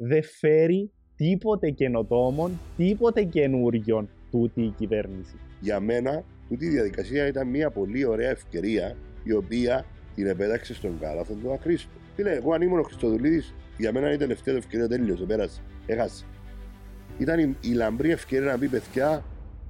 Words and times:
δεν 0.00 0.22
φέρει 0.22 0.90
τίποτε 1.16 1.70
καινοτόμων, 1.70 2.60
τίποτε 2.76 3.22
καινούριων 3.22 4.08
τούτη 4.30 4.62
η 4.62 4.74
κυβέρνηση. 4.76 5.36
Για 5.60 5.80
μένα, 5.80 6.24
τούτη 6.48 6.64
η 6.64 6.68
διαδικασία 6.68 7.26
ήταν 7.26 7.48
μια 7.48 7.70
πολύ 7.70 8.04
ωραία 8.04 8.30
ευκαιρία 8.30 8.96
η 9.24 9.32
οποία 9.32 9.84
την 10.14 10.26
επέταξε 10.26 10.74
στον 10.74 10.98
κάλαθο 11.00 11.34
του 11.34 11.52
Ακρίστου. 11.52 11.90
Τι 12.16 12.22
λέει, 12.22 12.34
εγώ 12.34 12.52
αν 12.52 12.62
ήμουν 12.62 12.78
ο 12.78 12.82
Χριστοδουλίδης, 12.82 13.54
για 13.78 13.92
μένα 13.92 14.06
είναι 14.06 14.14
η 14.14 14.18
τελευταία 14.18 14.54
του 14.54 14.60
ευκαιρία 14.60 14.88
τέλειωσε, 14.88 15.24
πέρασε. 15.24 15.60
Έχασε. 15.86 16.24
Ήταν 17.18 17.38
η, 17.38 17.56
η 17.60 17.72
λαμπρή 17.72 18.10
ευκαιρία 18.10 18.50
να 18.52 18.58
πει 18.58 18.68
παιδιά, 18.68 19.24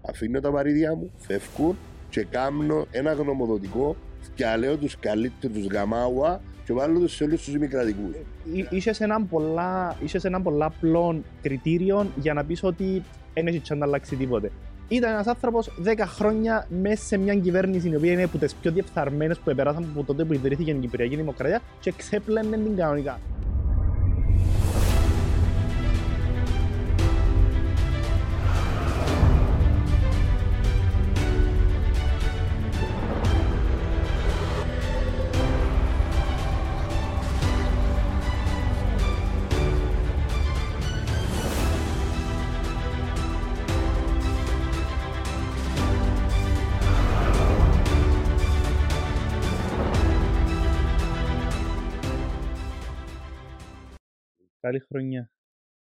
αφήνω 0.09 0.41
τα 0.41 0.51
βαρύδια 0.51 0.95
μου, 0.95 1.11
φεύγουν 1.17 1.77
και 2.11 2.25
κάνω 2.25 2.87
ένα 2.91 3.13
γνωμοδοτικό 3.13 3.97
και 4.35 4.45
λέω 4.59 4.77
τους 4.77 4.99
καλύτερους 4.99 5.67
γαμάουα 5.67 6.41
και 6.69 6.75
βάλω 6.75 6.99
του 6.99 7.09
σε 7.09 7.25
όλους 7.25 7.45
τους 7.45 7.53
δημοκρατικούς. 7.53 8.15
Είσαι 8.71 8.97
ένα 8.99 9.21
πολλά, 9.21 9.97
είσαι 10.03 10.21
ένα 10.23 10.41
πολλά 10.41 10.67
απλό 10.67 11.23
κριτήριο 11.43 12.07
για 12.17 12.35
να 12.35 12.45
πεις 12.45 12.63
ότι 12.63 13.03
δεν 13.35 13.47
έχει 13.47 13.75
να 13.75 13.87
αλλάξει 13.87 14.17
τίποτε. 14.17 14.51
Ήταν 14.89 15.13
ένας 15.13 15.27
άνθρωπος 15.27 15.71
10 15.85 16.05
χρόνια 16.07 16.67
μέσα 16.83 17.05
σε 17.05 17.17
μια 17.17 17.35
κυβέρνηση 17.35 17.89
η 17.89 17.97
οποία 17.97 18.13
είναι 18.13 18.23
από 18.23 18.39
τις 18.39 18.55
πιο 18.55 18.73
διεφθαρμένες 18.73 19.39
που 19.39 19.51
επέρασαν 19.51 19.89
από 19.93 20.05
τότε 20.05 20.25
που 20.25 20.33
ιδρύθηκε 20.33 20.71
η 20.71 20.75
Κυπριακή 20.75 21.17
Δημοκρατία 21.17 21.61
και 21.81 21.93
ξέπλαινε 21.97 22.57
την 22.57 22.77
κανονικά. 22.77 23.19
Καλή 54.69 54.85
χρονιά. 54.89 55.31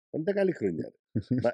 Δεν 0.09 0.21
ήταν 0.21 0.33
καλή 0.35 0.52
χρονιά. 0.52 0.91
Μα, 1.43 1.52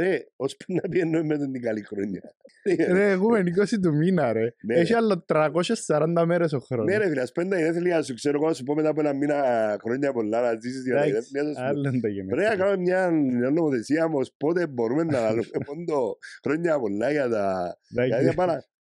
ρε, 0.00 0.18
ως 0.36 0.56
πριν 0.56 0.78
να 0.82 0.88
πει 0.88 0.98
εννοεί 0.98 1.22
με 1.24 1.38
την 1.38 1.62
καλή 1.62 1.82
χρονιά. 1.82 2.34
Ρε, 2.96 3.10
έχουμε 3.10 3.40
20 3.40 3.64
του 3.82 3.94
μήνα, 3.94 4.32
ρε. 4.32 4.54
Ναι, 4.66 4.74
Έχει 4.74 4.92
ρε. 4.92 4.96
άλλο 4.98 5.24
340 5.28 6.24
μέρες 6.26 6.52
ο 6.52 6.58
χρόνος. 6.58 6.86
Ναι 6.92 6.96
ρε 6.98 7.08
φίλε, 7.08 7.20
ας 7.20 7.32
πέντε 7.32 7.48
τα 7.48 7.58
γενέθλια 7.60 8.02
σου, 8.02 8.14
ξέρω 8.14 8.36
εγώ, 8.38 8.46
να 8.48 8.54
σου 8.54 8.64
πω 8.64 8.74
μετά 8.74 8.88
από 8.88 9.00
ένα 9.00 9.12
μήνα 9.12 9.76
χρόνια 9.82 10.12
πολλά 10.12 10.40
να 10.40 10.60
ζήσεις 10.60 10.84
για 10.84 10.94
τα 10.94 11.04
Εντάξει, 11.04 11.28
γενέθλια 11.32 11.54
σου. 11.54 11.62
άλλο 11.64 11.78
είναι 11.88 12.00
τα 12.00 12.08
Πρέπει 12.08 12.14
να 12.16 12.42
γενέθλια. 12.42 12.56
κάνουμε 12.56 12.76
μια 12.76 13.10
μια 13.10 13.50
νομοθεσία 13.50 14.04
όμως 14.04 14.34
πότε 14.36 14.66
μπορούμε 14.66 15.02
να 15.04 15.20
λαλούμε 15.24 15.58
πόντο 15.64 16.18
χρόνια 16.42 16.78
πολλά 16.78 17.10
για 17.10 17.28
τα... 17.28 17.76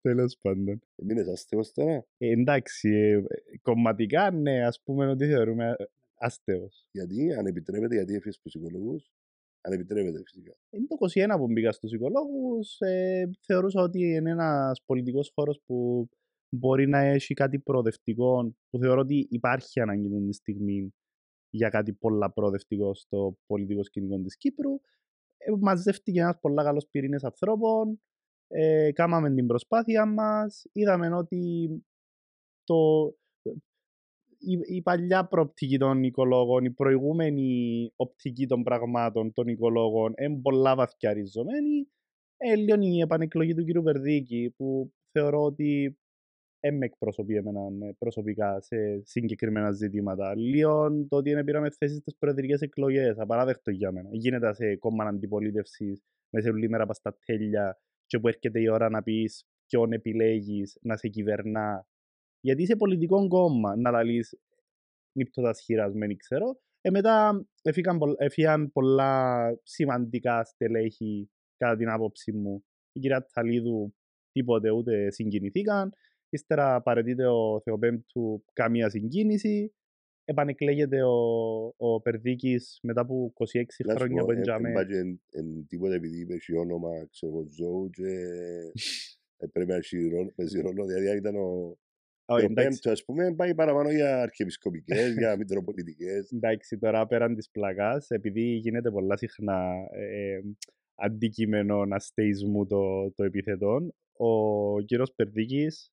Τέλος 0.00 0.38
πάντων. 0.40 0.82
μείνες 0.96 1.28
αστέος 1.28 1.72
τώρα. 1.72 2.06
Ε, 2.18 2.30
εντάξει, 2.30 2.88
ε, 2.88 3.22
κομματικά 3.62 4.30
ναι, 4.30 4.66
ας 4.66 4.82
πούμε 4.82 5.06
ότι 5.06 5.26
θεωρούμε 5.26 5.76
αστέος. 6.18 6.86
Γιατί, 6.90 7.34
αν 7.34 7.46
επιτρέπεται, 7.46 7.94
γιατί 7.94 8.14
έφυγες 8.14 8.34
στους 8.34 8.52
ψυχολόγους; 8.52 9.12
Αν 9.60 9.72
επιτρέπεται 9.72 10.22
φυσικά. 10.24 10.56
Είναι 10.70 10.86
το 10.86 10.96
21 10.96 11.36
που 11.38 11.46
μπήκα 11.46 11.72
στους 11.72 11.92
οικολόγους. 11.92 12.80
Ε, 12.80 13.30
θεωρούσα 13.40 13.82
ότι 13.82 14.00
είναι 14.00 14.30
ένας 14.30 14.82
πολιτικός 14.86 15.30
χώρος 15.34 15.60
που 15.66 16.08
μπορεί 16.48 16.88
να 16.88 16.98
έχει 16.98 17.34
κάτι 17.34 17.58
προοδευτικό, 17.58 18.54
που 18.70 18.78
θεωρώ 18.78 19.00
ότι 19.00 19.26
υπάρχει 19.30 19.80
ανάγκη 19.80 20.06
αυτή 20.06 20.26
τη 20.26 20.32
στιγμή 20.34 20.94
για 21.56 21.68
κάτι 21.68 21.92
πολλά 21.92 22.32
προοδευτικό 22.32 22.94
στο 22.94 23.38
πολιτικό 23.46 23.84
σκηνικό 23.84 24.20
της 24.20 24.36
Κύπρου. 24.36 24.72
Ε, 25.36 25.52
μαζεύτηκε 25.60 26.20
ένας 26.20 26.38
πολλά 26.40 26.62
καλός 26.62 26.88
πυρήνες 26.90 27.24
ανθρώπων, 27.24 28.00
ε, 28.48 28.92
κάμαμε 28.92 29.34
την 29.34 29.46
προσπάθεια 29.46 30.06
μας, 30.06 30.66
είδαμε 30.72 31.14
ότι 31.14 31.68
το, 32.64 33.12
η, 34.38 34.76
η 34.76 34.82
παλιά 34.82 35.26
προοπτική 35.26 35.78
των 35.78 36.02
οικολόγων, 36.02 36.64
η 36.64 36.70
προηγούμενη 36.70 37.92
οπτική 37.96 38.46
των 38.46 38.62
πραγμάτων 38.62 39.32
των 39.32 39.46
οικολόγων 39.46 40.14
είναι 40.18 40.40
πολλά 40.40 40.74
βαθιά 40.74 41.12
ριζωμένη. 41.12 41.88
Ε, 42.36 42.54
λίγο 42.54 42.80
η 42.80 43.00
επανεκλογή 43.00 43.54
του 43.54 43.64
κ. 43.64 43.82
Βερδίκη 43.82 44.54
που 44.56 44.92
θεωρώ 45.10 45.42
ότι 45.42 45.98
δεν 46.66 46.76
με 46.76 46.86
εκπροσωπεί 46.86 47.34
εμένα 47.34 47.86
ε, 47.86 47.92
προσωπικά 47.98 48.60
σε 48.60 48.76
συγκεκριμένα 49.04 49.72
ζητήματα. 49.72 50.36
Λίγο 50.36 51.06
το 51.08 51.16
ότι 51.16 51.30
είναι 51.30 51.44
πήραμε 51.44 51.70
θέσεις 51.70 51.96
στις 51.96 52.16
προεδρικές 52.18 52.60
εκλογές, 52.60 53.18
απαράδεκτο 53.18 53.70
για 53.70 53.92
μένα. 53.92 54.08
Γίνεται 54.12 54.54
σε 54.54 54.76
κόμμα 54.76 55.04
αντιπολίτευσης, 55.04 56.02
μέσα 56.30 56.50
όλη 56.50 56.68
μέρα 56.68 56.86
πας 56.86 56.96
στα 56.96 57.18
τέλεια 57.24 57.78
και 58.06 58.18
που 58.18 58.28
έρχεται 58.28 58.60
η 58.60 58.68
ώρα 58.68 58.88
να 58.88 59.02
πεις 59.02 59.44
ποιον 59.66 59.92
επιλέγεις 59.92 60.78
να 60.82 60.96
σε 60.96 61.08
κυβερνά. 61.08 61.86
Γιατί 62.40 62.62
είσαι 62.62 62.76
πολιτικό 62.76 63.28
κόμμα, 63.28 63.76
να 63.76 63.90
λαλείς 63.90 64.38
νύπτωτας 65.12 65.60
χειράς, 65.60 65.92
δεν 65.92 66.16
ξέρω. 66.16 66.60
Ε, 66.80 66.90
μετά 66.90 67.46
έφυγαν, 67.62 67.98
πολλ- 67.98 68.20
έφυγαν 68.20 68.72
πολλά 68.72 69.48
σημαντικά 69.62 70.44
στελέχη 70.44 71.30
κατά 71.56 71.76
την 71.76 71.88
άποψη 71.88 72.32
μου. 72.32 72.64
Η 72.92 73.00
κυρία 73.00 73.24
Τσαλίδου 73.24 73.94
τίποτε 74.32 74.70
ούτε 74.70 75.10
συγκινηθήκαν. 75.10 75.92
Ύστερα 76.30 76.82
παρετείται 76.82 77.26
ο 77.26 77.60
Θεοπέμπτου 77.64 78.44
καμία 78.52 78.88
συγκίνηση. 78.90 79.74
Επανεκλέγεται 80.24 81.02
ο, 81.02 81.14
ο 81.76 82.00
Περδίκης 82.00 82.78
μετά 82.82 83.00
από 83.00 83.32
26 83.36 83.44
Να 83.84 83.92
σου 83.92 83.98
χρόνια 83.98 84.20
πω, 84.20 84.24
που 84.26 84.30
εν- 84.30 84.36
εν 84.36 84.42
έντιαμε. 84.42 84.72
πάει 84.72 84.86
και 84.86 84.96
εν- 84.96 85.20
εν 85.30 85.66
τίποτα 85.68 85.94
επειδή 85.94 86.20
είπε 86.20 86.36
και 86.36 86.56
όνομα, 86.56 87.06
ξέρω 87.10 87.32
εγώ, 87.32 87.46
ζώου 87.50 87.90
και 87.90 88.08
ε, 89.38 89.46
πρέπει 89.52 89.70
να 89.70 89.76
έχει 89.76 90.08
ρόλο- 90.08 90.32
παίζει 90.36 90.60
ρόλο. 90.60 90.84
Δηλαδή 90.84 91.08
αν 91.08 91.16
ήταν 91.16 91.36
ο 91.36 91.76
Όχι, 92.28 92.42
ο 92.46 92.48
εντάξει, 92.50 92.68
πέμπτος, 92.68 92.92
ας 92.92 93.04
πούμε, 93.04 93.34
πάει 93.34 93.54
παραπάνω 93.54 93.90
για 93.90 94.20
αρχιεπισκοπικές, 94.22 95.12
για 95.18 95.36
μητροπολιτικές. 95.36 96.30
Εντάξει, 96.32 96.78
τώρα 96.78 97.06
πέραν 97.06 97.34
της 97.34 97.50
πλακάς, 97.50 98.10
επειδή 98.10 98.42
γίνεται 98.42 98.90
πολλά 98.90 99.16
συχνά 99.16 99.72
ε, 99.90 100.40
αντικείμενο 100.94 101.84
αστεϊσμού 101.90 102.66
το, 102.66 103.10
το 103.10 103.24
επιθετών, 103.24 103.94
ο 104.16 104.80
κύριος 104.80 105.12
Περδίκης 105.14 105.90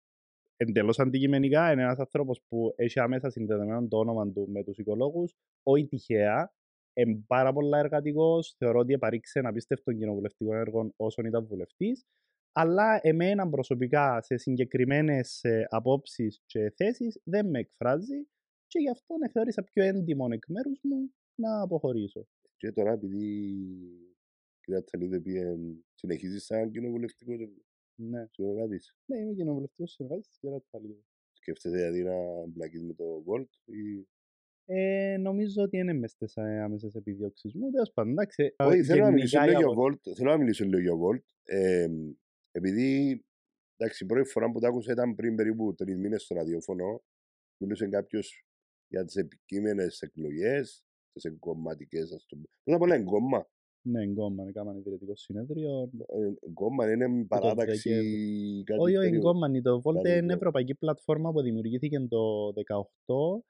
εντελώς 0.69 1.00
αντικειμενικά 1.00 1.72
είναι 1.72 1.81
ένας 1.81 2.00
άνθρωπος 2.00 2.41
που 2.47 2.74
έχει 2.75 3.00
άμεσα 3.00 3.29
συνδεδεμένο 3.29 3.88
το 3.88 3.97
όνομα 3.97 4.31
του 4.31 4.50
με 4.51 4.63
τους 4.63 4.78
οικολόγους, 4.78 5.35
όχι 5.63 5.88
τυχαία, 5.88 6.53
είναι 6.94 7.24
πάρα 7.28 7.53
πολλά 7.53 7.78
εργατικός, 7.78 8.56
θεωρώ 8.57 8.79
ότι 8.79 8.94
επαρρήξε 8.94 9.40
ένα 9.40 9.50
απίστευτο 9.50 9.94
κοινοβουλευτικό 9.94 10.56
έργο 10.56 10.94
όσον 10.96 11.25
ήταν 11.25 11.46
βουλευτής, 11.46 12.06
αλλά 12.52 13.00
εμένα 13.02 13.50
προσωπικά 13.50 14.22
σε 14.22 14.38
συγκεκριμένες 14.38 15.44
ε, 15.44 15.66
απόψεις 15.69 16.41
και 16.46 16.73
θέσεις 16.75 17.22
δεν 17.23 17.50
με 17.50 17.59
εκφράζει 17.59 18.28
και 18.68 18.79
γι' 18.79 18.90
αυτό 18.90 19.16
με 19.18 19.29
θεώρησα 19.29 19.63
πιο 19.63 19.84
έντιμο 19.84 20.28
εκ 20.31 20.44
μέρους 20.47 20.79
μου 20.84 21.13
να 21.35 21.62
αποχωρήσω. 21.62 22.28
Και 22.57 22.72
τώρα 22.72 22.91
επειδή 22.91 23.25
η 24.59 24.59
κυρία 24.59 24.84
Τσαλίδε 24.84 25.19
πήγε, 25.19 25.56
συνεχίζεις 25.94 26.46
σαν 26.46 26.72
κοινοβουλευτικός 26.72 27.40
Ναι, 27.96 28.26
συνεργάτης. 28.31 28.96
ναι 29.06 29.18
είμαι 29.20 29.34
κοινοβουλευτικός 29.34 29.92
συνεργάτης 29.92 30.28
της 30.28 30.38
κυρία 30.38 30.62
Τσαλίδου. 30.62 31.04
Σκέφτεσαι 31.34 31.76
δηλαδή 31.76 32.04
να 32.04 32.46
μπλακείς 32.48 32.84
με 32.84 32.94
το 32.94 33.24
Volt 33.28 33.50
ή... 33.66 34.08
Ε, 34.66 35.18
νομίζω 35.18 35.64
ότι 35.64 35.78
είναι 35.78 35.94
μες 35.94 36.12
στις 36.12 36.36
ε, 36.36 36.62
άμεσες 36.62 36.96
επιδιώξεις 36.96 37.53
μου. 37.53 37.70
Τέλος 37.70 37.92
πάντων, 37.92 38.12
εντάξει. 38.12 38.53
ε, 38.56 38.64
Όχι, 38.64 38.84
θέλω 38.84 39.03
να 39.03 39.12
μιλήσω 39.12 39.40
γενικά 39.40 39.59
λίγο 39.59 39.74
για 39.74 39.84
για 39.84 40.00
Volt. 40.12 40.16
Θέλω 40.16 40.30
να 40.32 40.38
μιλήσω 40.38 40.66
λίγο 40.66 40.80
για 40.80 40.94
Volt. 40.94 41.24
Ε, 41.44 41.88
επειδή, 42.52 43.22
εντάξει, 43.78 44.03
η 44.03 44.08
πρώτη 44.08 44.30
φορά 44.30 44.52
που 44.52 44.59
το 44.59 44.68
άκουσα 44.68 44.92
ήταν 44.92 45.16
πριν 45.16 45.36
περίπου 45.36 45.74
τρεις 45.74 45.98
μήνες 45.98 46.24
στο 46.24 46.36
ραδιόφωνο. 46.36 47.03
Μιλούσε 47.58 47.88
κάποιος 47.88 48.46
για 48.88 49.06
τις 49.06 49.16
επικείμενες 49.16 50.02
εκλογές, 50.02 50.85
τις 51.12 51.23
εγκομματικές, 51.23 52.12
ας 52.12 52.26
το 52.26 52.35
πούμε. 52.35 52.47
Πρώτα 52.64 52.78
απ' 52.78 52.82
όλα 52.82 52.96
εγκόμμα. 52.96 53.50
Ναι, 53.85 54.03
εγκόμμα, 54.03 54.46
έκαναν 54.47 54.78
ιδρυτικό 54.78 55.16
συνέδριο. 55.16 55.90
Ε, 56.06 56.47
Εγκόμμα 56.47 56.91
είναι 56.91 57.26
παράταξη 57.26 57.90
κάτι 58.66 58.80
Όχι, 58.80 58.96
όχι, 58.97 59.09
περίοδο. 59.09 59.30
εγκόμμα. 59.30 59.47
είναι 59.47 59.62
Το 59.62 59.82
Volt 59.84 59.94
Κάτι 59.94 60.09
είναι 60.09 60.20
τέτοιο. 60.20 60.35
ευρωπαϊκή 60.35 60.76
πλατφόρμα 60.76 61.32
που 61.32 61.41
δημιουργήθηκε 61.41 62.00
το 62.00 62.52
2018. 62.53 63.44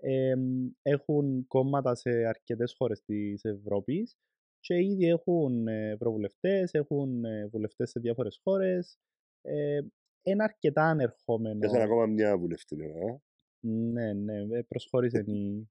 Ε, 0.00 0.34
έχουν 0.82 1.46
κόμματα 1.46 1.94
σε 1.94 2.10
αρκετές 2.10 2.74
χώρες 2.78 3.02
της 3.02 3.44
Ευρώπης 3.44 4.16
και 4.60 4.74
ήδη 4.74 5.06
έχουν 5.08 5.66
ε, 5.68 5.90
ευρωβουλευτές, 5.90 6.72
έχουν 6.72 7.24
ε, 7.24 7.46
βουλευτές 7.46 7.90
σε 7.90 8.00
διάφορες 8.00 8.40
χώρες. 8.42 8.98
Ε, 9.42 9.80
είναι 10.22 10.42
αρκετά 10.42 10.82
ανερχόμενο. 10.82 11.58
Πιάσαν 11.58 11.80
ακόμα 11.80 12.06
μια 12.06 12.38
βουλευτήνα. 12.38 13.20
Ναι, 13.60 14.12
ναι, 14.12 14.36
ε, 14.58 14.62
προσχώρησε 14.68 15.18
η, 15.26 15.68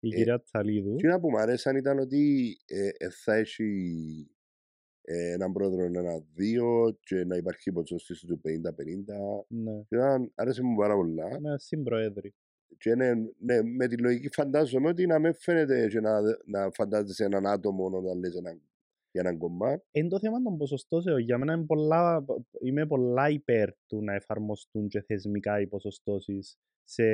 η 0.00 0.08
Ε, 0.08 0.16
κυρία 0.16 0.40
Τσαλίδου. 0.42 0.96
Τι 0.96 1.06
να 1.06 1.20
που 1.20 1.30
μου 1.30 1.38
αρέσαν 1.38 1.76
ήταν 1.76 1.98
ότι 1.98 2.56
ε, 2.66 2.88
ε, 2.96 3.10
θα 3.10 3.34
έχει 3.34 3.66
ε, 5.02 5.32
έναν 5.32 5.52
πρόεδρο 5.52 5.84
ένα-δύο 5.84 6.98
και 7.00 7.24
να 7.24 7.36
υπάρχει 7.36 7.72
ποσόστηση 7.72 8.26
του 8.26 8.40
50-50. 8.44 9.44
Ναι, 9.48 9.82
Και 9.88 9.96
ήταν- 9.96 10.32
άρεσε 10.34 10.62
μου 10.62 10.76
πάρα 10.76 10.94
πολλά. 10.94 11.40
ναι, 11.40 11.58
συμπροέδροι. 11.58 12.34
Και 12.78 12.94
ναι, 12.94 13.10
ναι, 13.38 13.62
με 13.62 13.86
τη 13.88 13.96
λογική 13.98 14.28
φαντάζομαι 14.32 14.88
ότι 14.88 15.06
να 15.06 15.18
με 15.18 15.32
φαίνεται 15.32 15.88
και 15.88 16.00
να, 16.00 16.20
να 16.44 16.70
φαντάζεσαι 16.70 17.24
έναν 17.24 17.46
άτομο 17.46 17.84
όταν 17.86 18.18
λες 18.18 18.34
έναν, 18.34 18.60
για 19.10 19.20
έναν 19.20 19.38
κομμάτι. 19.38 19.82
Εν 19.90 20.08
το 20.08 20.18
θέμα 20.18 20.42
των 20.42 20.56
ποσοστώσεων, 20.56 21.18
για 21.20 21.38
μένα 21.38 21.52
είναι 21.52 21.64
πολλά, 21.66 22.24
είμαι 22.64 22.86
πολλά 22.86 23.28
υπέρ 23.30 23.70
του 23.86 24.02
να 24.04 24.14
εφαρμοστούν 24.14 24.88
και 24.88 25.00
θεσμικά 25.02 25.60
οι 25.60 25.66
ποσοστώσεις 25.66 26.58
σε 26.84 27.04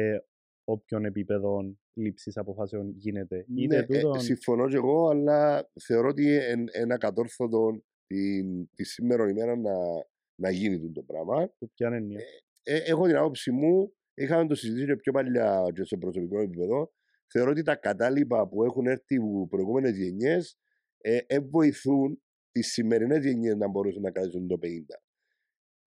όποιον 0.68 1.04
επίπεδο 1.04 1.76
λήψης 1.92 2.36
αποφάσεων 2.36 2.92
γίνεται. 2.96 3.46
Είτε 3.56 3.74
Ναι, 3.74 3.76
ε, 3.76 4.00
τούτον, 4.00 4.20
συμφωνώ 4.20 4.68
και 4.68 4.76
εγώ, 4.76 5.08
αλλά 5.08 5.70
θεωρώ 5.80 6.08
ότι 6.08 6.22
είναι 6.22 6.70
ένα 6.72 6.98
κατόρθωτο 6.98 7.82
την, 8.06 8.70
τη 8.74 8.84
σήμερα 8.84 9.28
ημέρα 9.28 9.56
να, 9.56 9.72
να 10.34 10.50
γίνει 10.50 10.92
το 10.92 11.02
πράγμα. 11.02 11.48
που 11.58 11.70
ποια 11.74 11.86
είναι 11.86 11.96
έννοια. 11.96 12.20
Ε, 12.62 12.76
έχω 12.76 13.06
την 13.06 13.16
άποψη 13.16 13.50
μου, 13.50 13.92
είχαμε 14.14 14.46
το 14.46 14.54
συζητήσει 14.54 14.86
και 14.86 14.96
πιο 14.96 15.12
παλιά 15.12 15.62
και 15.74 15.84
σε 15.84 15.96
προσωπικό 15.96 16.40
επίπεδο. 16.40 16.92
Θεωρώ 17.26 17.50
ότι 17.50 17.62
τα 17.62 17.76
κατάλοιπα 17.76 18.48
που 18.48 18.64
έχουν 18.64 18.86
έρθει 18.86 19.14
οι 19.14 19.46
προηγούμενες 19.48 19.96
γενιές 19.96 20.58
ε, 20.98 21.18
ε, 21.26 21.40
βοηθούν 21.40 22.22
τις 22.50 22.72
σημερινές 22.72 23.24
γενιές 23.24 23.56
να 23.56 23.68
μπορούσαν 23.68 24.02
να 24.02 24.10
κρατήσουν 24.10 24.46
το 24.46 24.58
50. 24.62 24.66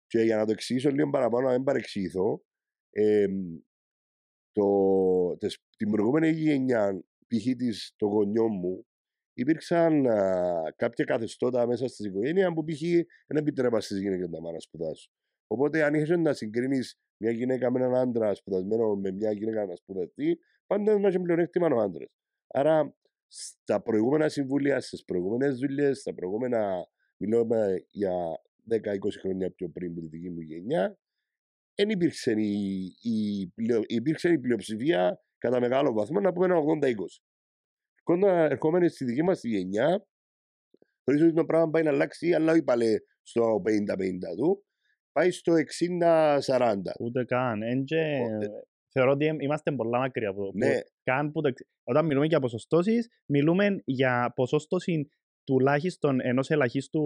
Και 0.08 0.22
για 0.22 0.38
να 0.38 0.46
το 0.46 0.52
εξηγήσω 0.52 0.90
λίγο 0.90 1.10
παραπάνω, 1.10 1.48
να 1.48 1.54
μην 1.54 1.64
παρεξηγηθώ, 1.64 2.44
ε, 2.90 3.28
το, 4.52 5.38
τες, 5.38 5.58
την 5.78 5.92
προηγούμενη 5.92 6.30
γενιά, 6.30 7.04
π.χ. 7.28 7.56
της, 7.58 7.94
των 7.96 8.10
γονιών 8.10 8.50
μου, 8.52 8.86
υπήρξαν 9.34 10.08
α, 10.08 10.74
κάποια 10.76 11.06
καθεστώτα 11.06 11.68
μέσα 11.68 11.88
στη 11.88 12.08
οικογένεια 12.08 12.54
που 12.54 12.64
π.χ. 12.64 12.82
δεν 13.28 13.38
επιτρέπα 13.38 13.82
στι 13.82 14.00
γυναίκε 14.00 14.22
να 14.22 14.30
πάνε 14.30 14.52
να 14.52 14.60
σπουδάσουν. 14.60 15.12
Οπότε, 15.48 15.84
αν 15.84 15.94
είχες 15.94 16.18
να 16.18 16.34
συγκρίνεις 16.34 16.98
μια 17.18 17.32
γυναίκα 17.32 17.72
με 17.72 17.80
έναν 17.80 17.96
άντρα 17.96 18.34
σπουδασμένο 18.34 18.96
με 18.96 19.12
μια 19.12 19.32
γυναίκα 19.32 19.66
να 19.66 19.76
σπουδαστεί, 19.76 20.40
πάντα 20.68 21.00
να 21.00 21.08
έχει 21.08 21.20
πλεονέκτημα 21.20 21.68
ο 21.68 21.80
άντρας. 21.80 22.10
Άρα, 22.48 22.96
στα 23.28 23.82
προηγούμενα 23.82 24.30
συμβούλια, 24.30 24.80
στις 24.80 25.04
προηγούμενες 25.04 25.58
δουλειές, 25.58 26.00
στα 26.00 26.14
προηγούμενα. 26.14 26.88
Μιλάμε 27.18 27.86
για 27.90 28.14
10-20 28.70 29.20
χρόνια 29.20 29.52
πιο 29.52 29.70
πριν 29.70 29.92
από 29.92 30.00
τη 30.00 30.08
δική 30.08 30.30
μου 30.30 30.42
γενιά, 30.42 30.98
δεν 31.82 31.90
υπήρξε 31.90 32.32
η, 32.32 32.84
η, 33.02 33.48
πλεο- 33.56 33.82
υπήρξε 33.88 34.30
η 34.30 34.40
πλειοψηφία 34.40 35.22
κατά 35.38 35.60
μεγάλο 35.60 35.94
βαθμό 35.94 36.20
να 36.20 36.34
πούμε 36.34 36.46
ένα 36.46 36.56
80-20. 36.58 36.94
Κόντα 38.04 38.32
ερχόμενοι 38.44 38.90
στη 38.90 39.06
δική 39.06 39.24
μας 39.24 39.44
γενιά, 39.44 40.06
θεωρίζω 41.04 41.26
ότι 41.28 41.36
το 41.36 41.46
πράγμα 41.46 41.70
πάει 41.70 41.84
να 41.84 41.90
αλλάξει, 41.90 42.34
αλλά 42.34 42.52
όχι 42.52 42.64
πάλι 42.64 43.00
στο 43.22 43.62
50-50 43.66 44.36
του. 44.38 44.66
Πάει 45.12 45.32
στο 45.32 45.54
60-40. 46.48 46.76
Ούτε 47.00 47.26
καν. 47.26 47.62
Εν 47.62 47.84
και, 47.84 47.96
Ο- 47.96 48.44
ε- 48.44 48.50
θεωρώ 48.94 49.12
ότι 49.12 49.26
είμαστε 49.40 49.72
πολλά 49.72 50.00
μακριά 50.00 50.30
από 50.30 50.44
το. 50.46 50.52
Ναι, 50.54 50.80
Καν 51.04 51.32
που 51.32 51.42
το, 51.42 51.48
εξ- 51.48 51.68
όταν 51.84 52.06
μιλούμε 52.06 52.26
για 52.26 52.40
ποσοστώσεις, 52.40 53.08
μιλούμε 53.26 53.82
για 53.86 54.32
ποσόστοση 54.36 55.10
τουλάχιστον 55.44 56.20
ενός 56.22 56.50
ελαχίστου 56.50 57.02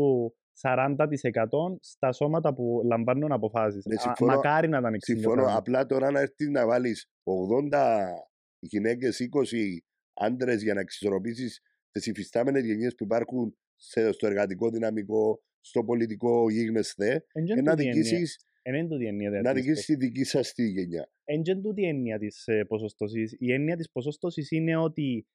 40% 0.62 1.78
στα 1.80 2.12
σώματα 2.12 2.54
που 2.54 2.82
λαμβάνουν 2.86 3.32
αποφάσεις. 3.32 3.86
Ναι, 3.86 3.96
Α, 3.96 4.00
συμφωνώ- 4.00 4.36
μακάρι 4.36 4.68
να 4.68 4.78
ήταν 4.78 4.94
60%. 4.94 5.00
συμφωνώ. 5.00 5.46
Απλά 5.58 5.86
τώρα 5.86 6.12
να 6.12 6.20
έρθεις 6.20 6.50
να 6.50 6.66
βάλεις 6.66 7.10
80 7.24 8.14
γυναίκες, 8.60 9.20
20 9.20 9.84
άντρες 10.14 10.62
για 10.64 10.74
να 10.74 10.80
εξισορροπήσεις 10.80 11.62
τις 11.92 12.06
υφιστάμενες 12.06 12.66
γενιές 12.66 12.96
που 12.96 13.04
υπάρχουν 13.04 13.58
σε- 13.76 14.12
στο 14.12 14.28
εργατικό 14.28 14.70
δυναμικό, 14.70 15.42
στο 15.60 15.84
πολιτικό 15.84 16.50
γίγνεσθε, 16.52 17.26
Εν 17.32 17.46
και 17.46 17.54
ε, 17.54 17.62
να 17.62 17.72
τούτη 17.72 17.84
η 17.84 17.88
έννοια. 17.88 18.04
δικήσει 18.04 18.36
Εν 18.62 18.74
είναι 18.76 18.88
τούτη 18.88 19.04
η 19.04 19.08
έννοια 19.08 19.30
να 19.30 19.54
της 19.54 19.62
δικήσεις 19.64 19.86
τη 19.86 19.96
δική 19.96 20.24
σας 20.24 20.54
τη 20.54 20.70
γενιά. 20.70 21.10
Εν 21.24 21.42
και 21.42 21.56
τούτη 21.56 21.82
η 21.82 21.88
έννοια 21.88 22.18
της 22.20 22.48
ε, 22.48 22.64
ποσοστώσης. 22.66 23.36
Η 23.40 23.54
έννοια 23.54 23.76
της 23.76 23.92
ποσόστοσης 23.92 24.52
είναι 24.52 24.76
ότι 24.78 25.28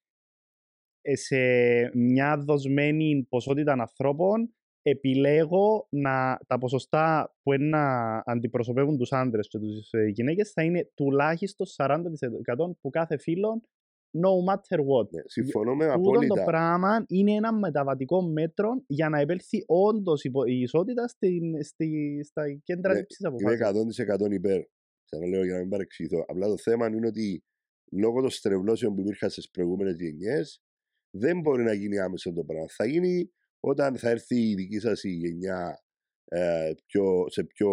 ε, 1.01 1.15
σε 1.15 1.37
μια 1.97 2.37
δοσμένη 2.37 3.25
ποσότητα 3.29 3.71
ανθρώπων 3.73 4.55
επιλέγω 4.81 5.87
να 5.89 6.39
τα 6.47 6.57
ποσοστά 6.57 7.35
που 7.43 7.53
είναι 7.53 7.67
να 7.67 8.17
αντιπροσωπεύουν 8.25 8.97
τους 8.97 9.11
άντρες 9.11 9.47
και 9.47 9.59
τις 9.59 9.91
ε, 9.91 10.05
γυναίκες 10.05 10.51
θα 10.51 10.63
είναι 10.63 10.91
τουλάχιστον 10.93 11.67
40% 11.77 11.97
που 12.81 12.89
κάθε 12.89 13.17
φίλο 13.17 13.61
no 14.13 14.51
matter 14.51 14.79
what. 14.79 15.09
Ναι, 15.09 15.21
συμφωνώ 15.25 15.75
με 15.75 15.85
Τούτο 15.85 16.01
το 16.01 16.09
απόλυτα. 16.09 16.43
πράγμα 16.43 17.03
είναι 17.07 17.31
ένα 17.31 17.53
μεταβατικό 17.53 18.21
μέτρο 18.21 18.83
για 18.87 19.09
να 19.09 19.19
επέλθει 19.19 19.63
όντως 19.67 20.23
η 20.23 20.59
ισότητα 20.59 21.07
στην, 21.07 21.63
στη, 21.63 22.19
στα 22.23 22.43
κέντρα 22.63 22.93
Ναι, 22.93 22.99
λήψης 22.99 23.19
Είμαι 23.19 23.53
αποφάσεων. 23.53 24.29
100% 24.29 24.31
υπέρ. 24.31 24.61
Ξαναλέω 25.05 25.43
για 25.43 25.53
να 25.53 25.59
μην 25.59 25.69
παρεξηγηθώ. 25.69 26.25
Απλά 26.27 26.47
το 26.47 26.57
θέμα 26.57 26.87
είναι 26.87 27.07
ότι 27.07 27.43
λόγω 27.91 28.21
των 28.21 28.29
στρεβλώσεων 28.29 28.95
που 28.95 29.01
υπήρχαν 29.01 29.29
στις 29.29 29.49
προηγούμενες 29.49 29.95
γενιές, 29.99 30.61
δεν 31.09 31.39
μπορεί 31.39 31.63
να 31.63 31.73
γίνει 31.73 31.99
άμεσα 31.99 32.33
το 32.33 32.43
πράγμα. 32.43 32.67
Θα 32.67 32.85
γίνει 32.85 33.31
όταν 33.63 33.97
θα 33.97 34.09
έρθει 34.09 34.49
η 34.49 34.55
δική 34.55 34.79
σας 34.79 35.03
η 35.03 35.09
γενιά 35.09 35.83
ε, 36.25 36.71
πιο, 36.85 37.25
σε 37.29 37.43
πιο 37.43 37.71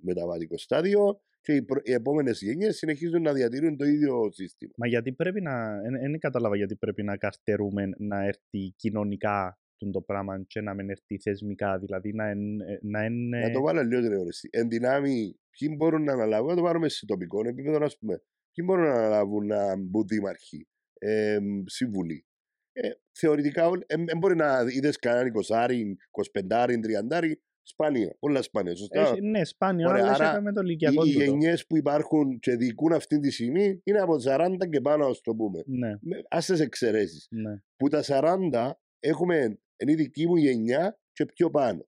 μεταβατικό 0.00 0.58
στάδιο 0.58 1.20
και 1.40 1.54
οι, 1.54 1.62
προ- 1.62 1.88
οι 1.88 1.92
επόμενες 1.92 2.40
γενιές 2.42 2.76
συνεχίζουν 2.76 3.22
να 3.22 3.32
διατηρούν 3.32 3.76
το 3.76 3.84
ίδιο 3.84 4.28
σύστημα. 4.32 4.72
Μα 4.76 4.86
γιατί 4.86 5.12
πρέπει 5.12 5.40
να. 5.40 5.80
Δεν 5.80 6.18
κατάλαβα 6.18 6.56
γιατί 6.56 6.76
πρέπει 6.76 7.02
να 7.02 7.16
καρτερούμε 7.16 7.90
να 7.98 8.24
έρθει 8.24 8.72
κοινωνικά 8.76 9.58
τούτο 9.76 9.92
το 9.92 10.00
πράγμα 10.00 10.44
και 10.46 10.60
να 10.60 10.74
μην 10.74 10.90
έρθει 10.90 11.18
θεσμικά. 11.18 11.78
Δηλαδή 11.78 12.12
να 12.12 12.30
είναι. 12.30 12.78
Να 12.82 13.04
είναι... 13.04 13.38
Να 13.38 13.50
το 13.50 13.60
βάλω 13.60 13.82
λίγο 13.82 14.02
τρεωρεστή. 14.02 14.48
Εν 14.52 14.68
δυνάμει, 14.68 15.38
ποιοι 15.58 15.74
μπορούν 15.76 16.02
να 16.02 16.12
αναλάβουν, 16.12 16.48
να 16.48 16.56
το 16.56 16.62
πάρουμε 16.62 16.88
σε 16.88 17.06
τοπικό 17.06 17.48
επίπεδο, 17.48 17.84
ας 17.84 17.98
πούμε. 17.98 18.22
Ποιοι 18.52 18.64
μπορούν 18.66 18.84
να 18.84 18.94
αναλάβουν 18.94 19.46
να 19.46 19.76
μπουν 19.76 20.06
δήμαρχοι, 20.06 20.68
ε, 20.98 21.38
σύμβουλοι. 21.66 22.24
Ε, 22.72 22.90
θεωρητικά, 23.18 23.70
δεν 24.06 24.18
μπορεί 24.18 24.36
να 24.36 24.60
είδες 24.68 24.98
κανέναν 24.98 25.26
20, 25.26 25.96
25, 26.10 26.66
30, 26.82 27.34
σπάνια. 27.62 28.16
Πολλά 28.18 28.42
σπάνια, 28.42 28.76
σωστά. 28.76 29.00
Έχει- 29.00 29.20
ναι, 29.20 29.44
σπάνιο, 29.44 29.88
Ωραία, 29.88 30.02
αλλά 30.02 30.12
άρα 30.14 30.30
έχει 30.32 30.42
με 30.42 30.52
το 30.52 30.60
οι 30.60 30.64
ηλικιακό 30.66 31.04
οι 31.04 31.12
τούτο. 31.12 31.24
γενιές 31.24 31.66
που 31.66 31.76
υπάρχουν 31.76 32.38
και 32.38 32.56
διοικούν 32.56 32.92
αυτή 32.92 33.18
τη 33.20 33.30
στιγμή 33.30 33.80
είναι 33.84 33.98
από 33.98 34.16
40 34.20 34.68
και 34.70 34.80
πάνω, 34.80 35.06
ας 35.06 35.20
το 35.20 35.34
πούμε. 35.34 35.62
Ναι, 35.66 35.90
Α 36.28 36.38
τις 36.38 36.60
εξαιρέσεις. 36.60 37.26
ναι. 37.30 37.62
Που 37.76 37.88
τα 37.88 38.02
40 38.02 38.80
έχουμε 39.00 39.36
είναι 39.82 39.92
η 39.92 39.94
δική 39.94 40.26
μου 40.26 40.36
γενιά 40.36 40.98
και 41.12 41.24
πιο 41.26 41.50
πάνω. 41.50 41.86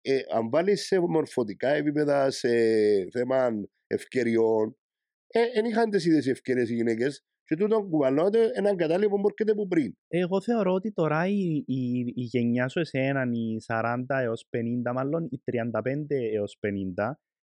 Ε, 0.00 0.20
αν 0.34 0.50
βάλεις 0.50 0.86
σε 0.86 0.98
μορφωτικά 1.00 1.68
επίπεδα, 1.68 2.30
σε 2.30 2.48
θέμα 3.10 3.50
ευκαιριών, 3.86 4.76
δεν 5.54 5.64
είχαν 5.64 5.90
τις 5.90 6.04
ίδιες 6.04 6.26
ευκαιρίες 6.26 6.70
οι 6.70 6.74
γυναίκες 6.74 7.24
και 7.48 7.56
τούτο 7.56 7.82
κουβαλώνται 7.90 8.50
έναν 8.54 8.76
κατάλοιπο 8.76 9.08
που 9.08 9.22
έρχεται 9.28 9.52
από 9.52 9.66
πριν. 9.68 9.92
Εγώ 10.08 10.40
θεωρώ 10.42 10.72
ότι 10.72 10.92
τώρα 10.92 11.26
η, 11.26 11.62
η, 11.66 11.98
η 12.14 12.22
γενιά 12.22 12.68
σου 12.68 12.78
εσένα, 12.78 13.22
οι 13.32 13.56
40 13.66 14.04
έως 14.08 14.48
50, 14.88 14.92
μάλλον 14.94 15.28
οι 15.30 15.40
35 15.52 16.04
έως 16.34 16.58
50, 16.98 17.10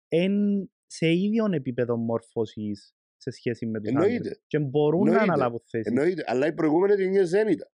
είναι 0.09 0.69
σε 0.87 1.13
ίδιο 1.13 1.45
επίπεδο 1.53 1.97
μόρφωσης 1.97 2.95
σε 3.17 3.31
σχέση 3.31 3.67
με 3.67 3.81
τους 3.81 3.89
άντρες. 3.91 4.05
Εννοείται. 4.05 4.41
Και 4.47 4.59
μπορούν 4.59 5.03
να 5.03 5.11
Εννοείται. 5.11 5.33
αναλάβουν 5.33 5.61
θέσεις. 5.65 5.87
Εννοείται. 5.87 6.25
Αλλά 6.27 6.47
οι 6.47 6.53
προηγούμενες 6.55 6.99
γενιές 6.99 7.31
δεν 7.31 7.49
ήταν. 7.49 7.69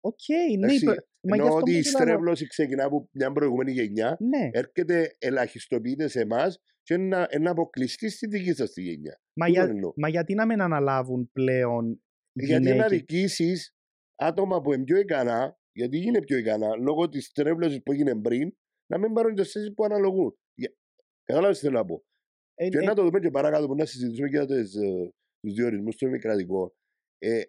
Οκ, 0.00 0.14
ναι, 0.28 0.54
Εντάξει, 0.66 0.84
υπε- 0.84 1.06
μα 1.20 1.36
γι' 1.36 1.42
Εννοώ 1.42 1.46
αυτό 1.46 1.56
ότι 1.60 1.72
που 1.72 1.78
η 1.78 1.82
σου 1.82 1.90
λέω, 1.98 2.00
στρέβλωση 2.06 2.46
ξεκινά 2.46 2.84
από 2.84 3.08
μια 3.12 3.32
προηγούμενη 3.32 3.72
γενιά, 3.72 4.16
Ναι, 4.20 4.50
έρχεται, 4.52 5.16
ελαχιστοποιείται 5.18 6.08
σε 6.08 6.20
εμάς 6.20 6.58
και 6.86 6.96
να, 6.96 7.28
να 7.40 7.50
αποκλειστεί 7.50 8.08
στη 8.08 8.26
δική 8.26 8.52
σας 8.52 8.72
τη 8.72 8.82
γενιά. 8.82 9.20
μα, 9.36 9.46
Τούτον 9.46 9.64
για, 9.64 9.72
εννοώ. 9.74 9.92
μα 9.96 10.08
γιατί 10.08 10.34
να 10.34 10.46
μην 10.46 10.60
αναλάβουν 10.60 11.30
πλέον 11.32 12.02
Γιατί 12.32 12.52
να 12.52 12.70
γυναίκες; 12.70 12.98
δικήσει 12.98 13.56
άτομα 14.14 14.60
που 14.60 14.72
είναι 14.72 14.84
πιο 14.84 14.96
ικανά, 14.98 15.58
γιατί 15.72 15.98
είναι 15.98 16.22
πιο 16.22 16.36
ικανά, 16.38 16.76
λόγω 16.76 17.08
της 17.08 17.32
τρέβλωσης 17.32 17.82
που 17.82 17.92
έγινε 17.92 18.20
πριν, 18.20 18.56
να 18.86 18.98
μην 18.98 19.12
πάρουν 19.12 19.34
τις 19.34 19.52
θέσεις 19.52 19.74
που 19.74 19.84
αναλογούν. 19.84 20.38
Κατάλαβες 21.24 21.58
τι 21.58 21.64
θέλω 21.66 21.78
να 21.78 21.84
πω; 21.84 22.04
Ε, 22.54 22.68
Και 22.68 22.78
ε, 22.78 22.84
να 22.84 22.94
το 22.94 23.02
δούμε 23.04 23.20
και 23.20 23.30
παρακάτω 23.30 23.66
που 23.66 23.74
να 23.74 23.84
συζητήσουμε 23.84 24.28
και 24.28 24.36
για 24.36 24.46
τους 24.46 24.70
διορισμούς 25.40 25.94
στο 25.94 26.06
δημοκρατικό. 26.06 26.74
Ε, 27.18 27.42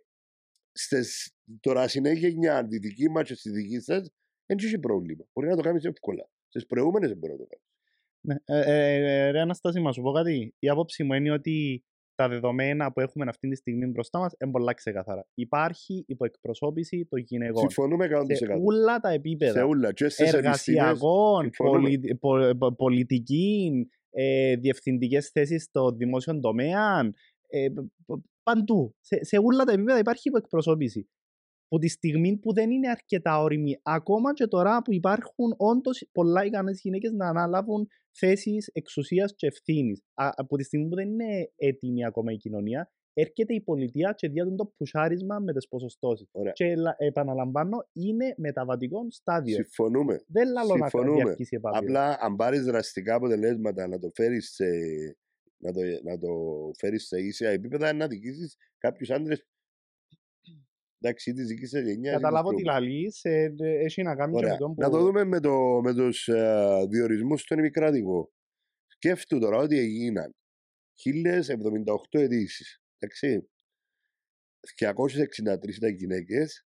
στις, 0.72 1.32
τώρα 1.60 1.88
συνέχεια 1.88 2.28
γενιά, 2.30 2.68
τη 2.68 2.78
δική 2.78 3.10
μα 3.10 3.24
και 3.24 3.34
στη 3.34 3.50
δική 3.50 3.80
σας, 3.80 4.10
δεν 4.46 4.58
έχει 4.64 4.80
πρόβλημα. 4.80 5.26
Μπορεί 5.34 5.48
να 5.48 5.56
το 5.56 5.62
κάνεις 5.62 5.84
εύκολα. 5.84 6.30
Στις 6.48 6.66
προηγούμενες 6.66 7.10
δεν 7.10 7.18
μπορεί 7.18 7.32
να 7.32 7.38
το 7.40 7.46
κάνεις. 7.46 7.67
Ναι. 8.28 8.36
Ε, 8.46 8.60
ε, 8.60 9.28
ε, 9.28 9.32
ρε 9.32 9.40
Αναστάση, 9.40 9.82
να 9.82 9.92
σου 9.92 10.02
πω 10.02 10.12
κάτι. 10.12 10.54
Η 10.60 10.70
άποψη 10.70 11.04
μου 11.04 11.14
είναι 11.14 11.32
ότι 11.32 11.84
τα 12.16 12.28
δεδομένα 12.30 12.92
που 12.92 13.00
έχουμε 13.00 13.26
αυτή 13.28 13.50
τη 13.50 13.56
στιγμή 13.56 13.86
μπροστά 13.86 14.20
μας 14.20 14.34
είναι 14.40 14.52
πολλά 14.52 14.74
ξεκαθαρά. 14.74 15.28
Υπάρχει 15.34 16.04
υποεκπροσώπηση 16.08 17.06
των 17.10 17.20
γυναικών. 17.20 17.60
Συμφωνούμε 17.60 18.06
100%. 18.06 18.36
Σε 18.36 18.46
όλα 18.66 19.00
τα 19.00 19.10
Σε 19.10 19.16
επίπεδα. 19.16 19.66
όλα. 19.66 19.92
Και 19.94 20.10
στις 20.10 20.20
επιστήμες, 20.20 20.46
Εργασιακών, 20.46 21.42
συμφωνούμε. 21.44 21.80
πολι, 21.90 22.16
πο- 22.20 22.56
πο- 22.58 22.76
πολιτική, 22.76 23.72
ε, 24.10 24.56
διευθυντικές 24.56 25.30
θέσεις 25.30 25.64
στο 25.64 25.92
δημόσιο 25.92 26.40
τομέα. 26.40 27.14
Ε, 27.50 27.68
π- 27.70 27.80
π- 28.06 28.24
παντού. 28.44 28.96
Σε, 29.00 29.24
σε 29.24 29.38
όλα 29.44 29.64
τα 29.64 29.72
επίπεδα 29.72 30.00
υπάρχει 30.00 30.28
υποεκπροσώπηση. 30.28 31.10
που 31.70 31.78
τη 31.78 31.88
στιγμή 31.88 32.38
που 32.38 32.54
δεν 32.54 32.72
είναι 32.72 32.90
αρκετά 32.90 33.42
όριμοι, 33.42 33.80
ακόμα 33.82 34.34
και 34.34 34.48
τώρα 34.48 34.82
που 34.82 34.94
υπάρχουν 34.94 35.54
όντως 35.58 36.08
πολλά 36.12 36.46
ικανές 36.46 36.80
γυναίκες 36.82 37.12
να 37.12 37.28
αναλάβουν 37.28 37.88
θέσεις 38.18 38.70
εξουσίας 38.74 39.36
και 39.36 39.48
ευθύνης. 39.48 40.02
Από 40.14 40.58
τη 40.58 40.64
στιγμή 40.64 40.88
που 40.88 40.96
δεν 40.96 41.10
είναι 41.10 41.52
έτοιμη 41.56 42.06
ακόμα 42.06 42.32
η 42.32 42.38
κοινωνία, 42.38 42.92
έρχεται 43.14 43.54
η 43.54 43.62
πολιτεία 43.62 44.14
και 44.18 44.30
διάτουν 44.30 44.56
το 44.56 44.74
πουσάρισμα 44.78 45.40
με 45.40 45.54
τις 45.54 45.68
ποσοστώσεις. 45.68 46.28
Και 46.54 46.76
επαναλαμβάνω, 46.98 47.90
είναι 47.94 48.34
μεταβατικό 48.38 49.06
στάδιο. 49.10 49.56
Συμφωνούμε. 49.56 50.24
Δεν 50.28 50.52
λαλώ 50.52 50.76
να 50.76 50.90
Συμφωνούμε. 50.90 51.36
η 51.38 51.48
επαφή. 51.50 51.78
Απλά 51.78 52.18
αν 52.22 52.36
πάρεις 52.36 52.64
δραστικά 52.64 53.16
αποτελέσματα 53.16 53.88
να 53.88 54.00
το 54.00 54.12
φέρεις 54.14 54.50
σε, 54.54 54.66
να 55.58 55.72
το, 55.72 55.80
να 56.04 56.18
το 56.18 56.28
φέρεις 56.78 57.08
σε 57.08 57.20
ίσια 57.22 57.50
επίπεδα 57.50 57.94
να 57.94 58.08
δικήσει 58.08 58.58
κάποιους 58.78 59.10
άντρες 59.10 59.46
Εντάξει, 61.02 61.34
τη 61.34 61.44
δική 61.44 61.66
σα 61.66 61.80
γενιά. 61.80 62.12
Καταλάβω 62.12 62.54
τι 62.54 62.64
λαλείς, 62.64 63.24
ε, 63.24 63.54
έχει 63.60 64.02
να 64.02 64.16
κάνει 64.16 64.36
Ωραία. 64.36 64.52
με 64.52 64.58
τον 64.58 64.74
που... 64.74 64.82
Να 64.82 64.90
το 64.90 65.00
δούμε 65.00 65.24
με, 65.24 65.40
το, 65.40 65.82
με 65.84 65.94
τους 65.94 66.30
uh, 66.32 66.86
διορισμούς 66.90 67.42
στον 67.42 67.58
ημικράτικο. 67.58 68.32
Σκέφτου 68.88 69.40
τώρα 69.40 69.58
ότι 69.58 69.78
έγιναν 69.78 70.36
1078 72.14 72.20
αιτήσει. 72.20 72.82
Εντάξει. 72.98 73.50
263 74.78 75.76
ήταν 75.76 75.96
γυναίκες 75.96 76.66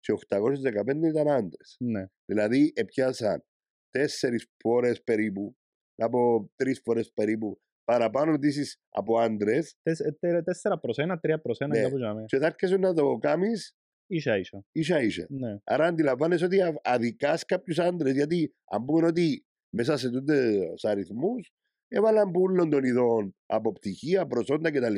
και 0.00 0.12
815 0.28 1.02
ήταν 1.02 1.28
άντρες. 1.28 1.76
Ναι. 1.78 2.06
Δηλαδή, 2.24 2.72
επιάσαν 2.74 3.44
τέσσερις 3.90 4.46
φορές 4.62 5.02
περίπου, 5.02 5.56
από 5.96 6.50
τρεις 6.54 6.80
φορές 6.84 7.12
περίπου, 7.12 7.60
παραπάνω 7.84 8.32
αιτήσει 8.32 8.78
από 8.88 9.18
άντρες. 9.18 9.76
Τέσσερα 10.44 10.78
προς 10.78 10.96
ένα, 10.96 11.18
τρία 11.18 11.40
προς 11.40 11.58
ένα, 11.58 11.76
Ναι. 11.76 11.82
κάπου 11.82 11.96
για 11.96 12.24
Και 12.26 12.38
θα 12.38 12.46
έρχεσαι 12.46 12.76
να 12.76 12.94
το 12.94 13.16
κάνεις 13.20 13.74
Ίσα 14.06 14.38
ίσα. 14.38 14.64
ίσα 14.72 15.02
ίσα. 15.02 15.26
Ναι. 15.28 15.56
Άρα 15.64 15.86
αντιλαμβάνεσαι 15.86 16.44
ότι 16.44 16.58
αδικάς 16.82 17.44
κάποιους 17.44 17.78
άντρες. 17.78 18.12
Γιατί 18.12 18.54
αν 18.70 18.84
πούμε 18.84 19.06
ότι 19.06 19.44
μέσα 19.70 19.96
σε 19.96 20.10
τούτε 20.10 20.58
αριθμούς 20.82 21.50
έβαλαν 21.88 22.30
πούλων 22.30 22.70
των 22.70 22.84
ειδών 22.84 23.34
από 23.46 23.72
πτυχία, 23.72 24.26
προσόντα 24.26 24.70
κτλ. 24.70 24.96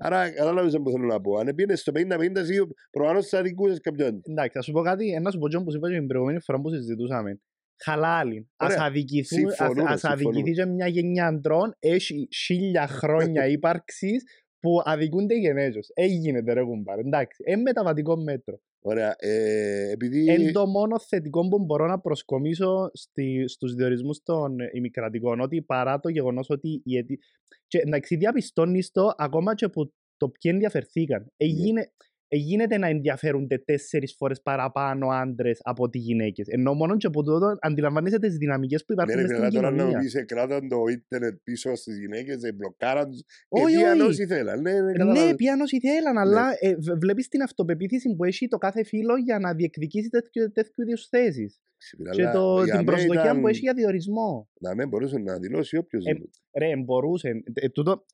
Άρα 0.00 0.30
κατάλαβες 0.30 0.76
που 0.82 0.90
θέλω 0.90 1.06
να 1.06 1.20
πω. 1.20 1.36
Αν 1.36 1.54
πήγαινε 1.54 1.76
στο 1.76 1.92
50-50, 1.94 2.40
εσύ 2.40 2.58
προφανώς 2.90 3.28
θα 3.28 3.38
αδικούσες 3.38 3.80
κάποιον. 3.80 4.20
Εντάξει, 4.24 4.50
θα 4.52 4.62
σου 4.62 4.72
πω 4.72 4.80
κάτι, 4.80 5.12
ένα 5.12 5.30
σου 5.30 5.38
πω 5.38 5.48
τζον 5.48 5.64
που 5.64 5.70
σου 5.70 5.76
είπα 5.76 5.88
και 5.90 5.98
την 5.98 6.06
προηγούμενη 6.06 6.40
φορά 6.40 6.60
που 6.60 6.70
συζητούσαμε. 6.70 7.40
Χαλάλη. 7.84 8.50
Ας, 8.56 8.72
Ωραία. 8.72 8.86
αδικηθούν, 8.86 9.46
ας, 9.46 9.54
Συμφωνούμε, 9.54 9.90
ας 9.90 10.04
αδικηθεί 10.04 10.34
συμφωνούμε. 10.34 10.50
και 10.50 10.64
μια 10.64 10.86
γενιά 10.86 11.26
αντρών, 11.26 11.76
έχει 11.78 12.28
χίλια 12.44 12.86
χρόνια 12.86 13.46
ύπαρξης 13.56 14.24
που 14.60 14.82
αδικούνται 14.84 15.34
γενέζως. 15.34 15.90
Ε, 15.94 16.04
γίνεται 16.04 16.52
ρε 16.52 16.62
κουμπάρε, 16.62 17.00
εντάξει. 17.00 17.42
Ε, 17.46 17.56
μεταβατικό 17.56 18.16
μέτρο. 18.16 18.60
Ωραία. 18.80 19.14
Ε, 19.18 19.90
επειδή. 19.90 20.32
Είναι 20.32 20.52
το 20.52 20.66
μόνο 20.66 20.98
θετικό 20.98 21.48
που 21.48 21.64
μπορώ 21.64 21.86
να 21.86 22.00
προσκομίσω 22.00 22.90
στη, 22.92 23.44
στους 23.46 23.74
διορισμούς 23.74 24.22
των 24.22 24.60
ε, 24.60 24.70
ημικρατικών, 24.72 25.40
ότι 25.40 25.62
παρά 25.62 26.00
το 26.00 26.08
γεγονός 26.08 26.50
ότι 26.50 26.82
η 26.84 26.96
αιτή... 26.96 27.18
Και 27.66 27.78
εντάξει, 27.78 28.16
διαπιστώνεις 28.16 28.90
το 28.90 29.12
ακόμα 29.16 29.54
και 29.54 29.68
που 29.68 29.92
το 30.16 30.28
ποιοι 30.28 30.50
ενδιαφερθήκαν. 30.54 31.32
Εγίνε, 31.36 31.92
γίνεται 32.36 32.78
να 32.78 32.86
ενδιαφέρονται 32.88 33.58
τέσσερις 33.58 34.14
φορές 34.18 34.42
παραπάνω 34.42 35.08
άντρες 35.08 35.58
από 35.62 35.82
ότι 35.82 35.98
γυναίκες. 35.98 36.46
Ενώ 36.48 36.74
μόνο 36.74 36.96
και 36.96 37.06
από 37.06 37.22
τούτο 37.22 37.56
αντιλαμβάνεσαι 37.60 38.18
τις 38.18 38.36
δυναμικές 38.36 38.84
που 38.84 38.94
Ναι, 38.94 39.02
υπάρχουν 39.02 39.20
ρε, 39.20 39.26
μες 39.26 39.30
στην 39.30 39.42
παιδιά, 39.44 39.60
τώρα 39.60 39.70
να 39.70 39.76
κοινωνία. 39.76 39.98
μου 39.98 40.04
πεις, 40.04 40.24
κράταν 40.26 40.68
το 40.68 40.76
ίντερνετ 40.90 41.38
πίσω 41.44 41.74
στις 41.74 41.98
γυναίκες, 41.98 42.42
ε, 42.42 42.52
μπλοκάραν 42.52 43.10
τους. 43.10 43.22
Όχι, 43.48 43.64
επειδή 43.74 43.84
αν 43.84 44.00
όχι. 44.00 44.08
όσοι 44.08 44.26
θέλαν. 44.26 44.60
Ναι, 44.60 44.72
ναι, 44.72 44.80
Ναι, 44.80 44.92
κατάλαβα. 44.92 45.34
πιάνω 45.34 45.64
ήθελαν, 45.70 46.18
αλλά 46.18 46.50
ε, 46.60 46.74
β- 46.76 46.98
βλέπεις 46.98 47.28
την 47.28 47.42
αυτοπεποίθηση 47.42 48.14
που 48.16 48.24
έχει 48.24 48.48
το 48.48 48.58
κάθε 48.58 48.84
φίλο 48.84 49.16
για 49.16 49.38
να 49.38 49.54
διεκδικήσει 49.54 50.08
τέτοιου, 50.08 50.52
τέτοιου 50.52 50.82
είδους 50.82 51.08
θέσεις. 51.08 51.60
Ξυπηρά, 51.76 52.10
Και 52.10 52.22
αλλά 52.22 52.32
το, 52.32 52.54
για 52.54 52.64
την 52.64 52.72
μένα 52.74 52.84
προσδοκία 52.84 53.22
ήταν- 53.22 53.40
που 53.40 53.48
έχει 53.48 53.58
για 53.58 53.74
διορισμό. 53.74 54.48
Να 54.60 54.74
μην 54.74 54.88
μπορούσε 54.88 55.18
να 55.18 55.38
δηλώσει 55.38 55.76
όποιος 55.76 56.04
Ε, 56.06 56.12
Ρε, 56.58 56.76
μπορούσε. 56.76 57.28
Ε, 57.28 57.64
ε, 57.64 57.68
τούτο, 57.68 58.04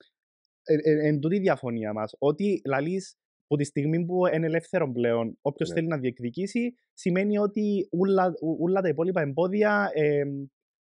ε, 0.63 0.73
ε, 0.91 1.07
εν 1.07 1.19
τούτη 1.19 1.35
η 1.35 1.39
διαφωνία 1.39 1.93
μας. 1.93 2.15
Ότι 2.17 2.61
λαλείς 2.65 3.15
που 3.47 3.55
τη 3.55 3.63
στιγμή 3.63 4.05
που 4.05 4.25
είναι 4.33 4.45
ελεύθερο 4.45 4.91
πλέον, 4.91 5.37
όποιος 5.41 5.69
Ναι. 5.69 5.75
θέλει 5.75 5.87
να 5.87 5.97
διεκδικήσει, 5.97 6.73
σημαίνει 6.93 7.37
ότι 7.37 7.87
ούλα, 7.91 8.33
ου- 8.41 8.59
ούλα 8.59 8.81
τα 8.81 8.87
υπόλοιπα 8.87 9.21
εμπόδια 9.21 9.89
ε, 9.93 10.21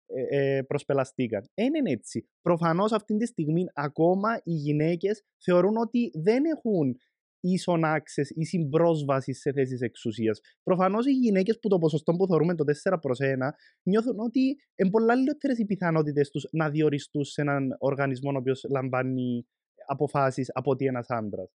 ε, 0.08 0.56
ε, 0.56 0.62
προσπελαστήκαν. 0.62 1.42
Δεν 1.54 1.74
είναι 1.74 1.90
έτσι. 1.90 2.28
Προφανώς 2.42 2.92
αυτή 2.92 3.16
τη 3.16 3.26
στιγμή 3.26 3.64
ακόμα 3.74 4.40
οι 4.44 4.52
γυναίκες 4.52 5.22
θεωρούν 5.44 5.76
ότι 5.76 6.10
δεν 6.14 6.42
έχουν 6.44 6.96
ίσον 7.40 7.82
access 7.84 8.26
ή 8.34 8.44
συμπρόσβαση 8.44 9.32
σε 9.32 9.52
θέσεις 9.52 9.80
εξουσίας. 9.80 10.40
Προφανώς 10.62 11.06
οι 11.06 11.10
γυναίκες 11.12 11.58
που 11.58 11.68
το 11.68 11.78
ποσοστό 11.78 12.12
που 12.12 12.26
θεωρούμε 12.26 12.54
το 12.54 12.64
4 12.64 12.98
προς 13.00 13.18
1 13.20 13.54
νιώθουν 13.82 14.18
ότι 14.18 14.40
είναι 14.76 14.90
πολλά 14.90 15.14
λιγότερες 15.14 15.58
οι 15.58 15.64
πιθανότητες 15.66 16.30
τους 16.30 16.48
να 16.52 16.70
διοριστούν 16.70 17.24
σε 17.24 17.40
έναν 17.40 17.76
οργανισμό 17.78 18.30
ο 18.34 18.36
οποίος 18.38 18.64
λαμβάνει 18.70 19.46
αποφάσεις 19.86 20.50
από 20.52 20.70
ότι 20.70 20.86
ένας 20.86 21.06
άντρας. 21.10 21.50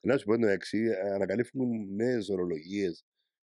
Να 0.00 0.16
σου 0.16 0.24
πω 0.24 0.38
το 0.38 0.46
εξή, 0.46 0.88
ανακαλύφουν 1.14 1.94
νέες 1.94 2.28
ορολογίες. 2.28 3.04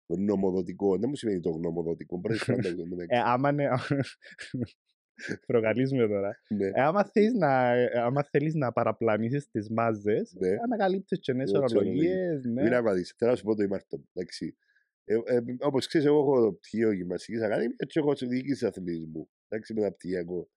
Το 0.06 0.16
νομοδοτικό. 0.16 0.98
Δεν 0.98 1.08
μου 1.08 1.16
σημαίνει 1.16 1.40
το 1.40 1.50
γνωμοδοτικό. 1.50 2.20
Πρέπει 2.20 2.50
να 2.50 2.56
το 2.56 2.74
το 2.76 2.96
Ε, 3.08 3.18
άμα 3.24 3.50
είναι... 3.50 3.68
Προκαλείς 5.46 5.92
με 5.92 6.08
τώρα. 6.08 6.40
Ναι, 6.48 6.66
Ε, 6.66 6.82
άμα, 6.82 7.04
θέλεις 7.04 7.32
να, 7.32 7.72
ε, 7.72 7.90
άμα 7.94 8.22
θέλεις 8.22 8.54
να 8.54 8.72
παραπλανήσεις 8.72 9.50
τις 9.50 9.70
μάζες, 9.70 10.34
ναι. 10.38 10.48
ανακαλύπτεις 10.64 11.18
και 11.20 11.32
νέες 11.32 11.52
Νέες 11.52 11.72
ορολογίες. 11.72 12.44
Ναι. 12.44 12.62
Μην 12.62 12.74
ακουαδείς. 12.74 13.14
Θέλω 13.18 13.30
να 13.30 13.36
σου 13.36 13.44
πω 13.44 13.54
το 13.54 13.62
ημάρτο. 13.62 14.04
Εντάξει. 14.12 14.56
Ε, 15.04 15.14
ε, 15.14 15.40
Όπως 15.60 15.86
ξέρεις, 15.86 16.06
εγώ 16.06 16.18
έχω 16.18 16.44
το 16.44 16.52
πτυχίο 16.52 16.92
γυμναστική 16.92 17.44
ακαδημίας, 17.44 17.74
έτσι 17.76 17.98
έχω 17.98 18.14
διοίκηση 18.14 18.66
αθλητισμού. 18.66 19.28
Εντάξει, 19.48 19.74
μεταπτυχιακό. 19.74 20.48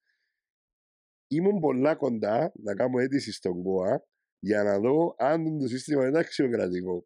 Ήμουν 1.27 1.59
πολλά 1.59 1.95
κοντά 1.95 2.51
να 2.63 2.73
κάνω 2.73 2.99
αίτηση 2.99 3.31
στον 3.31 3.63
ΚΟΑ 3.63 4.03
για 4.39 4.63
να 4.63 4.79
δω 4.79 5.15
αν 5.17 5.57
το 5.59 5.67
σύστημα 5.67 6.07
είναι 6.07 6.19
αξιοκρατικό. 6.19 7.05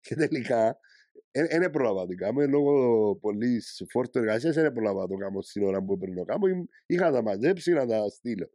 Και 0.00 0.14
τελικά 0.14 0.78
δεν 1.32 1.70
πρόλαβα 1.70 2.00
να 2.00 2.06
το 2.06 2.14
κάνω. 2.14 2.46
Λόγω 2.46 3.16
πολύ 3.16 3.60
φόρτου 3.90 4.18
εργασίας 4.18 4.54
δεν 4.54 4.72
πρόλαβα 4.72 5.00
να 5.00 5.06
το 5.08 5.14
κάνω 5.16 5.40
στην 5.40 5.62
ώρα 5.62 5.82
που 5.82 5.92
έπρεπε 5.92 6.12
να 6.12 6.18
το 6.18 6.24
κάνω. 6.24 6.46
Ήμ- 6.46 6.66
Είχα 6.86 7.10
τα 7.10 7.22
μαζέψει 7.22 7.72
να 7.72 7.86
τα 7.86 8.08
στείλω. 8.08 8.50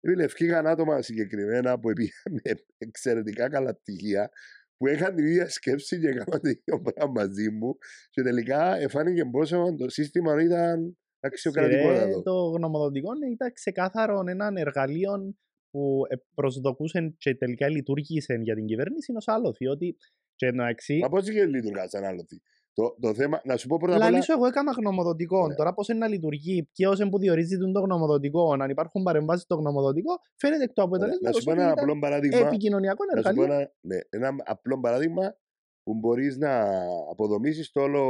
Φίλε, 0.00 0.24
ευκήγαν 0.24 0.66
άτομα 0.66 1.02
συγκεκριμένα 1.02 1.78
που 1.80 1.92
πήγαν 1.92 2.40
με 2.44 2.52
εξαιρετικά 2.78 3.48
καλά 3.48 3.74
πτυχία 3.74 4.30
που 4.76 4.86
είχαν 4.88 5.14
την 5.14 5.26
ίδια 5.26 5.48
σκέψη 5.48 6.00
και 6.00 6.08
έκαναν 6.08 6.40
το 6.40 6.48
ίδιο 6.48 6.80
πράγμα 6.82 7.12
μαζί 7.12 7.50
μου 7.50 7.78
και 8.10 8.22
τελικά 8.22 8.76
εφάνηκε 8.76 9.24
πόσο 9.24 9.74
το 9.78 9.88
σύστημα 9.88 10.42
ήταν 10.42 10.98
αξιοκρατικό 11.20 11.90
Ρε, 11.90 11.98
να 11.98 12.06
δω. 12.06 12.22
το 12.22 12.32
γνωμοδοτικό 12.32 13.14
ναι, 13.14 13.26
ήταν 13.26 13.52
ξεκάθαρο 13.52 14.22
έναν 14.26 14.56
εργαλείο 14.56 15.34
που 15.70 16.02
ε, 16.08 16.14
προσδοκούσαν 16.34 17.14
και 17.18 17.34
τελικά 17.34 17.68
λειτουργήσε 17.68 18.34
για 18.42 18.54
την 18.54 18.64
κυβέρνηση 18.66 19.12
ως 19.16 19.28
άλοθη. 19.28 19.66
Ότι 19.66 19.96
και 20.34 20.46
εντάξει, 20.46 20.98
Μα 20.98 21.08
πώς 21.08 21.28
είχε 21.28 21.46
λειτουργά 21.46 21.88
σαν 21.88 22.04
άλλο. 22.04 22.26
Το, 22.72 22.96
το 23.00 23.14
θέμα, 23.14 23.40
να 23.44 23.56
σου 23.56 23.66
πω 23.68 23.76
πρώτα 23.76 23.94
απ' 23.94 24.00
όλα, 24.02 24.10
Λαλή 24.10 24.22
σου 24.24 24.32
εγώ 24.32 24.46
έκανα 24.46 24.72
γνωμοδοτικό. 24.72 25.38
Ωραία. 25.38 25.56
Τώρα 25.56 25.74
πώς 25.74 25.88
είναι 25.88 25.98
να 25.98 26.08
λειτουργεί, 26.08 26.68
ποιος 26.72 26.98
είναι 27.00 27.08
που 27.08 27.18
διορίζει 27.18 27.56
τον 27.58 27.72
το 27.72 27.80
γνωμοδοτικό, 27.80 28.52
αν 28.52 28.70
υπάρχουν 28.70 29.02
παρεμβάσεις 29.02 29.42
στο 29.42 29.54
γνωμοδοτικό, 29.54 30.18
φαίνεται 30.36 30.62
εκ 30.64 30.72
του 30.72 30.82
Ωραία, 30.82 30.88
να 30.90 30.96
αποτελέσματος 30.96 31.36
σου 31.38 31.44
πω 31.44 31.50
ότι 31.50 31.60
ένα 31.60 31.70
ήταν 31.72 31.82
απλό 31.84 31.98
παράδειγμα. 31.98 32.38
επικοινωνιακό 32.38 33.04
Να 33.04 33.22
σου 33.22 33.34
πω 33.34 33.42
εργαλείο. 33.42 33.54
ένα, 33.56 33.72
ναι, 33.80 33.98
ένα 34.10 34.34
απλό 34.44 34.80
παράδειγμα 34.80 35.36
που 35.82 35.94
μπορείς 35.94 36.36
να 36.36 36.64
αποδομήσεις 37.10 37.70
το 37.70 37.80
όλο 37.80 38.02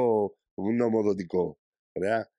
γνωμοδοτικό. 0.54 1.58
Ωραία. 1.98 2.30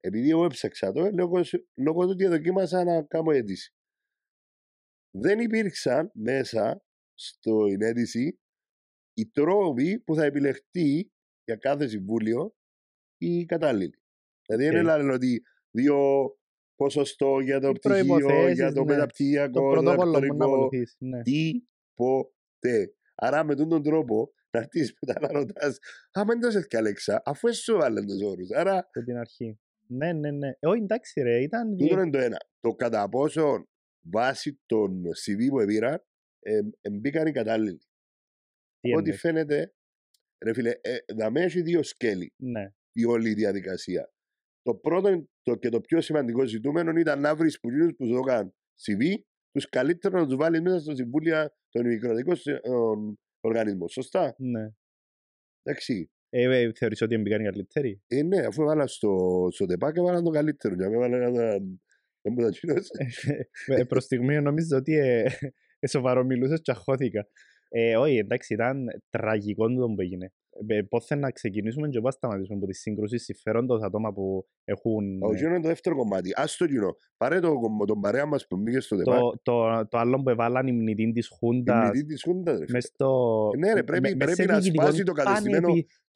Επειδή 0.00 0.30
εγώ 0.30 0.44
έψαξα 0.44 0.92
το, 0.92 1.10
λόγω, 1.14 1.42
σου- 1.42 1.68
λόγω 1.76 2.02
του 2.04 2.10
ότι 2.12 2.26
δοκίμασα 2.26 2.84
να 2.84 3.02
κάνω 3.02 3.30
αίτηση. 3.30 3.72
Δεν 5.10 5.38
υπήρξαν 5.38 6.10
μέσα 6.14 6.82
στην 7.14 7.82
αίτηση 7.82 8.38
οι 9.14 9.26
τρόποι 9.26 9.98
που 9.98 10.14
θα 10.14 10.24
επιλεχτεί 10.24 11.12
για 11.44 11.56
κάθε 11.56 11.88
συμβούλιο 11.88 12.54
η 13.18 13.44
κατάλληλη. 13.44 14.02
Δηλαδή 14.46 14.68
δεν 14.68 14.86
Οκ. 14.86 14.96
λένε 14.96 15.12
ότι 15.12 15.42
δύο 15.70 15.96
ποσοστό 16.74 17.40
για 17.40 17.60
το 17.60 17.68
Οι 17.68 17.72
πτυχίο, 17.72 18.04
για 18.04 18.14
προϋποθέσεις, 18.16 18.74
το 18.74 18.84
ναι. 18.84 18.92
μεταπτυχιακό, 18.92 19.52
Το 19.52 19.60
το 19.60 19.70
πρωτόκολλο 19.70 20.06
μου 20.06 20.12
να 20.12 20.20
διδακτορικό, 20.20 20.44
ακολουθήσει. 20.44 20.96
Ναι. 20.98 21.22
τίποτε. 21.22 22.92
Άρα 23.14 23.44
με 23.44 23.54
τον 23.54 23.82
τρόπο 23.82 24.32
να 24.50 24.60
έρθεις 24.60 24.94
μετά 25.00 25.20
να 25.20 25.32
ρωτάς 25.32 25.78
άμα 26.12 26.34
δεν 26.34 26.40
το 26.40 26.50
σε 26.50 26.66
Αλέξα, 26.76 27.22
αφού 27.24 27.48
εσύ 27.48 27.62
σου 27.62 27.76
βάλαν 27.76 28.06
τους 28.06 28.22
όρους. 28.22 28.50
Άρα 28.50 28.78
Από 28.78 29.04
την 29.04 29.16
αρχή. 29.16 29.58
Ναι, 29.86 30.12
ναι, 30.12 30.30
ναι. 30.30 30.48
Ε, 30.48 30.66
Όχι, 30.66 30.82
εντάξει 30.82 31.20
ρε, 31.20 31.42
ήταν... 31.42 31.76
τούτο 31.76 32.00
είναι 32.00 32.10
το 32.10 32.18
ένα. 32.18 32.36
Το 32.60 32.74
κατά 32.74 33.08
πόσο 33.08 33.68
βάσει 34.00 34.60
των 34.66 35.02
CV 35.06 35.48
που 35.48 35.64
πήραν 35.66 36.04
ε, 36.40 36.58
ε, 36.80 36.90
μπήκαν 36.90 37.26
οι 37.26 37.32
κατάλληλοι. 37.32 37.78
Τι 38.80 38.88
Ό,τι 38.90 38.98
εννοείς; 38.98 39.20
φαίνεται, 39.20 39.74
ρε 40.44 40.52
φίλε, 40.52 40.70
ε, 40.80 40.96
δαμέ 41.16 41.42
έχει 41.42 41.62
δύο 41.62 41.82
σκέλη 41.82 42.32
Ναι. 42.36 42.72
η 42.92 43.04
όλη 43.04 43.30
η 43.30 43.34
διαδικασία. 43.34 44.12
Το 44.62 44.74
πρώτο 44.74 45.28
το, 45.42 45.56
και 45.56 45.68
το 45.68 45.80
πιο 45.80 46.00
σημαντικό 46.00 46.46
ζητούμενο 46.46 46.98
ήταν 46.98 47.20
να 47.20 47.34
βρεις 47.36 47.60
που 47.60 47.68
που 47.96 48.06
σου 48.06 48.16
έκαναν 48.16 48.54
CV, 48.84 49.14
τους 49.50 49.68
καλύτερου 49.68 50.16
να 50.16 50.26
τους 50.26 50.36
βάλεις 50.36 50.60
μέσα 50.60 50.78
στο 50.80 50.94
συμβούλια 50.94 51.54
των 51.68 51.86
μικροδικών 51.86 52.36
οργανισμών. 53.40 53.88
Σωστά; 53.88 54.34
Ναι. 54.38 54.68
Εντάξει. 55.62 56.10
Ε, 56.30 56.60
ε, 56.62 56.72
θεωρείς 56.74 57.02
ότι 57.02 57.14
έμπηκαν 57.14 57.40
οι 57.40 57.44
καλύτεροι; 57.44 58.02
Ε, 58.06 58.22
ναι, 58.22 58.38
αφού 58.46 58.62
έβαλα 58.62 58.86
στο, 58.86 59.46
στο 59.50 59.66
τεπάκ, 59.66 59.96
έβαλα 59.96 60.22
το 60.22 60.30
καλύτερο. 60.30 60.74
Για 60.74 60.88
μένα 60.90 61.16
έβαλα 61.16 61.52
ένα. 61.52 61.60
Δεν 62.28 62.36
μου 62.36 62.42
τα 62.42 62.50
τσίνωσε. 62.50 62.90
Ε, 63.66 63.84
προς 63.84 64.04
στιγμή 64.04 64.40
νομίζω 64.40 64.76
ότι 64.76 64.96
ε, 64.98 65.26
ε, 65.78 65.88
σοβαρό 65.88 66.24
μιλούσες 66.24 66.60
και 66.62 66.70
αχώθηκα. 66.70 67.26
Ε, 67.68 67.96
όχι, 67.96 68.16
εντάξει, 68.16 68.54
ήταν 68.54 68.86
τραγικό 69.10 69.68
το 69.68 69.86
που 69.86 70.00
έγινε. 70.00 70.32
Ε, 70.66 70.82
πώς 70.82 71.06
θα 71.06 71.16
να 71.16 71.30
ξεκινήσουμε 71.30 71.88
και 71.88 72.00
πώς 72.00 72.14
σταματήσουμε 72.14 72.56
από 72.56 72.66
τη 72.66 72.74
σύγκρουση 72.74 73.18
συμφέροντος 73.18 73.82
ατόμα 73.82 74.12
που 74.12 74.46
έχουν... 74.64 75.22
Όχι, 75.22 75.44
είναι 75.44 75.60
το 75.60 75.68
δεύτερο 75.68 75.96
κομμάτι. 75.96 76.30
Ας 76.34 76.56
το 76.56 76.66
κοινό. 76.66 76.96
Πάρε 77.16 77.40
το, 77.40 77.52
τον 77.86 78.00
παρέα 78.00 78.26
μας 78.26 78.46
που 78.46 78.56
μπήκε 78.56 78.80
στο 78.80 78.96
τεπάκ. 78.96 79.18
το, 79.18 79.40
το, 79.42 79.86
το 79.88 79.98
άλλο 79.98 80.22
που 80.22 80.30
έβαλαν 80.30 80.66
η 80.66 80.72
μνητή 80.72 81.12
της 81.12 81.26
Η 81.26 81.36
Χούντας 81.38 81.88
μνητή 81.88 82.06
της 82.06 82.22
Χούντας, 82.22 82.58
ρε 82.58 82.64
φίλε. 82.64 82.72
μες 82.72 82.84
στο... 82.84 83.50
Ναι, 83.58 83.72
ρε, 83.72 83.82
πρέπει, 83.82 84.02
με- 84.02 84.08
μες 84.08 84.16
πρέπει 84.16 84.42
σε 84.42 84.44
να 84.44 84.58
διοικητικό 84.58 84.82
σπάσει 84.84 85.02
το 85.02 85.12
κατεστημένο. 85.12 85.68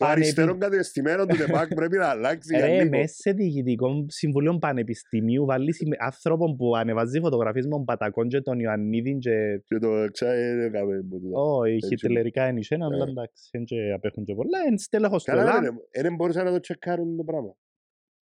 Πανεπι- 0.02 0.34
Το 0.36 0.42
πανεπι- 0.42 0.48
αριστερό 0.48 0.56
κατεστημένο 0.58 1.26
του 1.26 1.36
ΤΕΠΑΚ 1.36 1.68
πρέπει 1.80 1.96
να 1.96 2.06
αλλάξει 2.08 2.56
για 2.56 2.66
Ρε, 2.66 2.76
λίγο. 2.82 2.88
μέσα 2.98 3.14
σε 3.14 3.32
διοικητικό 3.32 4.04
συμβουλίο 4.08 4.58
πανεπιστημίου 4.58 5.44
βάλεις 5.44 5.78
άνθρωπο 5.98 6.54
που 6.54 6.76
ανεβάζει 6.76 7.20
φωτογραφίες 7.20 7.64
με 7.64 7.70
τον 7.70 7.84
Πατακόν 7.84 8.28
και 8.28 8.40
τον 8.40 8.58
Ιωαννίδη 8.60 9.18
και 9.18 9.62
Και 9.64 9.78
το 9.78 9.88
ξέρει, 10.12 10.62
έκαμε 10.64 10.96
από 10.96 11.18
τούτα. 11.18 11.40
όχι, 11.40 11.72
Έτσι. 11.74 11.88
χιτλερικά 11.88 12.48
είναι 12.48 12.60
ένα, 12.68 12.84
αλλά 12.86 13.04
Ε. 13.06 13.10
εντάξει, 13.10 13.48
δεν 13.52 13.64
και 13.64 13.92
απέχουν 13.92 14.24
και 14.24 14.34
πολλά. 14.34 14.58
Είναι 14.68 14.78
στέλεχος 14.78 15.24
του 15.24 15.30
Καλά, 15.30 15.42
ΕΛΑΜ. 15.42 15.62
ρε, 15.62 15.68
ρε, 15.96 16.02
δεν 16.02 16.14
μπορούσαν 16.14 16.44
να 16.44 16.50
το 16.50 16.60
τσεκάρουν 16.60 17.16
το 17.16 17.24
πράγμα. 17.24 17.54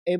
Ε, 0.02 0.12
ε, 0.12 0.18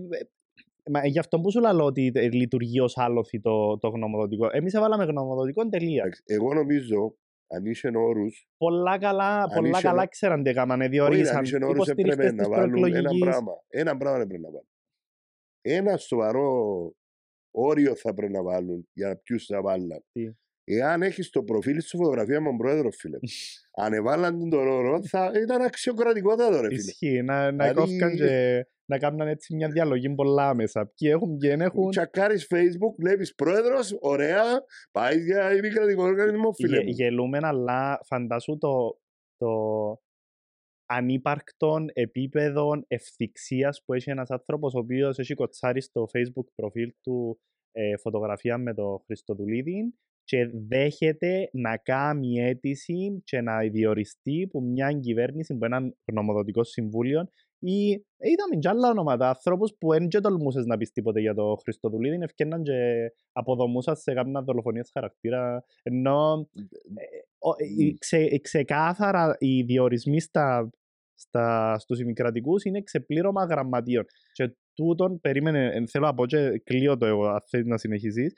Μα 0.91 1.07
γι' 1.07 1.19
αυτό 1.19 1.41
που 1.41 1.51
σου 1.51 1.61
λέω 1.61 1.85
ότι 1.85 2.13
ε, 2.15 2.29
λειτουργεί 2.29 2.81
ως 2.81 2.99
άλοθη 2.99 3.41
το, 3.41 3.79
το 3.79 3.89
γνωμοδοτικό. 3.89 4.49
Εμείς 4.53 4.75
έβαλαμε 4.75 5.05
γνωμοδοτικό 5.05 5.69
τελεία. 5.69 6.03
Εντάξει, 6.03 6.23
Εγώ 6.27 6.55
νομίζω, 6.55 7.17
αν 7.55 7.65
είσαι 7.67 7.91
όρους, 7.95 8.49
Πολλά 8.57 8.99
καλά, 8.99 9.45
πολλά 9.55 9.69
είσαι 9.69 9.81
καλά 9.83 10.01
νο- 10.03 10.09
ξέραν 10.09 10.43
τι 10.43 10.51
έκαναν. 10.51 10.81
όχι, 10.81 10.89
Διορίσαν 10.89 11.37
αν 11.37 11.43
είσαι 11.45 11.57
όρους 11.57 11.89
έπρεπε 11.89 12.01
υποστηρικτές 12.01 12.33
να 12.33 12.39
της 12.43 12.49
βάλουν 12.49 12.77
ένα 12.77 12.81
προεκλογικής. 12.89 13.21
πράγμα. 13.25 13.53
Ένα 13.69 13.97
πράγμα 13.97 14.21
έπρεπε 14.21 14.43
να 14.43 14.49
βάλουν. 14.51 14.69
Ένα 15.61 15.97
σοβαρό 15.97 16.49
όριο 17.51 17.95
θα 17.97 18.15
πρέπει 18.15 18.33
να 18.33 18.43
βάλουν 18.43 18.89
για 18.93 19.17
ποιους 19.17 19.47
θα 19.47 19.63
βάλουν. 19.63 20.05
Τι; 20.13 20.31
Εάν 20.67 21.03
έχεις 21.03 21.31
το 21.31 21.43
προφίλ 21.43 21.81
σου 21.81 21.97
φωτογραφία 21.97 22.41
με 22.41 22.47
τον 22.49 22.57
πρόεδρο, 22.57 22.91
φίλε. 22.91 23.19
αν 23.85 23.93
έβαλαν 23.93 24.51
τον 24.51 24.69
όρο, 24.69 25.07
θα 25.07 25.33
ήταν 25.43 25.63
αξιοκρατικότατο, 25.63 26.61
ρε 26.61 26.67
φίλε. 26.69 26.81
Ισχύει, 26.81 27.23
να, 27.23 27.53
να 27.53 27.69
Δηλαδή- 27.69 27.75
κόφηκαν 27.75 28.15
και 28.17 28.67
να 28.87 28.99
κάνουν 28.99 29.21
έτσι 29.29 29.55
μια 29.55 29.69
διαλογή 29.69 30.15
πολλά 30.15 30.49
άμεσα. 30.49 30.87
Ποιοι 30.87 31.11
έχουν, 31.13 31.37
ποιοι 31.37 31.49
δεν 31.49 31.61
έχουν. 31.61 31.91
Τσακάρεις 31.91 32.47
facebook, 32.51 32.95
βλέπεις 32.99 33.35
πρόεδρος, 33.35 33.97
ωραία, 34.01 34.43
πάει 34.91 35.21
για 35.21 35.57
ημικρατικό 35.57 36.03
οργανισμό, 36.03 36.53
φίλε 36.53 36.77
Γε, 36.77 36.85
μου. 36.85 36.91
γελούμε, 36.91 37.39
αλλά 37.43 38.01
φαντάσου 38.05 38.59
το, 38.59 38.99
το 39.37 39.53
ανύπαρκτον 40.87 41.87
επίπεδο 41.93 42.85
ευθυξίας 42.87 43.83
που 43.85 43.95
έχει 43.95 44.11
ένας 44.11 44.31
άνθρωπος 44.31 44.75
ο 44.75 44.79
οποίος 44.79 45.19
έχει 45.19 45.35
κοτσάρει 45.35 45.81
στο 45.81 46.09
facebook 46.13 46.47
προφίλ 46.55 46.93
του 47.01 47.41
ε, 47.73 47.97
φωτογραφία 47.97 48.59
με 48.59 48.75
το 48.75 49.03
Χριστοδουλίδη 49.07 49.95
και 50.25 50.51
δέχεται 50.69 51.49
να 51.53 51.77
κάνει 51.77 52.41
αίτηση 52.41 53.23
και 53.25 53.41
να 53.41 53.59
διοριστεί 53.59 54.49
που 54.51 54.63
μια 54.63 54.93
κυβέρνηση, 54.93 55.57
που 55.57 55.65
έναν 55.65 55.97
γνωμοδοτικό 56.13 56.65
συμβούλιο 56.65 57.29
ή 57.67 58.05
είδαμε 58.17 58.57
και 58.59 58.69
άλλα 58.69 58.89
ονόματα, 58.91 59.29
ανθρώπους 59.29 59.75
που 59.79 59.91
δεν 59.91 60.09
και 60.09 60.21
τολμούσες 60.21 60.65
να 60.67 60.77
πεις 60.77 60.91
τίποτε 60.93 61.21
για 61.21 61.35
το 61.35 61.57
Χριστοδουλίδη, 61.63 62.19
ευκαιρναν 62.23 62.63
και 62.63 63.11
αποδομούσαν 63.33 63.97
σε 63.97 64.15
κάποια 64.15 64.43
δολοφονίες 64.43 64.91
χαρακτήρα, 64.93 65.65
ενώ 65.83 66.49
ε, 66.95 67.05
ο- 67.39 67.65
οι 67.79 67.99
ξε, 67.99 68.23
οι 68.23 68.41
ξεκάθαρα 68.41 69.37
οι 69.39 69.63
διορισμοί 69.63 70.21
στα, 70.21 70.71
στα, 71.15 71.79
στους 71.79 72.01
ημικρατικούς 72.01 72.65
είναι 72.65 72.83
ξεπλήρωμα 72.83 73.45
γραμματείων. 73.45 74.05
Και 74.33 74.57
τούτον, 74.75 75.21
περίμενε, 75.21 75.67
ε, 75.67 75.87
θέλω 75.87 76.07
να 76.07 76.15
πω 76.15 76.27
και 76.27 76.59
κλείω 76.59 76.97
το 76.97 77.07
εγώ, 77.07 77.27
αν 77.27 77.41
θέλεις 77.49 77.67
να 77.67 77.79
συνεχίσεις, 77.79 78.33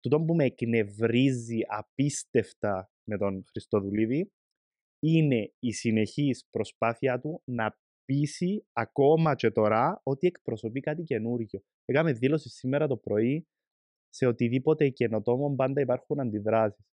τούτον 0.00 0.24
που 0.26 0.34
με 0.34 0.44
εκνευρίζει 0.44 1.58
απίστευτα 1.66 2.90
με 3.04 3.18
τον 3.18 3.44
Χριστοδουλίδη 3.50 4.30
είναι 5.02 5.52
η 5.58 5.72
συνεχής 5.72 6.46
προσπάθεια 6.50 7.20
του 7.20 7.42
να 7.44 7.76
πείσει 8.06 8.66
ακόμα 8.72 9.34
και 9.34 9.50
τώρα 9.50 10.00
ότι 10.02 10.26
εκπροσωπεί 10.26 10.80
κάτι 10.80 11.02
καινούργιο. 11.02 11.62
Έκαμε 11.84 12.12
δήλωση 12.12 12.48
σήμερα 12.48 12.86
το 12.86 12.96
πρωί 12.96 13.46
σε 14.08 14.26
οτιδήποτε 14.26 14.88
καινοτόμο 14.88 15.54
πάντα 15.54 15.80
υπάρχουν 15.80 16.20
αντιδράσεις. 16.20 16.86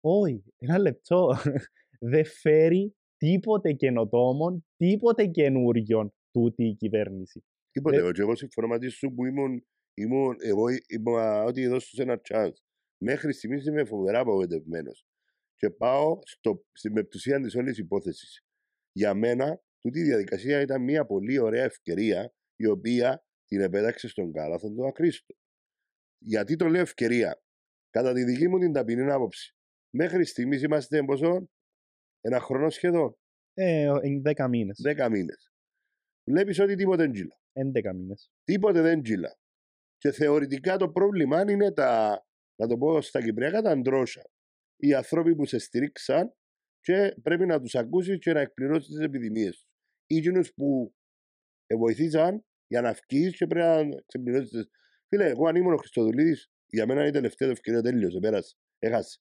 Όχι, 0.00 0.54
ένα 0.58 0.78
λεπτό. 0.78 1.34
Δεν 2.12 2.24
φέρει 2.24 2.96
τίποτε 3.16 3.72
καινοτόμο, 3.72 4.64
τίποτε 4.76 5.26
καινούριο 5.26 6.12
τούτη 6.30 6.64
η 6.64 6.74
κυβέρνηση. 6.74 7.44
Τίποτε, 7.70 7.96
Ε, 7.96 7.98
εγώ 7.98 8.12
και 8.12 8.20
εγώ 8.20 8.34
συμφωνώ 8.34 8.66
μαζί 8.66 8.88
σου 8.88 9.14
που 9.14 9.24
ήμουν, 9.24 9.66
ήμουν 9.94 10.36
εγώ 10.40 10.64
είπα 10.86 11.44
ότι 11.44 11.62
εδώ 11.62 11.80
σου 11.80 12.02
ένα 12.02 12.20
chance. 12.28 12.56
Μέχρι 12.98 13.32
στιγμής 13.32 13.66
είμαι 13.66 13.84
φοβερά 13.84 14.20
απογοητευμένος. 14.20 15.06
Και 15.56 15.70
πάω 15.70 16.18
στο, 16.24 16.64
στην 16.72 16.92
μεπτουσία 16.92 17.40
της 17.40 17.54
όλης 17.54 17.78
υπόθεσης. 17.78 18.44
Για 18.92 19.14
μένα, 19.14 19.60
τούτη 19.80 19.98
η 19.98 20.02
διαδικασία 20.02 20.60
ήταν 20.60 20.82
μια 20.82 21.06
πολύ 21.06 21.38
ωραία 21.38 21.64
ευκαιρία 21.64 22.32
η 22.56 22.66
οποία 22.66 23.24
την 23.46 23.60
επέταξε 23.60 24.08
στον 24.08 24.32
κάλαθον 24.32 24.74
του 24.74 24.86
ακρίστου. 24.86 25.36
Γιατί 26.18 26.56
το 26.56 26.68
λέω 26.68 26.80
ευκαιρία; 26.80 27.42
Κατά 27.90 28.12
τη 28.12 28.24
δική 28.24 28.48
μου 28.48 28.58
την 28.58 28.72
ταπεινή 28.72 29.10
άποψη. 29.10 29.56
Μέχρι 29.90 30.24
στιγμής 30.24 30.62
είμαστε 30.62 31.04
πόσο, 31.04 31.48
ένα 32.20 32.40
χρόνο 32.40 32.70
σχεδόν, 32.70 33.16
Ε, 33.54 33.82
εν 34.02 34.22
10 34.22 34.48
μήνες. 34.48 34.80
10 34.84 35.08
μήνες. 35.10 35.52
Βλέπεις 36.24 36.58
ότι 36.58 36.74
τίποτε 36.74 37.02
δεν 37.02 37.12
τζίλα. 37.12 37.40
11 37.52 37.94
μήνες. 37.94 38.30
τίποτε 38.44 38.80
δεν 38.80 39.02
τζίλα. 39.02 39.38
Και 39.98 40.10
θεωρητικά 40.10 40.76
το 40.76 40.90
πρόβλημα 40.90 41.50
είναι 41.50 41.72
τα, 41.72 42.22
να 42.60 42.66
το 42.66 42.78
πω 42.78 43.00
στα 43.00 43.22
κυπριακά, 43.22 43.62
τα 43.62 43.70
αντρόσα. 43.70 44.22
Οι 44.76 44.94
άνθρωποι 44.94 45.34
που 45.34 45.44
σε 45.46 45.58
στηρίξαν 45.58 46.34
και 46.80 47.14
πρέπει 47.22 47.46
να 47.46 47.60
τους 47.60 47.74
ακούσεις 47.74 48.18
και 48.18 48.32
να 48.32 48.40
εκπληρώσεις 48.40 48.88
τις 48.88 49.04
επιδημίες 49.04 49.50
τους. 49.50 49.66
Ή 50.06 50.16
εκείνους 50.16 50.52
που 50.54 50.94
ε, 51.66 51.76
βοηθήσαν 51.76 52.44
για 52.66 52.80
να 52.80 52.96
βγεις 53.08 53.36
και 53.36 53.46
πρέπει 53.46 53.88
να 53.88 54.02
ξεπληρώσεις 54.06 54.50
τις... 54.50 54.68
Φίλε, 55.08 55.28
εγώ 55.28 55.48
αν 55.48 55.56
ήμουν 55.56 55.72
ο 55.72 55.76
Χριστοδουλίδης, 55.76 56.50
για 56.66 56.86
μένα 56.86 57.00
είναι 57.00 57.08
η 57.08 57.12
τελευταία 57.12 57.48
του 57.48 57.54
ευκαιρία 57.54 57.82
τέλειωσε, 57.82 58.18
πέρασε, 58.18 58.56
έχασε. 58.78 59.18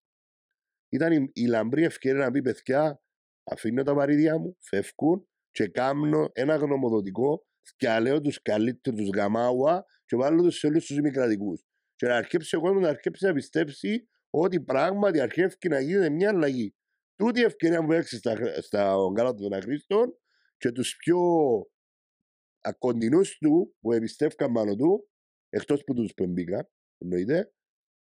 Ήταν 0.89 1.11
η, 1.11 1.31
η 1.33 1.45
λαμπρή 1.45 1.83
ευκαιρία 1.83 2.25
να 2.25 2.31
πει 2.31 2.41
παιδιά, 2.41 3.01
αφήνω 3.43 3.83
τα 3.83 3.93
βαρύδια 3.93 4.37
μου, 4.37 4.57
φεύγουν 4.59 5.27
και 5.51 5.67
κάνω 5.67 6.29
ένα 6.33 6.55
γνωμοδοτικό 6.55 7.45
και 7.75 7.99
λέω 7.99 8.21
τους 8.21 8.41
καλύτερους 8.41 8.99
τους 8.99 9.09
γαμάουα 9.15 9.85
και 10.05 10.15
βάλω 10.15 10.43
τους 10.43 10.57
σε 10.57 10.67
όλους 10.67 10.85
τους 10.85 10.97
ημικρατικούς. 10.97 11.65
Και 11.95 12.07
να 12.07 12.15
αρκέψει 12.15 12.55
ο 12.55 12.61
κόσμος 12.61 12.81
να 12.81 12.89
αρκέψει 12.89 13.25
να 13.25 13.33
πιστέψει 13.33 14.07
ότι 14.29 14.61
πράγματι 14.61 15.19
αρχίζει 15.19 15.55
να 15.69 15.79
γίνεται 15.79 16.09
μια 16.09 16.29
αλλαγή. 16.29 16.75
Τούτη 17.17 17.39
η 17.39 17.43
ευκαιρία 17.43 17.85
που 17.85 17.91
έξι 17.93 18.17
στα, 18.17 18.35
στα 18.61 18.95
γκάλα 19.11 19.33
των 19.33 19.53
αχρήστων 19.53 20.17
και 20.57 20.71
τους 20.71 20.95
πιο 20.95 21.17
ακοντινούς 22.61 23.37
του 23.37 23.75
που 23.79 23.91
εμπιστεύκαν 23.91 24.51
πάνω 24.51 24.75
του, 24.75 25.09
εκτός 25.49 25.83
που 25.83 25.93
τους 25.93 26.13
που 26.13 26.23
εμπήκαν, 26.23 26.69
εννοείται, 26.97 27.51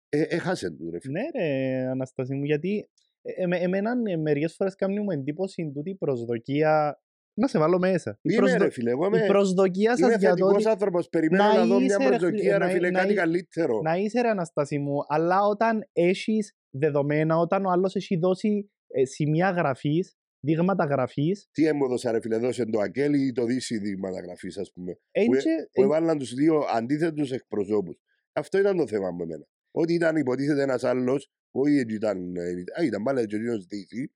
ε, 0.08 0.20
έχασε 0.22 0.70
τους 0.70 0.90
ρε 0.90 1.00
φίλε. 1.00 1.20
Ναι 1.20 1.40
ρε 1.40 1.86
Αναστασία 1.86 2.36
μου, 2.36 2.44
γιατί 2.44 2.90
ε, 3.22 3.32
ε, 3.42 3.62
εμένα 3.62 3.92
ε, 4.06 4.16
μερικές 4.16 4.54
φορές 4.54 4.74
κάνει 4.74 5.00
μου 5.00 5.10
εντύπωση 5.10 5.72
τούτη 5.74 5.90
η 5.90 5.94
προσδοκία 5.96 7.00
να 7.34 7.46
σε 7.48 7.58
βάλω 7.58 7.78
μέσα. 7.78 8.10
Η, 8.10 8.16
Είμαι 8.22 8.36
προσδο- 8.36 8.58
ρε 8.64 8.70
φίλε, 8.70 8.90
εγώ 8.90 9.04
η 9.04 9.08
είμαι, 9.14 9.26
προσδοκία 9.26 9.94
είμαι 9.98 10.10
σας 10.10 10.18
για 10.20 10.30
το 10.30 10.34
θετικός 10.36 10.54
ότι 10.56 10.68
άνθρωπος, 10.68 11.08
περιμένω 11.08 11.42
να 11.44 11.54
να, 11.54 11.66
δω 11.66 11.76
μια 11.80 11.84
είσαι, 11.84 11.96
ρε 11.96 12.04
φίλε, 12.04 12.16
προσδοκία 12.18 12.58
ρε 12.58 12.64
να- 12.64 12.70
φίλε, 12.70 12.90
να 12.90 12.98
κάτι 12.98 13.12
είσαι- 13.12 13.20
καλύτερο. 13.20 13.80
να 13.82 13.94
είσαι 13.96 14.20
ρε 14.20 14.28
Αναστάση 14.28 14.78
μου, 14.78 14.96
αλλά 15.08 15.40
όταν 15.46 15.88
έχεις 15.92 16.56
δεδομένα, 16.70 17.36
όταν 17.36 17.64
ο 17.66 17.70
άλλος 17.70 17.94
έχει 17.96 18.16
δώσει 18.16 18.70
ε, 18.92 19.04
σημεία 19.04 19.50
γραφής, 19.50 20.16
δείγματα 20.40 20.84
γραφής, 20.84 21.48
Τι 21.52 21.66
έμποδοσα 21.66 22.10
ρε 22.12 22.20
φίλε, 22.20 22.36
δώσε 22.36 22.64
το 22.64 22.80
Ακέλη 22.80 23.26
ή 23.26 23.32
το 23.32 23.44
Δύση 23.44 23.78
δείγματα 23.78 24.20
γραφής 24.20 24.58
ας 24.58 24.72
πούμε. 24.74 24.98
εν 25.10 25.26
Που, 25.26 25.34
ε- 25.34 25.38
και- 25.38 25.68
που 25.72 25.80
εν- 25.80 25.84
έβαλαν 25.84 26.18
τους 26.18 26.34
δύο 26.34 26.58
αντίθετους 26.74 27.30
εκπροσώπους. 27.30 27.96
Αυτό 28.32 28.58
ήταν 28.58 28.76
το 28.76 28.86
θέμα 28.86 29.10
με 29.10 29.22
εμένα. 29.22 29.44
Ότι 29.70 29.94
ήταν 29.94 30.16
υποτίθεται 30.16 30.62
ένας 30.62 30.84
άλλος, 30.84 31.30
που 31.50 31.60
όχι 31.60 31.76
έτσι 31.76 31.94
ήταν, 31.94 32.36
ε, 32.36 32.50
α, 32.80 32.84
ήταν 32.84 33.02
πάλι 33.02 33.26
και 33.26 33.34
ο 33.34 33.38
ίδιος 33.38 33.66
Δύση, 33.66 34.12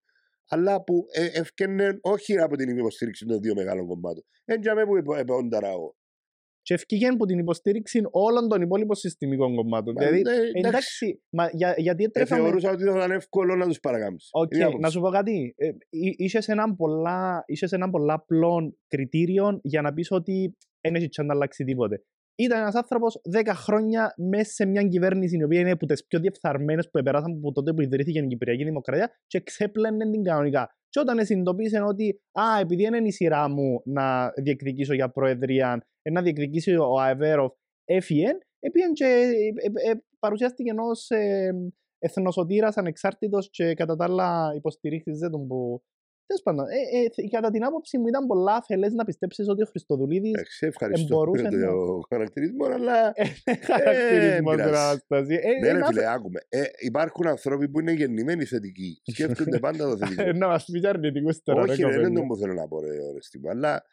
αλλά 0.48 0.84
που 0.84 1.06
ε, 1.12 1.24
ευκαινε 1.26 1.98
όχι 2.00 2.38
από 2.38 2.56
την 2.56 2.76
υποστήριξη 2.76 3.26
των 3.26 3.40
δύο 3.40 3.54
μεγάλων 3.54 3.86
κομμάτων. 3.86 4.24
Έτσι 4.44 4.60
για 4.62 4.74
μένα 4.74 4.86
που 4.86 4.96
επ- 4.96 5.18
επόνταρα 5.18 5.68
εγώ. 5.68 5.96
Και 6.66 6.74
ευκήγεν 6.74 7.12
από 7.14 7.26
την 7.26 7.38
υποστήριξη 7.38 8.00
όλων 8.10 8.48
των 8.48 8.62
υπόλοιπων 8.62 8.96
συστημικών 8.96 9.54
κομμάτων. 9.54 9.94
Μα, 9.96 10.06
Δηλαδή, 10.06 10.22
ε, 10.26 10.58
εντάξει, 10.58 10.58
εντάξει, 10.58 11.22
μα, 11.30 11.48
για, 11.52 11.74
γιατί 11.76 12.04
ε, 12.04 12.08
τρέφαμε... 12.08 12.42
θεωρούσα 12.42 12.70
ότι 12.70 12.84
θα 12.84 12.96
ήταν 12.96 13.10
εύκολο 13.10 13.56
να 13.56 13.66
τους 13.66 13.80
παρακάμψει. 13.80 14.28
Οκ, 14.32 14.50
Είναι 14.52 14.60
η 14.60 14.62
άποψη. 14.62 14.80
να 14.80 14.90
σου 14.90 15.00
πω 15.00 15.08
κάτι. 15.08 15.54
Ε, 15.56 15.66
εί- 15.90 16.14
Είχες 16.20 16.48
έναν 16.48 16.76
πολλά, 16.76 17.42
είχες 17.46 17.72
έναν 17.72 17.90
πολλά 17.90 18.14
απλό 18.14 18.76
κριτήριο 18.88 19.58
για 19.62 19.80
να 19.82 19.92
πεις 19.92 20.10
ότι 20.10 20.56
δεν 20.80 20.94
έχει 20.94 21.08
chance 21.16 21.24
να 21.24 21.34
αλλάξει 21.34 21.64
τίποτε. 21.64 22.02
Ήταν 22.38 22.60
ένας 22.60 22.74
άνθρωπος 22.74 23.20
10 23.32 23.52
χρόνια 23.54 24.14
μέσα 24.16 24.52
σε 24.52 24.66
μια 24.66 24.82
κυβέρνηση 24.82 25.36
η 25.36 25.42
οποία 25.42 25.60
είναι 25.60 25.70
από 25.70 25.86
τις 25.86 26.06
πιο 26.06 26.20
διεφθαρμένες 26.20 26.90
που 26.90 26.98
επέρασαν 26.98 27.36
από 27.38 27.52
τότε 27.52 27.72
που 27.72 27.80
ιδρύθηκε 27.80 28.18
η 28.18 28.26
Κυπριακή 28.26 28.64
Δημοκρατία 28.64 29.10
και 29.26 29.40
ξέπλαινε 29.40 30.10
την 30.10 30.22
κανονικά. 30.22 30.76
Και 30.88 31.00
όταν 31.00 31.24
συνειδητοποίησε 31.24 31.80
ότι, 31.80 32.20
α, 32.32 32.60
επειδή 32.60 32.84
είναι 32.84 32.98
η 32.98 33.10
σειρά 33.10 33.48
μου 33.48 33.82
να 33.84 34.32
διεκδικήσω 34.42 34.94
για 34.94 35.10
προεδρία, 35.10 35.86
ε, 36.02 36.10
να 36.10 36.22
διεκδικήσει 36.22 36.74
ο 36.76 37.00
Αβέρωφ, 37.00 37.52
έφυγε, 37.84 38.38
επίεν 38.60 38.92
και 38.92 39.04
ε, 39.04 39.90
ε, 39.90 39.94
παρουσιάστηκε 40.18 40.70
ενός 40.70 41.10
ε, 41.10 41.50
εθνοσωτήρας 41.98 42.76
ανεξάρτητος 42.76 43.50
και 43.50 43.74
κατά 43.74 43.96
τα 43.96 44.04
άλλα 44.04 44.52
υποστηρίχθηκε 44.56 45.28
τον 45.28 45.46
που 45.46 45.82
Τέλος 46.26 46.42
πάντων, 46.42 46.64
ε, 46.68 47.22
ε, 47.24 47.28
κατά 47.28 47.50
την 47.50 47.64
άποψη 47.64 47.98
μου 47.98 48.06
ήταν 48.06 48.26
πολλά 48.26 48.54
αφελές 48.54 48.92
να 48.92 49.04
πιστέψεις 49.04 49.48
ότι 49.48 49.62
ο 49.62 49.66
Χριστοδουλίδης. 49.66 50.30
Εντάξει, 50.32 50.66
ευχαριστώ 50.66 51.14
Εμπορούσε 51.14 51.48
για 51.48 51.58
να- 51.58 51.66
το 51.66 52.00
χαρακτηρισμό, 52.08 52.64
αλλά. 52.64 53.12
Χαρακτηρισμό 53.60 54.50
πειράζει. 54.50 54.70
Ανάσταση. 54.70 55.34
Ε, 55.34 55.58
Ναι, 55.60 55.70
ρε 55.72 55.76
ένα- 55.76 55.86
φίλε, 55.86 56.12
άκουμε. 56.12 56.40
Ε, 56.48 56.62
υπάρχουν 56.78 57.26
άνθρωποι 57.26 57.68
που 57.68 57.80
είναι 57.80 57.92
γεννημένοι 57.92 58.44
θετικοί. 58.44 59.00
Σκέφτονται 59.12 59.58
πάντα 59.58 59.88
το 59.90 59.96
θετικό. 59.96 60.22
Ε, 60.22 60.32
Να 60.32 60.46
μας 60.46 60.64
πει 60.72 60.86
αρνητικούς 60.86 61.42
τώρα. 61.42 61.62
Όχι, 61.62 61.70
ρε, 61.70 61.76
ρε, 61.76 61.82
δεν 61.82 61.90
κοπέλα. 61.92 62.08
είναι 62.08 62.20
το 62.20 62.26
που 62.26 62.36
θέλω 62.36 62.52
να 62.54 62.68
πω, 62.68 62.80
ρε, 62.80 63.02
Ορεστή 63.10 63.38
μου. 63.38 63.50
Αλλά 63.50 63.84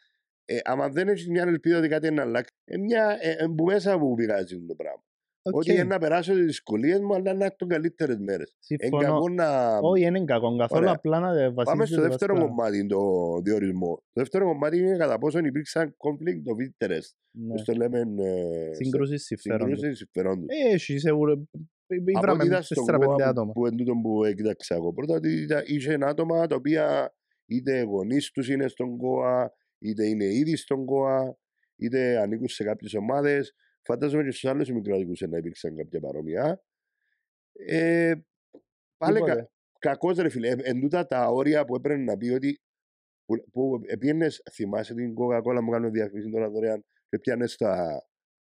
ε, 0.44 0.58
άμα 0.64 0.88
δεν 0.88 1.08
έχεις 1.08 1.28
μια 1.28 1.42
ελπίδα 1.42 1.78
ότι 1.78 1.88
κάτι 1.88 2.10
να 2.10 2.22
αλλάξει, 2.22 2.54
ε, 2.64 2.76
μια, 2.78 3.16
ε, 3.20 3.30
ε, 3.30 3.46
που 3.56 3.64
μέσα 3.64 3.98
μου 3.98 4.14
πειράζει 4.14 4.64
το 4.66 4.74
πράγμα. 4.74 5.02
Οκ, 5.46 5.54
Ότι 5.56 5.72
για 5.72 5.84
να 5.84 5.98
περάσω 5.98 6.32
τις 6.34 6.44
δυσκολίες 6.44 7.00
μου, 7.00 7.14
αλλά 7.14 7.34
να 7.34 7.44
έχουν 7.44 7.68
καλύτερες 7.68 8.16
μέρες. 8.18 8.56
Εν 8.68 8.78
Συμφωνώ. 8.78 9.02
κακό 9.02 9.28
να. 9.28 9.78
Όχι, 9.78 10.04
είναι 10.04 10.24
κακό 10.24 10.56
καθόλου. 10.56 10.80
Ωραία. 10.82 10.92
Απλά 10.94 11.18
να 11.20 11.28
βασίζεται 11.28 11.62
Πάμε 11.64 11.86
στο 11.86 11.94
στα- 11.94 12.08
δεύτερο 12.08 12.36
στα- 12.36 12.44
κομμάτι, 12.46 12.86
το 12.86 13.00
διορισμό. 13.42 13.94
Το 13.96 14.20
δεύτερο 14.20 14.44
κομμάτι 14.46 14.78
είναι 14.78 14.96
κατά 14.96 15.18
πόσο 15.18 15.38
υπήρξαν 15.38 15.96
conflict 15.98 16.44
of 16.52 16.86
interest. 16.86 17.08
Ναι. 17.30 17.48
Πώς 17.52 17.62
το 17.64 17.72
λέμε. 17.72 17.98
Ε, 17.98 18.74
Σύγκρουση 18.74 19.18
συμφέροντων. 19.18 19.68
Συγκρούσεις 19.76 19.98
συμφερόντων. 19.98 20.46
Ε, 20.48 20.72
Έχει 20.74 20.98
σίγουρα. 20.98 21.32
Από 21.32 22.10
Ήβραμε 22.10 22.32
ό,τι 22.42 22.46
είδα 22.46 22.62
στον 22.62 22.84
4-5 22.84 23.04
ΚΟΑ 23.16 23.28
άτομα. 23.28 23.52
που 23.52 23.66
εν 23.66 23.76
τούτο 23.76 23.92
που 24.02 24.24
έκοιταξα 24.24 24.74
εγώ 24.74 24.92
πρώτα, 24.92 25.14
ότι 25.14 25.32
ήταν- 25.42 25.62
είχε 25.66 25.98
άτομα 26.00 26.46
τα 26.46 26.54
οποία 26.56 27.14
είτε 27.46 27.82
γονείς 27.82 28.30
τους 28.30 28.48
είναι 28.48 28.68
στον 28.68 28.96
ΚΟΑ, 28.96 29.52
είτε 29.78 30.06
είναι 30.06 30.24
ήδη 30.24 30.56
στον 30.56 30.84
ΚΟΑ, 30.84 31.36
είτε 31.76 32.18
ανήκουν 32.18 32.48
σε 32.48 32.64
κάποιες 32.64 32.94
ομάδες. 32.94 33.54
Φαντάζομαι 33.84 34.22
και 34.22 34.30
στους 34.30 34.44
άλλους 34.44 34.70
μικροδικού 34.70 35.12
να 35.28 35.36
υπήρξαν 35.36 35.76
κάποια 35.76 36.00
παρόμοια. 36.00 36.62
Ε, 37.52 38.14
πάλι 38.96 39.18
κα, 39.18 39.24
Τίποτε. 39.24 39.50
κακός 39.78 40.16
ρε 40.18 40.28
φίλε. 40.28 40.48
Ε, 40.48 40.56
εν 40.62 40.80
τούτα 40.80 41.06
τα 41.06 41.28
όρια 41.28 41.64
που 41.64 41.74
έπρεπε 41.74 42.02
να 42.02 42.16
πει 42.16 42.28
ότι. 42.28 42.60
που, 43.24 43.50
που 43.52 43.80
πήγαινες, 43.98 44.42
θυμάσαι 44.52 44.94
την 44.94 45.14
Coca-Cola 45.14 45.60
μου 45.62 45.70
κάνω 45.70 45.90
διαφήμιση 45.90 46.30
τώρα 46.30 46.50
δωρεάν 46.50 46.84
και 47.08 47.18
πιάνες 47.18 47.56
τα. 47.56 48.02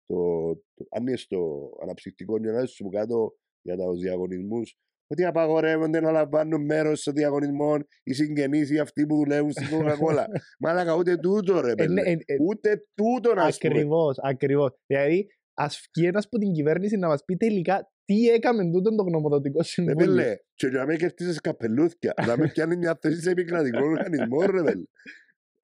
Το, 0.07 0.55
το, 0.75 0.85
αν 0.91 1.07
είναι 1.07 1.17
στο 1.17 1.71
αναψυκτικό 1.83 2.39
νερό 2.39 2.67
σου 2.67 2.89
κάτω 2.89 3.37
για 3.63 3.77
του 3.77 3.97
διαγωνισμούς, 3.97 4.77
ότι 5.07 5.25
απαγορεύονται 5.25 6.01
να 6.01 6.11
λαμβάνουν 6.11 6.65
μέρος 6.65 7.01
στο 7.01 7.13
διαγωνισμό 7.13 7.77
οι 8.03 8.13
συγγενείς 8.13 8.71
ή 8.71 8.79
αυτοί 8.79 9.07
που 9.07 9.17
δουλεύουν 9.17 9.51
στην 9.53 9.67
Coca-Cola. 9.71 10.25
Μάλακα 10.65 10.95
ούτε 10.97 11.17
τούτο 11.17 11.61
ρε 11.61 11.71
Ε, 11.71 11.75
παιδί. 11.75 11.93
ναι, 11.93 12.01
ε, 12.01 12.11
ε, 12.13 12.37
Ούτε 12.49 12.83
τούτο 12.95 13.35
να 13.35 13.51
σου 13.51 13.59
πούμε. 13.59 13.75
Ακριβώς, 13.75 14.17
ακριβώς. 14.23 14.71
Δηλαδή, 14.87 15.27
ας 15.55 15.89
βγει 15.97 16.07
ένας 16.07 16.25
από 16.25 16.39
την 16.39 16.53
κυβέρνηση 16.53 16.97
να 16.97 17.09
μας 17.09 17.25
πει 17.25 17.37
τελικά 17.37 17.91
τι 18.05 18.29
έκαμε 18.29 18.63
τούτο 18.71 18.95
το 18.95 19.03
γνωμοδοτικό 19.03 19.59
Ναι, 19.59 19.65
συμβούλιο. 19.65 20.07
πέλε, 20.07 20.37
και 20.55 20.67
για 20.67 20.87
με 20.87 20.97
κερδίζεις 20.97 21.41
καπελούθια. 21.41 22.15
Να 22.27 22.37
με 22.39 22.49
πιάνεις 22.49 22.77
μια 22.77 22.99
θέση 23.01 23.21
σε 23.21 23.31
επικρατικό 23.31 23.85
οργανισμό, 23.85 24.41
ρε 24.41 24.63
πέλε. 24.63 24.83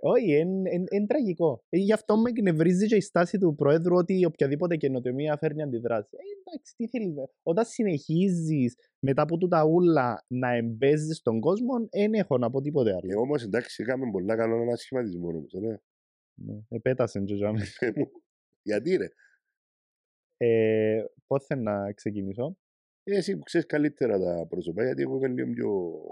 Όχι, 0.05 0.37
είναι 0.37 1.07
τραγικό. 1.07 1.65
Ε, 1.69 1.77
Γι' 1.77 1.93
αυτό 1.93 2.17
με 2.17 2.31
εκνευρίζει 2.31 2.87
και 2.87 2.97
η 2.97 3.01
στάση 3.01 3.39
του 3.39 3.55
Προέδρου 3.55 3.97
ότι 3.97 4.25
οποιαδήποτε 4.25 4.77
καινοτομία 4.77 5.37
φέρνει 5.37 5.63
αντιδράσεις. 5.63 6.13
Ε, 6.13 6.17
εντάξει, 6.41 6.75
τι 6.77 6.89
θέλεις. 6.89 7.15
Όταν 7.43 7.65
συνεχίζεις 7.65 8.77
μετά 8.99 9.23
από 9.23 9.39
τούτα 9.39 9.65
ούλα 9.65 10.25
να 10.29 10.55
εμπέζεις 10.55 11.23
τον 11.23 11.41
κόσμο, 11.41 11.89
δεν 11.91 12.15
έχω 12.15 12.39
να 12.39 12.51
πω 12.51 12.61
τίποτε 12.61 12.91
άλλο. 12.91 13.11
Εγώ 13.11 13.21
όμως 13.21 13.43
εντάξει, 13.43 13.83
είχαμε 13.83 14.11
πολλά 14.11 14.37
καλό 14.37 14.57
ανασχηματισμό 14.57 15.29
όμως, 15.29 15.53
ναι. 15.53 15.77
Ναι, 16.35 16.61
επέτασε 16.69 17.21
και 17.21 17.35
για 17.35 17.53
μένα. 17.53 17.65
Γιατί 18.63 18.97
ρε, 18.97 19.09
Ε, 20.37 21.05
Πώς 21.27 21.45
θα 21.45 21.57
να 21.57 21.93
ξεκινήσω. 21.93 22.57
Ε, 23.05 23.17
εσύ 23.17 23.37
που 23.37 23.43
ξέρεις 23.43 23.67
καλύτερα 23.67 24.19
τα 24.19 24.47
πρόσωπα, 24.49 24.85
γιατί 24.85 25.03
εγώ 25.03 25.17
είμαι 25.17 25.29
λίγο 25.29 25.51
πιο... 25.51 25.69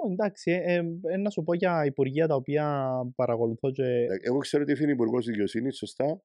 Ω, 0.06 0.10
εντάξει, 0.12 0.50
ε, 0.50 0.74
ε, 0.74 0.82
ε, 1.02 1.16
να 1.16 1.30
σου 1.30 1.42
πω 1.42 1.54
για 1.54 1.84
υπουργεία 1.84 2.26
τα 2.26 2.34
οποία 2.34 2.90
παρακολουθώ 3.16 3.70
και 3.70 4.06
Εγώ 4.22 4.38
ξέρω 4.38 4.64
ότι 4.68 4.82
είναι 4.82 4.92
υπουργός 4.92 5.26
δικαιοσύνης, 5.26 5.76
σωστά. 5.76 6.22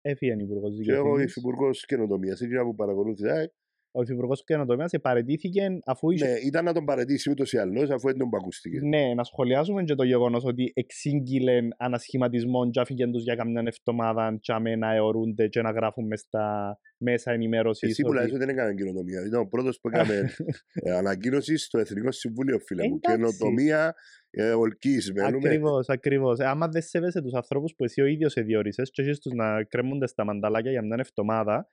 έφυγε 0.00 0.32
υπουργός 0.32 0.74
Και 0.82 0.92
εγώ 0.92 1.02
δικαιοσύνης. 1.02 1.30
υφυπουργός 1.30 1.84
καινοτομίας. 1.84 2.40
Είναι 2.40 2.62
που 2.62 2.74
παρακολούθησα. 2.74 3.50
Ε, 3.96 3.98
Ο 3.98 4.02
υφυπουργός 4.02 4.44
καινοτομίας 4.44 4.92
παρετήθηκε 5.02 5.78
αφού 5.84 6.10
είχε 6.10 6.26
Ναι, 6.26 6.32
ήταν 6.32 6.64
να 6.64 6.72
τον 6.72 6.84
παρετήσει 6.84 7.30
ούτως 7.30 7.52
ή 7.52 7.58
άλλως, 7.58 7.90
αφού 7.90 8.06
δεν 8.06 8.18
τον 8.18 8.30
πακούστηκε. 8.30 8.80
Ναι, 8.82 9.14
να 9.14 9.24
σχολιάσουμε 9.24 9.82
και 9.82 9.94
το 9.94 10.04
γεγονός 10.04 10.44
ότι 10.44 10.72
εξήγηλε 10.74 11.68
ανασχηματισμό 11.76 12.70
και 12.70 12.80
άφηγε 12.80 13.06
τους 13.06 13.22
για 13.22 13.34
καμιά 13.34 13.62
εβδομάδα 13.66 14.38
και 14.40 14.52
αμέ 14.52 14.76
να 14.76 14.94
αιωρούνται 14.94 15.48
και 15.48 15.62
να 15.62 15.70
γράφουν 15.70 16.06
μες 16.06 16.20
στα 16.20 16.78
μέσα 16.98 17.32
ενημέρωσης. 17.32 17.90
Εσύ 17.90 18.02
που 18.02 18.12
λες 18.12 18.24
ότι 18.24 18.38
δεν 18.38 18.48
έκανε 18.48 18.74
καινοτομία. 18.74 19.26
Ήταν 19.26 19.40
ο 19.40 19.46
πρώτος 19.46 19.80
που 19.80 19.88
έκανε 19.88 20.30
ε, 20.84 20.96
ανακοίνωση 20.96 21.56
στο 21.56 21.78
Εθνικό 21.78 22.10
Συμβούλιο, 22.10 22.58
φίλε 22.58 22.88
μου. 22.88 22.98
Εντάξει. 23.02 23.16
Καινοτομία 23.16 23.94
ε, 24.30 24.50
ολική. 24.50 24.98
Μένουμε. 25.14 25.48
Ακριβώς, 25.48 25.88
ακριβώς. 25.88 26.40
άμα 26.40 26.68
δεν 26.68 26.82
σέβεσαι 26.82 27.22
τους 27.22 27.32
ανθρώπους 27.32 27.74
που 27.76 27.84
εσύ 27.84 28.00
ο 28.00 28.06
ίδιος 28.06 28.34
διόρισε, 28.34 28.82
και 28.82 29.02
έχεις 29.02 29.18
τους 29.18 29.32
να 29.32 29.64
κρέμονται 29.64 30.06
στα 30.06 30.24
μανταλάκια 30.24 30.70
για 30.70 30.82
μια 30.82 30.96
εβδομάδα, 30.98 31.70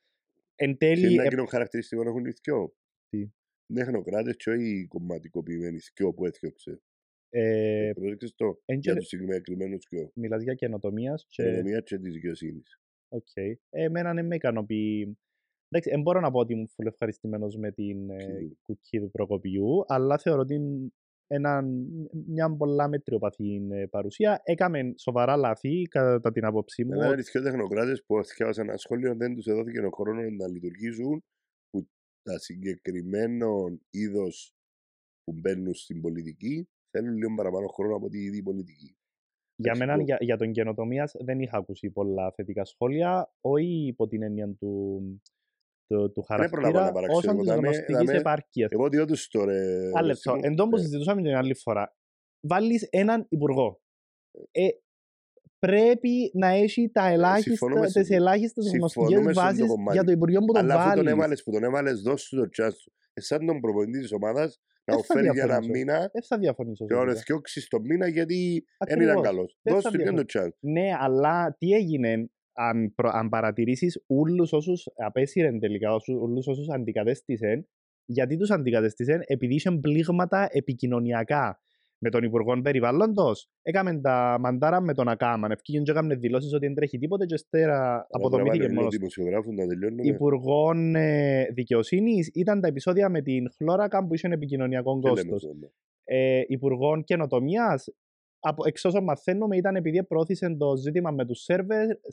εν 0.56 0.72
Και 0.72 0.78
τέλει. 0.78 1.14
ένα 1.14 1.24
ε, 1.24 1.28
κοινό 1.28 1.46
χαρακτηριστικό 1.46 2.02
έχουν 2.02 2.26
οι 2.26 2.32
δυο. 2.44 2.76
Τι; 3.10 3.30
Τεχνοκράτες 3.74 4.36
και 4.36 4.50
όχι 4.50 4.86
κομματικοποιημένοι 4.88 5.80
δυο 5.96 6.14
που 6.14 6.26
έθιωξε. 6.26 6.82
ε, 7.30 7.92
Πρόσεξες 7.96 8.34
το 8.36 8.62
εν 8.66 8.80
για 8.80 8.94
και- 8.94 9.00
τους 9.00 9.08
συγκεκριμένους 9.08 9.86
δυο. 9.90 10.12
Μιλάς 10.16 10.44
για 10.44 10.54
καινοτομίας. 10.54 11.26
Και... 11.30 11.44
Καινοτομία 11.44 11.80
και 11.80 11.98
της 11.98 12.14
δικαιοσύνης. 12.14 12.80
Οκ. 13.08 13.36
Ε, 13.36 13.56
εμένα 13.70 14.14
δεν 14.14 14.26
με 14.26 14.36
ικανοποιεί. 14.36 15.18
Εντάξει, 15.68 15.90
δεν 15.90 16.02
μπορώ 16.02 16.20
να 16.20 16.32
πω 16.32 16.40
ότι 16.40 16.54
ήμουν 16.54 16.68
full 16.76 16.86
ευχαριστημένος 16.86 17.56
με 17.58 17.72
την 17.72 18.10
ε, 18.10 18.16
Ποιου; 18.38 18.58
κουκκί 18.62 19.00
του 19.00 19.12
Προκοπιού, 19.12 19.84
αλλά 19.88 20.18
θεωρώ 20.18 20.42
ότι 20.42 20.54
είναι 21.28 21.48
έναν- 21.50 22.10
μια 22.28 22.56
πολλά 22.56 22.88
μετριοπαθή 22.88 23.68
ε, 23.72 23.86
παρουσία. 23.86 24.42
Έκαμε 24.44 24.94
σοβαρά 24.98 25.36
λάθη, 25.36 25.82
κατά 25.82 26.32
την 26.32 26.46
άποψή 26.46 26.86
μου. 26.86 26.94
Ένα 26.94 27.08
αριθμό 27.08 27.42
τεχνοκράτες 27.42 28.04
που 28.06 28.24
θυκιάσαν 28.26 28.68
ένα 28.68 28.78
σχόλιο 28.78 29.16
δεν 29.16 29.36
τους 29.36 29.46
έδωθηκε 29.46 29.80
ο 29.80 29.90
χρόνος 29.90 30.32
να 30.38 30.48
λειτουργήσουν 30.48 31.24
που 31.70 31.88
τα 32.24 32.40
συγκεκριμένο 32.40 33.80
είδος 33.90 34.54
που 35.24 35.34
μπαίνουν 35.40 35.74
στην 35.74 36.02
πολιτική 36.02 36.68
θέλουν 36.90 37.18
λίγο 37.18 37.34
παραπάνω 37.36 37.68
χρόνο 37.68 37.96
από 37.96 38.10
τη 38.10 38.20
ήδη 38.24 38.44
πολιτική. 38.44 38.96
Για 39.56 39.72
Εντάξει, 39.72 39.80
μένα, 39.80 39.98
το- 39.98 40.04
για, 40.04 40.18
για 40.20 40.38
τον 40.38 40.52
καινοτομίας, 40.52 41.14
δεν 41.20 41.40
είχα 41.40 41.58
ακούσει 41.58 41.90
πολλά 41.90 42.32
θετικά 42.32 42.66
σχόλια, 42.66 43.34
όχι 43.42 43.86
υπό 43.88 44.08
την 44.08 44.22
έννοια 44.22 44.54
του, 44.60 45.02
του, 45.88 46.12
του 46.12 46.24
προλάβα 46.26 46.46
να 46.50 46.50
χαρακτήρα, 46.50 46.92
παραξώ, 46.92 47.18
όσο 47.18 47.30
εγώ 47.32 47.40
της 47.40 47.48
δαμε- 47.48 47.62
γνωστική 47.68 47.94
δαμε- 47.94 48.16
επάρκειας. 48.16 48.72
Εγώ 48.72 48.90
διότι 48.90 49.14
του 49.14 49.20
τώρα. 49.32 49.54
Ένα 49.54 50.02
λεπτό. 50.02 50.38
Εν 50.42 50.56
τω 50.56 50.64
που 50.68 50.76
ναι. 50.76 50.82
συζητούσαμε 50.82 51.22
την 51.22 51.36
άλλη 51.36 51.56
φορά, 51.56 51.96
βάλεις 52.48 52.88
έναν 52.92 53.26
υπουργό. 53.30 53.82
Ε, 54.52 54.68
πρέπει 55.60 56.32
να 56.34 56.48
έχει 56.48 56.90
τα 56.94 57.08
ελάχιστα, 57.08 57.50
συμφωνούμε 57.50 57.88
σε 57.88 58.00
τις 58.00 58.02
αυτό. 58.02 58.16
ελάχιστες 58.16 58.66
Συμφωνούμε 58.66 59.18
γνωστικές 59.20 59.34
σε 59.34 59.40
αυτό 59.40 59.50
το 59.52 59.64
βάσεις 59.64 59.76
κομμάτι. 59.76 59.98
για 59.98 60.04
το 60.04 60.12
υπουργείο 60.12 60.40
που 60.40 60.54
τον 60.54 60.62
Αλλά 60.64 60.74
αφού 60.76 60.86
τον 60.88 60.96
βάλεις. 60.96 61.12
έβαλες 61.12 61.44
που 61.44 61.52
τον 61.52 61.64
έβαλες, 61.64 62.02
δώσ' 62.02 62.28
του 62.30 62.36
το 62.38 62.50
τσάς 62.50 62.78
του. 62.78 62.94
Εσάν 63.14 63.46
τον 63.46 63.60
προπονητή 63.60 64.00
της 64.00 64.12
ομάδας 64.12 64.60
να 64.86 64.96
Δεν 64.96 65.04
θα 65.04 65.14
οφέρει 65.14 65.30
για 65.34 65.44
ένα 65.44 65.46
διαφωνήσω. 65.60 65.72
μήνα 65.80 66.10
Δεν 66.14 66.24
θα 66.24 66.38
διαφωνήσω. 66.38 66.86
και 66.86 66.94
σε 66.94 67.00
ο 67.00 67.02
αυτό. 67.02 67.14
ρεθιώξει 67.14 67.68
το 67.70 67.80
μήνα 67.82 68.08
γιατί 68.08 68.66
δεν 68.78 68.78
Ακριβώς. 68.78 69.12
ήταν 69.12 69.24
καλός. 69.24 69.58
Δεν 69.62 69.74
Δώσ' 69.74 69.84
θα 69.84 69.90
του 69.92 69.98
και 69.98 70.04
το 70.04 70.10
διαφωνήσω. 70.12 70.26
τσάς. 70.40 70.58
Ναι, 70.60 70.90
αλλά 71.00 71.56
τι 71.60 71.72
έγινε 71.72 72.30
αν, 72.54 72.94
προ, 72.96 73.10
αν 73.14 73.30
παρατηρήσεις 73.30 74.04
όλους 74.08 74.54
όσους 74.54 74.88
απέσυρεν 74.96 75.60
τελικά, 75.60 75.94
όσους, 75.94 76.16
όλους 76.20 76.48
όσους 76.48 76.70
αντικατέστησαν, 76.70 77.68
γιατί 78.06 78.38
τους 78.38 78.52
αντικατέστησαν 78.52 79.22
επειδή 79.26 79.56
είχαν 79.56 79.80
πλήγματα 79.80 80.48
επικοινωνιακά 80.52 81.60
με 82.04 82.10
τον 82.10 82.24
Υπουργό 82.24 82.62
Περιβάλλοντο. 82.62 83.32
Έκαμε 83.62 84.00
τα 84.02 84.38
μαντάρα 84.40 84.82
με 84.82 84.94
τον 84.94 85.08
Ακάμαν. 85.08 85.52
Ευκήγεν 85.52 85.84
και 85.84 85.92
έκαμε 85.92 86.16
δηλώσει 86.16 86.56
ότι 86.56 86.66
δεν 86.66 86.76
τρέχει 86.76 86.98
τίποτε 86.98 87.26
και 87.26 87.38
στέρα 87.38 88.08
αποδομήθηκε 88.10 88.70
μόνο. 88.70 88.88
δημοσιογράφων 88.88 89.56
να 89.56 89.68
τελειώνουμε. 89.68 90.02
Υπουργών 90.04 90.96
ε, 90.96 91.46
Δικαιοσύνη 91.54 92.18
ήταν 92.34 92.62
τα 92.62 92.68
επεισόδια 92.68 93.10
με 93.10 93.22
την 93.22 93.52
Χλώρακα 93.56 94.08
που 94.08 94.14
είχε 94.14 94.28
επικοινωνιακό 94.28 95.00
Τι 95.00 95.08
λέμε 95.08 95.30
κόστο. 95.30 95.36
αυτό, 95.36 95.54
ναι. 95.60 95.68
Ε, 96.04 96.42
Υπουργών 96.48 97.04
Καινοτομία, 97.04 97.80
εξ 98.66 98.86
όσων 98.86 99.04
μαθαίνουμε, 99.04 99.58
ήταν 99.58 99.76
επειδή 99.76 100.04
προώθησε 100.04 100.56
το 100.56 100.76
ζήτημα 100.76 101.12
με 101.12 101.26
τους 101.26 101.46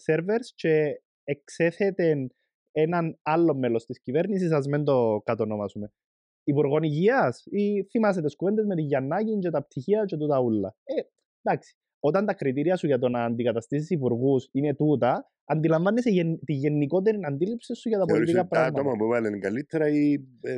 servers 0.06 0.46
και 0.54 1.02
εξέθετε 1.24 2.30
έναν 2.72 3.18
άλλο 3.22 3.54
μέλος 3.54 3.84
της 3.84 4.00
κυβέρνησης, 4.00 4.50
ας 4.50 4.66
μην 4.66 4.84
το 4.84 5.22
κατονομάσουμε. 5.24 5.92
Υπουργών 6.44 6.82
Υγείας, 6.82 7.44
ή 7.50 7.84
θυμάσαι 7.84 8.22
τις 8.22 8.36
κουβέντες 8.36 8.66
με 8.66 8.74
τη 8.74 8.82
Γιαννάκη 8.82 9.38
και 9.38 9.50
τα 9.50 9.62
πτυχία 9.62 10.04
και 10.04 10.16
τούτα 10.16 10.40
ούλα. 10.40 10.74
Ε, 10.84 11.00
εντάξει. 11.42 11.76
όταν 12.00 12.26
τα 12.26 12.34
κριτήρια 12.34 12.76
σου 12.76 12.86
για 12.86 12.98
το 12.98 13.08
να 13.08 13.24
αντικαταστήσεις 13.24 13.90
υπουργούς 13.90 14.48
είναι 14.52 14.74
τούτα, 14.74 15.30
αντιλαμβάνεσαι 15.44 16.10
γεν, 16.10 16.38
τη 16.44 16.52
γενικότερη 16.52 17.18
αντίληψη 17.22 17.74
σου 17.74 17.88
για 17.88 17.98
τα 17.98 18.04
Θεωρείς 18.06 18.32
πολιτικά 18.32 18.40
ότι 18.40 18.48
τα 18.50 18.56
πράγματα. 18.56 18.80
άτομα 18.80 18.96
που 18.96 19.06
βάλουν 19.06 19.40
καλύτερα 19.40 19.88
ή 19.88 20.12
ε, 20.40 20.56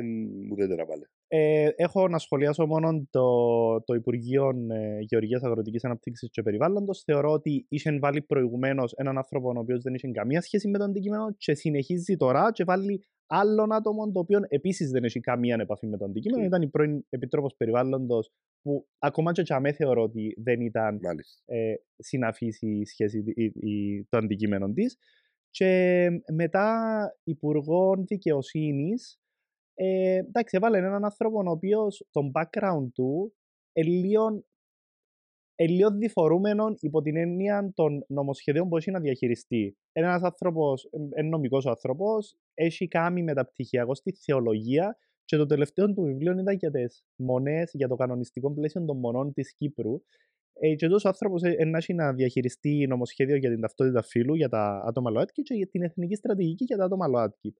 ουδέτερα 0.51 0.85
πάλι; 0.85 1.05
Ε, 1.35 1.69
έχω 1.75 2.07
να 2.07 2.17
σχολιάσω 2.17 2.65
μόνο 2.65 3.07
το, 3.09 3.23
το 3.83 3.93
Υπουργείο 3.93 4.49
ε, 4.71 4.99
Γεωργίας 4.99 5.43
Αγροτικής 5.43 5.83
Αναπτύξης 5.85 6.29
και 6.31 6.41
Περιβάλλοντος. 6.41 7.03
Θεωρώ 7.03 7.31
ότι 7.31 7.65
είχε 7.69 7.99
βάλει 7.99 8.21
προηγουμένως 8.21 8.93
έναν 8.93 9.17
άνθρωπο 9.17 9.47
ο 9.55 9.59
οποίος 9.59 9.81
δεν 9.81 9.93
είχε 9.93 10.07
καμία 10.11 10.41
σχέση 10.41 10.67
με 10.69 10.77
το 10.77 10.83
αντικείμενο 10.83 11.33
και 11.37 11.53
συνεχίζει 11.55 12.17
τώρα 12.17 12.51
και 12.51 12.63
βάλει 12.63 13.03
άλλον 13.27 13.73
άτομο 13.73 14.11
το 14.11 14.19
οποίο 14.19 14.39
επίσης 14.47 14.89
δεν 14.89 15.03
έχει 15.03 15.19
καμία 15.19 15.57
επαφή 15.59 15.87
με 15.87 15.97
το 15.97 16.05
αντικείμενο. 16.05 16.43
Mm. 16.43 16.47
Ήταν 16.47 16.61
η 16.61 16.67
πρώην 16.69 17.05
Επιτρόπος 17.09 17.55
Περιβάλλοντος 17.57 18.31
που 18.61 18.87
ακόμα 18.99 19.31
και 19.31 19.41
τσαμέ 19.41 19.71
θεωρώ 19.71 20.01
ότι 20.03 20.33
δεν 20.37 20.61
ήταν 20.61 20.99
Μάλιστα. 21.01 21.41
ε, 21.45 21.73
συναφής 21.97 22.61
η 22.61 22.85
σχέση, 22.85 23.23
η, 23.35 23.43
η- 23.43 24.05
το 24.09 24.17
αντικείμενο 24.17 24.71
της. 24.73 24.97
Και 25.49 26.07
μετά 26.33 26.77
Υπουργό 27.23 27.95
Δικαιοσύνης. 28.07 29.17
Ε, 29.75 30.15
εντάξει, 30.15 30.57
έβαλε 30.57 30.77
έναν 30.77 31.05
άνθρωπο 31.05 31.37
ο 31.37 31.49
οποίος 31.49 32.05
το 32.11 32.31
background 32.33 32.87
του 32.93 33.33
είναι 33.73 33.89
λίγο, 33.89 34.43
ε, 35.55 35.67
λίγο 35.67 35.91
διφορούμενο 35.91 36.65
υπό 36.79 37.01
την 37.01 37.15
έννοια 37.15 37.71
των 37.73 38.05
νομοσχεδίων 38.07 38.69
που 38.69 38.77
έχει 38.77 38.91
να 38.91 38.99
διαχειριστεί. 38.99 39.77
Είναι 39.93 40.05
ένας 40.07 40.21
άνθρωπος, 40.21 40.89
είναι 41.17 41.29
νομικός 41.29 41.65
άνθρωπος, 41.65 42.35
έχει 42.53 42.87
κάνει 42.87 43.23
μεταπτυχιακό 43.23 43.95
στη 43.95 44.11
θεολογία 44.11 44.97
και 45.25 45.37
το 45.37 45.45
τελευταίο 45.45 45.93
του 45.93 46.01
βιβλίο 46.01 46.31
ήταν 46.39 46.55
για 46.55 46.71
τις 46.71 47.03
μονές, 47.15 47.71
για 47.73 47.87
το 47.87 47.95
κανονιστικό 47.95 48.51
πλαίσιο 48.51 48.85
των 48.85 48.97
μονών 48.97 49.33
της 49.33 49.53
Κύπρου. 49.55 50.01
Ε, 50.53 50.75
και 50.75 50.87
τόσος 50.87 51.05
άνθρωπος 51.05 51.41
έχει 51.43 51.93
να 51.93 52.13
διαχειριστεί 52.13 52.87
νομοσχέδιο 52.87 53.35
για 53.35 53.49
την 53.49 53.61
ταυτότητα 53.61 54.01
φύλου 54.01 54.35
για 54.35 54.49
τα 54.49 54.83
άτομα 54.85 55.09
ΛΟΑΤΚΙ 55.09 55.41
και 55.41 55.53
για 55.53 55.67
την 55.67 55.81
εθνική 55.81 56.15
στρατηγική 56.15 56.63
για 56.63 56.77
τα 56.77 56.83
άτομα 56.83 57.07
ΛΟΑΤΚΙ. 57.07 57.55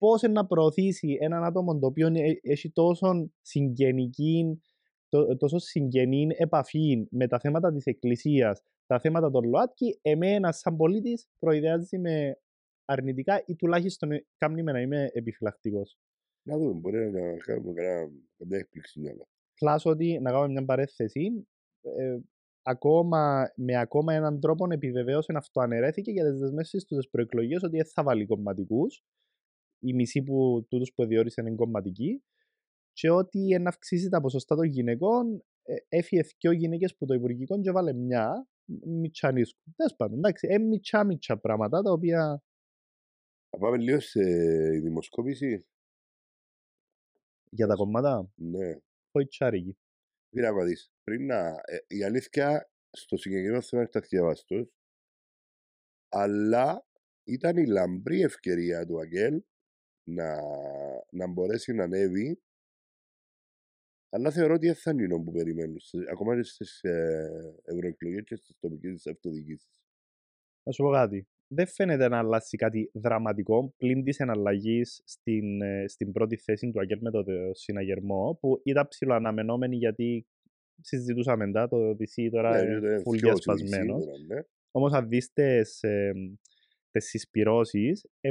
Πώς 0.00 0.22
να 0.22 0.46
προωθήσει 0.46 1.16
έναν 1.20 1.44
άτομο 1.44 1.78
το 1.78 1.86
οποίο 1.86 2.06
ε- 2.06 2.38
έχει 2.42 2.70
τόσο 2.70 3.30
συγγενική, 3.40 4.62
τό- 5.08 5.36
τόσο 5.36 5.58
συγγενή 5.58 6.26
επαφή 6.36 7.06
με 7.10 7.26
τα 7.26 7.38
θέματα 7.38 7.72
της 7.72 7.84
Εκκλησίας, 7.84 8.62
τα 8.86 9.00
θέματα 9.00 9.30
των 9.30 9.48
ΛΟΑΤΚΙ, 9.48 9.98
εμένα 10.02 10.52
σαν 10.52 10.76
πολίτης 10.76 11.28
προειδεάζει 11.38 11.98
με 11.98 12.36
αρνητικά 12.84 13.42
ή 13.46 13.56
τουλάχιστον 13.56 14.12
ε, 14.12 14.26
κάνει 14.36 14.62
με 14.62 14.72
να 14.72 14.80
είμαι 14.80 15.10
επιφυλακτικός. 15.12 15.98
Να 16.42 16.58
δούμε, 16.58 16.72
μπορεί 16.72 17.10
να 17.10 17.36
κάνουμε 17.36 17.72
κανένα- 17.72 18.10
καμιά 18.36 18.58
έκπληξη 18.58 19.00
μιalla. 19.04 19.26
Πλάς 19.54 19.84
ότι 19.86 20.18
να 20.20 20.30
κάνουμε 20.30 20.52
μια 20.52 20.64
παρέθεση, 20.64 21.46
ε, 21.80 22.16
ακόμα, 22.62 23.52
με 23.56 23.76
ακόμα 23.76 24.14
έναν 24.14 24.40
τρόπο 24.40 24.66
επιβεβαίωσε 24.70 25.32
αυτοαναιρέθηκε 25.36 26.10
για 26.10 26.30
τις 26.30 26.38
δεσμεύσεις 26.38 26.84
τους 26.84 26.96
στις 26.98 27.10
προεκλογές 27.10 27.62
ότι 27.62 27.76
δεν 27.76 27.86
θα 27.86 28.02
βάλει 28.02 28.26
κομματικούς. 28.26 29.04
Οι 29.80 29.92
μισοί 29.94 30.22
που 30.22 30.66
τούτους 30.68 30.92
που 30.92 31.06
διόρισαν 31.06 31.46
είναι 31.46 31.56
κομματικοί 31.56 32.22
και 32.92 33.10
ότι 33.10 33.58
να 33.60 33.68
αυξήσει 33.68 34.08
τα 34.08 34.20
ποσοστά 34.20 34.56
των 34.56 34.64
γυναικών 34.64 35.44
ε, 35.62 35.74
έφυγε 35.88 36.22
δυο 36.40 36.52
γυναίκες 36.52 36.96
που 36.96 37.06
το 37.06 37.14
Υπουργικό 37.14 37.60
και 37.60 37.70
βάλε 37.70 37.92
μια 37.92 38.46
μιτσανίσκου. 38.84 39.60
Τέλος 39.76 39.94
πάντων, 39.96 40.18
εντάξει, 40.18 40.46
ε, 40.50 40.58
μιτσά 40.58 41.04
μιτσά 41.04 41.38
πράγματα 41.38 41.82
τα 41.82 41.92
οποία 41.92 42.42
Θα 43.50 43.58
πάμε 43.58 43.76
λίγο 43.76 44.00
σε 44.00 44.20
δημοσκόπηση. 44.80 45.64
για 47.52 47.66
τα 47.66 47.74
κομμάτα; 47.74 48.30
Ναι. 48.34 48.76
όχι 49.10 49.26
τσάρικη. 49.26 49.76
Κοίτα 50.30 50.50
να 50.52 50.64
δεις. 50.64 50.92
Πριν 51.04 51.26
να... 51.26 51.46
ε, 51.46 51.78
η 51.86 52.04
αλήθεια 52.04 52.70
στο 52.90 53.16
συγκεκριμένο 53.16 53.60
θέμα 53.62 53.82
είναι 53.82 53.90
ταξιδιαβαστός, 53.90 54.72
αλλά 56.08 56.86
ήταν 57.24 57.56
η 57.56 57.66
λαμπρή 57.66 58.20
ευκαιρία 58.20 58.86
του 58.86 59.00
Αγγέλ 59.00 59.42
να, 60.04 60.36
να 61.10 61.26
μπορέσει 61.26 61.72
να 61.72 61.84
ανέβει 61.84 62.40
αλλά 64.12 64.30
θεωρώ 64.30 64.54
ότι 64.54 64.66
δεν 64.66 64.74
θα 64.74 64.90
είναι 64.90 65.02
εκείνο 65.02 65.22
που 65.22 65.32
περιμένουν, 65.32 65.78
σε- 65.80 66.04
ακόμα 66.10 66.36
και 66.36 66.42
στις 66.42 66.80
ε, 66.82 67.54
ευρωεκλογές 67.64 68.22
και 68.24 68.36
στις 68.36 68.56
τοπικές 68.60 69.06
αυτοδιοίκησεις. 69.06 69.68
Να 70.62 70.72
σου 70.72 70.82
πω 70.82 70.90
κάτι. 70.90 71.28
Δεν 71.52 71.66
φαίνεται 71.66 72.08
να 72.08 72.18
αλλάξει 72.18 72.56
κάτι 72.56 72.90
δραματικό 72.94 73.74
πλην 73.76 74.04
της 74.04 74.18
εναλλαγής 74.20 75.02
στην, 75.04 75.62
ε, 75.62 75.88
στην 75.88 76.12
πρώτη 76.12 76.36
θέση 76.36 76.70
του 76.70 76.80
Αγγέλ 76.80 76.98
με 77.00 77.10
το 77.10 77.24
τε- 77.24 77.56
συναγερμό, 77.56 78.38
που 78.40 78.60
ήταν 78.64 78.88
ψηλοαναμενόμενη 78.88 79.76
γιατί 79.76 80.26
συζητούσαμε 80.80 81.46
μετά 81.46 81.68
το 81.68 81.90
DC 81.90 82.28
τώρα 82.30 82.50
Ναι, 82.50 82.58
είναι 82.62 82.76
είναι 82.76 82.96
full 82.98 83.12
πιο 83.12 83.18
διασπασμένος. 83.28 84.02
σίγουρα, 84.02 84.18
ναι. 84.26 84.40
Όμως, 84.70 84.92
αν 84.92 85.08
δεις 85.08 85.32
τις 85.32 85.80
συσπυρώσεις, 86.92 88.06
ε, 88.20 88.30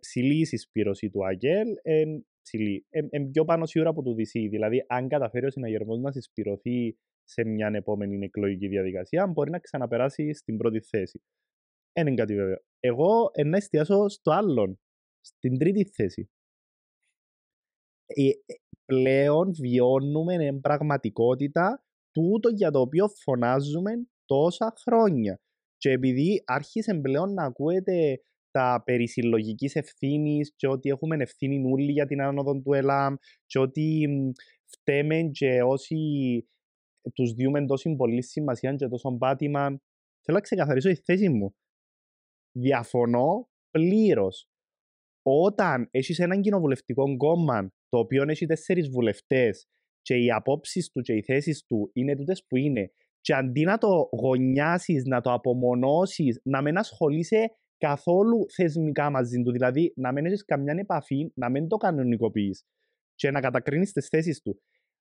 ψηλή 0.00 0.40
η 0.40 0.44
συσπήρωση 0.44 1.10
του 1.10 1.26
Αγγέλ, 1.26 1.68
ε, 1.82 2.04
ψηλή. 2.42 2.86
Ε, 2.90 2.98
ε, 3.10 3.20
πιο 3.32 3.44
πάνω 3.44 3.66
σίγουρα 3.66 3.90
από 3.90 4.02
το 4.02 4.10
DC. 4.10 4.48
Δηλαδή, 4.50 4.84
αν 4.88 5.08
καταφέρει 5.08 5.46
ο 5.46 5.50
συναγερμός 5.50 5.98
να 5.98 6.12
συσπηρωθεί 6.12 6.96
σε 7.24 7.44
μια 7.44 7.70
επόμενη 7.74 8.24
εκλογική 8.24 8.68
διαδικασία, 8.68 9.26
μπορεί 9.26 9.50
να 9.50 9.58
ξαναπεράσει 9.58 10.32
στην 10.32 10.56
πρώτη 10.56 10.80
θέση. 10.80 11.22
Δεν 11.92 12.06
είναι 12.06 12.16
κάτι 12.16 12.34
βέβαιο. 12.34 12.56
Εγώ 12.80 13.30
ε, 13.32 13.44
να 13.44 13.56
εστιάσω 13.56 14.08
στο 14.08 14.32
άλλον, 14.32 14.78
στην 15.20 15.58
τρίτη 15.58 15.84
θέση. 15.84 16.30
Ε, 18.06 18.28
ε, 18.28 18.54
πλέον 18.84 19.54
βιώνουμε 19.54 20.34
εν 20.34 20.60
πραγματικότητα 20.60 21.84
τούτο 22.10 22.48
για 22.48 22.70
το 22.70 22.80
οποίο 22.80 23.08
φωνάζουμε 23.08 23.92
τόσα 24.24 24.72
χρόνια. 24.84 25.40
Και 25.76 25.90
επειδή 25.90 26.42
άρχισε 26.46 26.94
πλέον 26.94 27.32
να 27.32 27.44
ακούεται 27.44 28.22
τα 28.54 28.82
περί 28.84 29.08
συλλογικής 29.08 29.74
ευθύνης 29.74 30.52
και 30.56 30.66
ότι 30.66 30.88
έχουμε 30.88 31.16
ευθύνη 31.16 31.72
όλοι 31.72 31.92
για 31.92 32.06
την 32.06 32.22
άνοδο 32.22 32.60
του 32.60 32.72
ΕΛΑΜ 32.72 33.14
και 33.46 33.58
ότι 33.58 34.06
μ, 34.08 34.30
φταίμε 34.64 35.22
και 35.32 35.62
όσοι 35.62 35.96
τους 37.14 37.32
διούμε 37.32 37.66
τόση 37.66 37.94
πολύ 37.96 38.22
σημασία 38.22 38.74
και 38.74 38.86
τόσο 38.86 39.16
πάτημα. 39.18 39.64
Θέλω 40.24 40.36
να 40.36 40.40
ξεκαθαρίσω 40.40 40.88
τη 40.88 40.94
θέση 40.94 41.28
μου. 41.28 41.54
Διαφωνώ 42.58 43.48
πλήρως. 43.70 44.48
Όταν 45.22 45.88
έχεις 45.90 46.18
έναν 46.18 46.40
κοινοβουλευτικό 46.40 47.16
κόμμα 47.16 47.72
το 47.88 47.98
οποίο 47.98 48.24
έχει 48.28 48.46
τέσσερις 48.46 48.88
βουλευτές 48.88 49.66
και 50.02 50.16
οι 50.16 50.30
απόψεις 50.30 50.90
του 50.90 51.00
και 51.00 51.12
οι 51.12 51.22
θέσεις 51.22 51.64
του 51.66 51.90
είναι 51.92 52.16
τούτες 52.16 52.44
που 52.48 52.56
είναι, 52.56 52.92
και 53.20 53.34
αντί 53.34 53.64
να 53.64 53.78
το 53.78 54.08
γωνιάσει, 54.22 55.02
να 55.06 55.20
το 55.20 55.32
απομονώσεις, 55.32 56.40
να 56.44 56.62
μην 56.62 56.78
ασχολείσαι 56.78 57.56
καθόλου 57.78 58.46
θεσμικά 58.54 59.10
μαζί 59.10 59.42
του, 59.42 59.52
δηλαδή 59.52 59.92
να 59.96 60.12
μην 60.12 60.26
έχεις 60.26 60.44
καμιά 60.44 60.74
επαφή, 60.78 61.32
να 61.34 61.50
μην 61.50 61.68
το 61.68 61.76
κανονικοποιείς 61.76 62.64
και 63.14 63.30
να 63.30 63.40
κατακρίνεις 63.40 63.92
τις 63.92 64.08
θέσεις 64.08 64.42
του. 64.42 64.60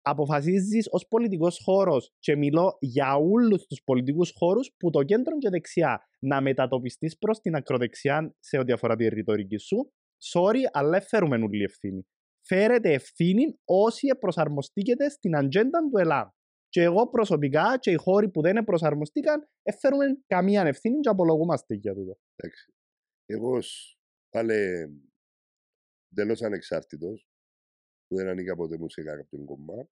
Αποφασίζεις 0.06 0.88
ως 0.90 1.06
πολιτικός 1.08 1.60
χώρος, 1.64 2.12
και 2.18 2.36
μιλώ 2.36 2.76
για 2.80 3.14
όλους 3.14 3.66
τους 3.66 3.82
πολιτικούς 3.84 4.32
χώρους, 4.36 4.74
που 4.76 4.90
το 4.90 5.02
κέντρο 5.02 5.38
και 5.38 5.48
δεξιά 5.48 6.00
να 6.18 6.40
μετατοπιστείς 6.40 7.18
προς 7.18 7.40
την 7.40 7.54
ακροδεξιά 7.54 8.34
σε 8.38 8.58
ό,τι 8.58 8.72
αφορά 8.72 8.96
τη 8.96 9.08
ρητορική 9.08 9.56
σου. 9.56 9.92
Sorry, 10.32 10.60
αλλά 10.72 10.90
δεν 10.90 11.02
φέρουμε 11.02 11.36
όλη 11.36 11.62
ευθύνη. 11.62 12.06
Φέρετε 12.46 12.92
ευθύνη 12.92 13.58
όσοι 13.64 14.08
προσαρμοστήκετε 14.20 15.08
στην 15.08 15.36
ατζέντα 15.36 15.78
του 15.90 15.98
ΕΛΑΜ. 15.98 16.28
Και 16.74 16.82
εγώ 16.82 17.08
προσωπικά 17.08 17.78
και 17.78 17.90
οι 17.90 17.96
χώροι 17.96 18.30
που 18.30 18.40
δεν 18.40 18.64
προσαρμοστήκαν, 18.64 19.48
δεν 19.62 19.78
φέρουμε 19.78 20.04
καμία 20.26 20.62
ευθύνη 20.62 21.00
και 21.00 21.08
απολογούμαστε 21.08 21.74
για 21.74 21.94
τούτο. 21.94 22.18
Εντάξει. 22.36 22.72
Εγώ 23.26 23.56
ως 23.56 23.98
πάλι 24.28 24.54
εντελώς 26.10 26.42
ανεξάρτητος, 26.42 27.28
που 28.06 28.16
δεν 28.16 28.28
ανήκα 28.28 28.56
ποτέ 28.56 28.78
μου 28.78 28.88
σε 28.90 29.02
κάποιον 29.02 29.44
κομμά, 29.44 29.88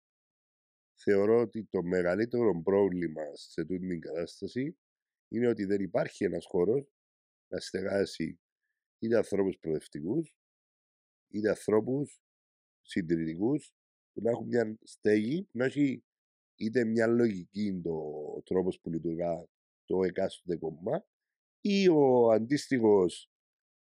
θεωρώ 1.03 1.41
ότι 1.41 1.65
το 1.71 1.83
μεγαλύτερο 1.83 2.63
πρόβλημα 2.63 3.23
σε 3.35 3.65
τούτη 3.65 3.89
την 3.89 4.01
κατάσταση 4.01 4.79
είναι 5.29 5.49
ότι 5.49 5.65
δεν 5.65 5.81
υπάρχει 5.81 6.25
ένας 6.25 6.47
χώρος 6.47 6.93
να 7.53 7.59
στεγάσει 7.59 8.41
είτε 8.99 9.17
ανθρώπους 9.17 9.59
προοδευτικούς, 9.59 10.37
είτε 11.33 11.49
ανθρώπους 11.49 12.23
συντηρητικούς, 12.83 13.75
που 14.13 14.23
να 14.23 14.31
έχουν 14.31 14.47
μια 14.47 14.79
στέγη, 14.83 15.43
που 15.43 15.59
να 15.59 15.65
έχει 15.65 16.05
είτε 16.65 16.85
μια 16.85 17.07
λογική 17.07 17.81
το 17.85 18.03
τρόπος 18.45 18.81
που 18.81 18.91
λειτουργά 18.91 19.47
το 19.85 20.05
εκάστοτε 20.05 20.57
κομμά, 20.57 21.05
ή 21.61 21.89
ο 21.89 22.31
αντίστοιχος 22.31 23.31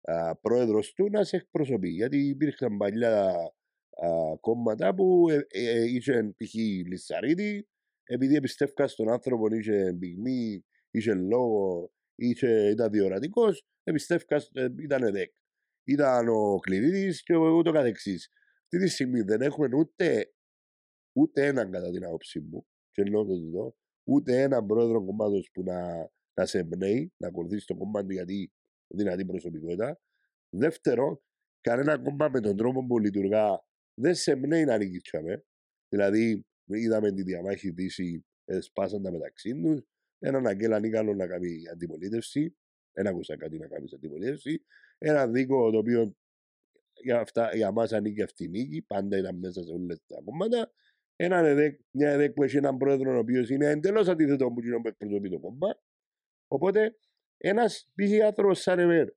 α, 0.02 0.36
πρόεδρος 0.36 0.92
του 0.92 1.08
να 1.10 1.24
σε 1.24 1.36
εκπροσωπεί. 1.36 1.88
Γιατί 1.88 2.28
υπήρχαν 2.28 2.76
παλιά 2.76 3.30
α, 3.30 4.36
κόμματα 4.40 4.94
που 4.94 5.26
ε, 5.30 5.46
ε, 5.48 5.84
είχε 5.84 6.34
π.χ. 6.36 6.54
Λισσαρίτη, 6.86 7.68
επειδή 8.04 8.34
εμπιστεύκα 8.34 8.88
στον 8.88 9.08
άνθρωπο 9.10 9.46
είχε 9.54 9.96
πυγμή, 9.98 10.64
είχε 10.90 11.14
λόγο, 11.14 11.90
είχε, 12.14 12.68
ήταν 12.70 12.90
διορατικός, 12.90 13.66
εμπιστεύκα, 13.82 14.36
ε, 14.52 14.66
ήταν 14.78 15.02
ΕΔΕΚ. 15.02 15.32
Ήταν 15.86 16.28
ο 16.28 16.58
Κλειδίδης 16.58 17.22
και 17.22 17.34
ο- 17.34 17.56
ούτω 17.56 17.72
καθεξής. 17.72 18.30
Αυτή 18.62 18.78
τη 18.78 18.88
στιγμή 18.88 19.20
δεν 19.20 19.40
έχουμε 19.40 19.68
ούτε, 19.76 20.33
ούτε 21.16 21.46
έναν 21.46 21.70
κατά 21.70 21.90
την 21.90 22.04
άποψή 22.04 22.40
μου, 22.40 22.66
και 22.90 23.02
εννοώ 23.02 23.24
το 23.24 23.38
τούτο, 23.38 23.76
ούτε 24.04 24.42
έναν 24.42 24.66
πρόεδρο 24.66 25.04
κομμάτος 25.04 25.50
που 25.52 25.62
να, 25.62 26.10
να 26.34 26.46
σε 26.46 26.58
εμπνέει, 26.58 27.12
να 27.16 27.28
ακολουθήσει 27.28 27.66
το 27.66 27.74
κόμμα 27.74 28.04
του 28.04 28.12
γιατί 28.12 28.52
δυνατή 28.94 29.24
προσωπικότητα. 29.24 30.00
Δεύτερο, 30.48 31.22
κανένα 31.60 31.98
κόμμα 31.98 32.28
με 32.28 32.40
τον 32.40 32.56
τρόπο 32.56 32.86
που 32.86 32.98
λειτουργά 32.98 33.64
δεν 33.94 34.14
σε 34.14 34.30
εμπνέει 34.30 34.64
να 34.64 34.76
νικήσουμε. 34.76 35.44
Δηλαδή, 35.88 36.46
είδαμε 36.64 37.12
τη 37.12 37.22
διαμάχη 37.22 37.70
Δύση, 37.70 38.24
ε, 38.44 38.60
σπάσαν 38.60 39.02
τα 39.02 39.10
μεταξύ 39.10 39.60
τους. 39.60 39.82
Έναν 40.18 40.46
Αγγέλα 40.46 40.80
Νίκαλο 40.80 41.14
να 41.14 41.26
κάνει 41.26 41.68
αντιπολίτευση. 41.72 42.56
Δεν 42.92 43.06
άκουσα 43.06 43.36
κάτι 43.36 43.58
να 43.58 43.66
κάνει 43.66 43.88
αντιπολίτευση. 43.94 44.64
Ένα 44.98 45.28
δίκο 45.28 45.70
το 45.70 45.78
οποίο 45.78 46.16
για, 47.02 47.20
αυτά, 47.20 47.56
για 47.56 47.70
μας 47.72 47.92
ανήκει 47.92 48.22
αυτή 48.22 48.44
η 48.44 48.48
νίκη, 48.48 48.82
πάντα 48.82 49.16
ήταν 49.18 49.38
μέσα 49.38 49.62
σε 49.62 49.72
όλες 49.72 50.00
τα 50.06 50.20
κόμματα. 50.24 50.72
Ένα 51.16 51.36
ΕΔΕΚ, 51.38 51.80
μια 51.90 52.10
ΕΔΕΚ 52.10 52.32
που 52.32 52.42
έχει 52.42 52.56
έναν 52.56 52.76
πρόεδρο 52.76 53.14
ο 53.14 53.18
οποίος 53.18 53.50
είναι 53.50 53.66
εντελώς 53.66 54.08
αντίθετο 54.08 54.46
από 54.46 54.54
εκείνο 54.58 54.80
που 54.80 54.88
εκπροσωπεί 54.88 55.30
το 55.30 55.38
κόμμα. 55.38 55.80
Οπότε 56.48 56.96
ένας 57.36 57.90
π.χ. 57.94 58.24
άνθρωπος 58.24 58.60
σαν 58.60 58.78
εμένα, 58.78 59.12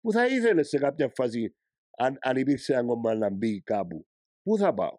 που 0.00 0.12
θα 0.12 0.26
ήθελε 0.26 0.62
σε 0.62 0.78
κάποια 0.78 1.08
φάση, 1.08 1.56
αν, 1.96 2.18
αν 2.20 2.36
υπήρξε 2.36 2.72
ένα 2.72 2.84
κόμμα 2.84 3.14
να 3.14 3.30
μπει 3.30 3.60
κάπου, 3.62 4.06
πού 4.42 4.56
θα 4.56 4.74
πάω; 4.74 4.98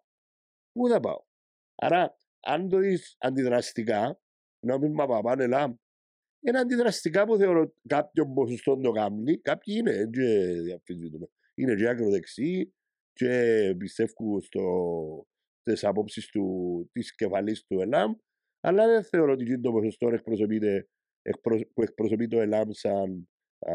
Πού 0.72 0.88
θα 0.88 1.00
πάω; 1.00 1.24
Άρα, 1.74 2.16
αν 2.40 2.68
το 2.68 2.78
δεις 2.78 3.16
αντιδραστικά, 3.18 4.20
νόμιμα 4.66 5.06
παπάνε 5.06 5.46
λάμ, 5.46 5.74
είναι 6.40 6.58
αντιδραστικά 6.58 7.26
που 7.26 7.36
θεωρώ 7.36 7.74
κάποιον 7.88 8.34
ποσοστό 8.34 8.76
το 8.76 8.90
κάνει, 8.90 9.38
κάποιοι 9.40 9.74
είναι, 9.78 9.92
δεν 9.92 10.62
διαφυσβητούμε. 10.62 11.26
Είναι 11.54 11.74
και 11.74 11.88
ακροδεξιοί 11.88 12.74
και 13.12 13.74
πιστεύουν 13.78 14.40
στο, 14.40 15.26
τις 15.62 15.84
απόψεις 15.84 16.26
του, 16.28 16.88
της 16.92 17.14
κεφαλής 17.14 17.64
του 17.66 17.80
ΕΛΑΜ, 17.80 18.12
αλλά 18.60 18.86
δεν 18.86 19.04
θεωρώ 19.04 19.32
ότι 19.32 19.60
το 19.60 19.72
ποσοστό 19.72 20.08
εκπροσωπείται, 20.08 20.88
που 21.74 21.82
εκπροσωπεί 21.82 22.26
το 22.28 22.40
ΕΛΑΜ 22.40 22.68
σαν 22.70 23.28
α, 23.58 23.74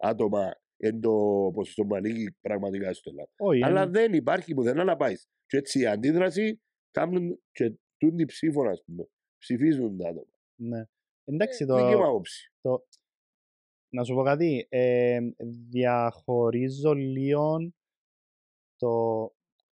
άτομα 0.00 0.52
εν 0.76 1.00
το 1.00 1.10
ποσοστό 1.54 1.84
που 1.84 1.94
ανήκει 1.94 2.36
πραγματικά 2.40 2.92
στο 2.92 3.10
ΕΛΑΜ. 3.10 3.26
Όχι, 3.36 3.64
Αλλά 3.64 3.82
εν- 3.82 3.92
δεν 3.92 4.12
υπάρχει 4.12 4.54
πουθενά 4.54 4.84
να 4.84 4.96
πάεις. 4.96 5.28
Και 5.46 5.56
έτσι 5.56 5.80
η 5.80 5.86
αντίδραση 5.86 6.60
κάνουν 6.90 7.40
και 7.52 7.72
τούν 7.96 8.16
την 8.16 8.26
ψήφο, 8.26 8.68
ας 8.68 8.82
πούμε. 8.84 9.08
Ψηφίζουν 9.38 9.96
τα 9.96 10.08
άτομα. 10.08 10.32
ναι. 10.60 10.84
Εντάξει, 11.24 11.62
Ε, 11.64 11.66
το, 11.66 11.76
Δική 11.76 11.96
μου 11.96 12.06
άποψη. 12.06 12.52
το, 12.60 12.86
να 13.88 14.04
σου 14.04 14.14
πω 14.14 14.22
κάτι. 14.22 14.66
Ε, 14.68 15.18
διαχωρίζω 15.70 16.92
λίγο 16.92 17.72
το. 18.76 18.90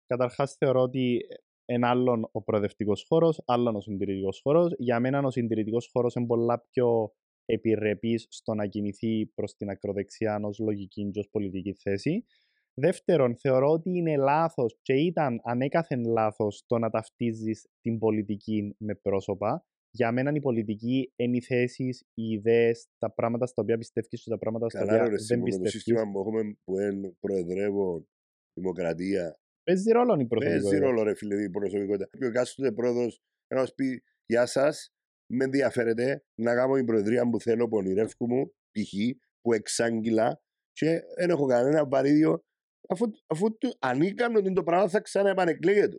Καταρχάς, 0.10 0.56
θεωρώ 0.58 0.82
ότι 0.82 1.20
ένα 1.66 1.90
άλλον 1.90 2.30
ο 2.32 2.44
προοδευτικός 2.44 3.06
χώρος, 3.08 3.42
άλλον 3.46 3.76
ο 3.76 3.82
συντηρητικός 3.82 4.40
χώρος. 4.44 4.74
Για 4.78 5.00
μένα, 5.00 5.22
ο 5.24 5.32
συντηρητικός 5.32 5.90
χώρος 5.92 6.16
είναι 6.16 6.26
πολλά 6.26 6.66
πιο 6.70 7.14
επιρρεπής 7.46 8.26
στο 8.30 8.54
να 8.54 8.66
κινηθεί 8.66 9.26
προς 9.26 9.56
την 9.56 9.70
ακροδεξιά 9.70 10.40
ω 10.44 10.64
λογική 10.64 11.10
και 11.12 11.20
ω 11.20 11.24
πολιτική 11.32 11.74
θέση. 11.74 12.26
Δεύτερον, 12.74 13.38
θεωρώ 13.38 13.70
ότι 13.72 13.90
είναι 13.98 14.18
λάθος 14.18 14.78
και 14.82 14.94
ήταν 14.94 15.40
ανέκαθεν 15.44 16.04
λάθος 16.06 16.64
το 16.66 16.78
να 16.78 16.90
ταυτίζεις 16.90 17.68
την 17.82 18.00
πολιτική 18.00 18.76
με 18.78 18.96
πρόσωπα. 18.96 19.66
Για 19.92 20.12
μένα 20.12 20.32
η 20.34 20.40
πολιτική 20.42 21.14
είναι 21.16 21.38
οι 21.38 21.42
θέσεις, 21.42 22.02
οι 22.14 22.24
ιδέες, 22.24 22.88
τα 22.98 23.12
πράγματα 23.14 23.46
στα 23.46 23.62
οποία 23.62 23.78
πιστεύει 23.78 24.08
και 24.08 24.30
τα 24.30 24.38
πράγματα 24.38 24.70
στα 24.70 24.80
Καλά, 24.80 24.94
οποία 24.94 25.08
ρε, 25.08 25.14
εσύ, 25.14 25.26
δεν 25.26 25.38
με 25.38 25.44
το 25.44 25.50
πιστεύει. 25.50 25.70
σύστημα 25.70 26.12
που 26.12 26.20
έχουμε 26.20 26.58
που 26.64 26.80
είναι 26.80 27.16
προεδρεύω, 27.20 28.06
δημοκρατία. 28.54 29.40
Παίζει 29.70 29.92
ρόλο 29.92 30.14
η 30.14 30.26
Παίζει 30.26 30.28
προσωπικότητα. 30.28 30.86
ρόλο, 30.86 31.04
ρε 31.04 31.16
φίλε, 31.16 31.42
η 31.42 31.50
προσωπικότητα. 31.50 32.10
Και 32.18 32.26
ο 32.26 32.28
εκάστοτε 32.28 32.72
πρόεδρος 32.72 33.22
να 33.48 33.60
μα 33.60 33.68
πει: 33.76 34.04
Γεια 34.26 34.46
σας, 34.46 34.94
με 35.26 35.44
ενδιαφέρεται 35.44 36.24
να 36.36 36.56
κάνω 36.56 36.76
την 36.76 36.86
προεδρία 36.86 37.30
που 37.30 37.40
θέλω, 37.40 37.68
που 37.68 37.78
ονειρεύκω 37.78 38.28
μου, 38.28 38.54
π.χ. 38.72 38.94
που 39.42 39.54
εξάγγειλα 39.54 40.42
και 40.72 41.02
δεν 41.18 41.30
έχω 41.30 41.46
κανένα 41.46 41.88
βαρύδιο. 41.88 42.44
Αφού, 42.88 43.06
αφού 43.28 43.58
του, 43.58 43.76
αν 43.80 44.02
έκαμε 44.02 44.42
το 44.42 44.64
πράγμα 44.64 44.90
θα 44.90 45.00
ξαναεπανεκλέγεται. 45.00 45.98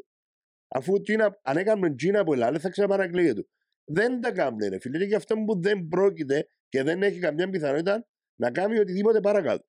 Αφού 0.69 1.01
τίνα, 1.01 1.41
αν 1.43 1.57
έκαμε 1.57 1.95
τζίνα 1.95 2.25
που 2.25 2.33
ελάλε 2.33 2.59
θα 2.59 2.71
ξαναεπανεκλέγεται. 2.71 3.47
Δεν 3.85 4.21
τα 4.21 4.33
κάνουν, 4.33 4.59
ρε 4.69 4.79
φίλε. 4.79 4.97
Είναι 4.97 5.07
και 5.07 5.15
αυτό 5.15 5.35
που 5.37 5.61
δεν 5.61 5.89
πρόκειται 5.89 6.49
και 6.69 6.83
δεν 6.83 7.03
έχει 7.03 7.19
καμιά 7.19 7.51
πιθανότητα 7.51 8.07
να 8.41 8.51
κάνει 8.51 8.79
οτιδήποτε 8.79 9.21
παρακάτω. 9.21 9.65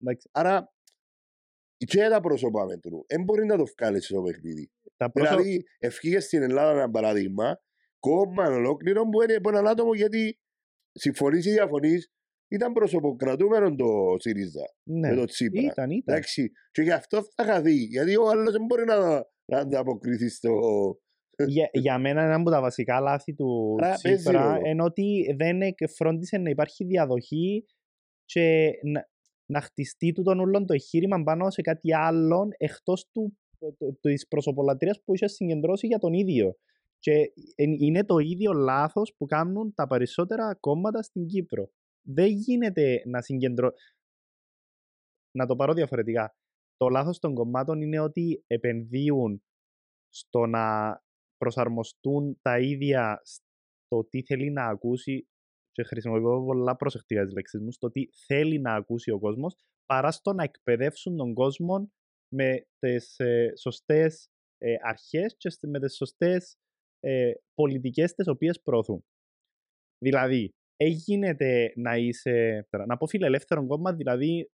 Εντάξει, 0.00 0.28
Άρα, 0.32 0.71
και 1.84 2.08
τα 2.08 2.20
πρόσωπα 2.20 2.64
μέτρου, 2.64 2.98
δεν 3.06 3.24
μπορεί 3.24 3.46
να 3.46 3.56
το 3.56 3.64
βγάλεις 3.78 4.04
στο 4.04 4.22
παιχνίδι. 4.22 4.70
τα 4.96 5.10
πρόσωπα... 5.10 5.36
Δηλαδή, 5.36 5.62
ευχήγες 5.78 6.24
στην 6.24 6.42
Ελλάδα 6.42 6.70
ένα 6.70 6.90
παράδειγμα, 6.90 7.60
κόμμα 7.98 8.44
ολόκληρο 8.48 9.02
που 9.08 9.22
είναι 9.22 9.34
από 9.34 9.48
έναν 9.48 9.66
άτομο 9.68 9.94
γιατί 9.94 10.38
συμφωνείς 10.92 11.46
ή 11.46 11.50
διαφωνείς, 11.50 12.12
ήταν 12.48 12.72
προσωποκρατούμενο 12.72 13.74
το 13.74 14.16
ΣΥΡΙΖΑ 14.18 14.64
ναι. 14.82 15.08
με 15.08 15.14
το 15.14 15.24
Τσίπρα. 15.24 15.60
Ήταν, 15.60 15.90
ήταν. 15.90 16.14
Εντάξει, 16.14 16.50
και 16.70 16.82
γι' 16.82 16.92
αυτό 16.92 17.22
θα 17.34 17.44
χαθεί. 17.44 17.74
Γιατί 17.74 18.16
ο 18.16 18.28
άλλος 18.28 18.52
δεν 18.52 18.64
μπορεί 18.64 18.84
να, 18.84 18.96
να 19.44 19.58
ανταποκριθεί 19.58 20.28
στο. 20.28 20.52
για, 21.46 21.68
για 21.72 21.98
μένα 21.98 22.22
ένα 22.22 22.34
από 22.34 22.50
τα 22.50 22.60
βασικά 22.60 23.00
λάθη 23.00 23.34
του 23.34 23.76
Άρα, 23.82 23.94
παίζει 24.02 24.22
Τσίπρα 24.22 24.54
ρόλο. 24.54 24.68
είναι 24.68 24.82
ότι 24.82 25.34
δεν 25.38 25.62
εκ- 25.62 25.90
φρόντισε 25.96 26.38
να 26.38 26.50
υπάρχει 26.50 26.84
διαδοχή 26.84 27.64
και 28.24 28.70
να, 28.82 29.08
να 29.52 29.60
χτιστεί 29.60 30.12
του 30.12 30.22
τον 30.22 30.40
ούλον 30.40 30.66
το 30.66 30.72
εγχείρημα 30.72 31.22
πάνω 31.22 31.50
σε 31.50 31.62
κάτι 31.62 31.94
άλλο 31.94 32.48
εκτός 32.56 33.08
του, 33.12 33.38
το- 33.58 33.96
της 34.00 34.26
προσωπολατρίας 34.28 35.02
που 35.04 35.14
είχες 35.14 35.32
συγκεντρώσει 35.32 35.86
για 35.86 35.98
τον 35.98 36.12
ίδιο. 36.12 36.56
Και 36.98 37.32
εν- 37.54 37.76
είναι 37.80 38.04
το 38.04 38.18
ίδιο 38.18 38.52
λάθος 38.52 39.14
που 39.16 39.26
κάνουν 39.26 39.74
τα 39.74 39.86
περισσότερα 39.86 40.54
κόμματα 40.60 41.02
στην 41.02 41.26
Κύπρο. 41.26 41.70
Δεν 42.06 42.26
γίνεται 42.30 43.02
να 43.06 43.20
συγκεντρώ... 43.22 43.70
Να 45.36 45.46
το 45.46 45.56
πάρω 45.56 45.72
διαφορετικά. 45.72 46.34
Το 46.76 46.88
λάθος 46.88 47.18
των 47.18 47.34
κομμάτων 47.34 47.80
είναι 47.82 47.98
ότι 48.00 48.44
επενδύουν 48.46 49.42
στο 50.08 50.46
να 50.46 50.96
προσαρμοστούν 51.36 52.38
τα 52.42 52.58
ίδια 52.58 53.20
στο 53.24 54.04
τι 54.08 54.22
θέλει 54.22 54.50
να 54.50 54.64
ακούσει 54.66 55.26
και 55.72 55.82
χρησιμοποιώ 55.82 56.44
πολλά 56.44 56.76
προσεκτικά 56.76 57.24
τις 57.24 57.32
λέξεις 57.32 57.60
μου, 57.60 57.72
στο 57.72 57.90
τι 57.90 58.06
θέλει 58.26 58.60
να 58.60 58.74
ακούσει 58.74 59.10
ο 59.10 59.18
κόσμος, 59.18 59.54
παρά 59.86 60.10
στο 60.10 60.32
να 60.32 60.42
εκπαιδεύσουν 60.42 61.16
τον 61.16 61.34
κόσμο 61.34 61.90
με 62.34 62.66
τις 62.78 63.18
ε, 63.18 63.52
σωστές 63.60 64.28
ε, 64.58 64.74
αρχές 64.80 65.34
και 65.36 65.50
στε- 65.50 65.70
με 65.70 65.80
τις 65.80 65.96
σωστές 65.96 66.56
ε, 67.00 67.32
πολιτικές 67.54 68.14
τις 68.14 68.26
οποίες 68.28 68.60
προωθούν. 68.62 69.04
Δηλαδή, 69.98 70.50
έγινε 70.76 71.36
να 71.76 71.96
είσαι, 71.96 72.66
να 72.86 72.96
πω 72.96 73.06
φιλελεύθερο 73.06 73.66
κόμμα, 73.66 73.94
δηλαδή 73.94 74.50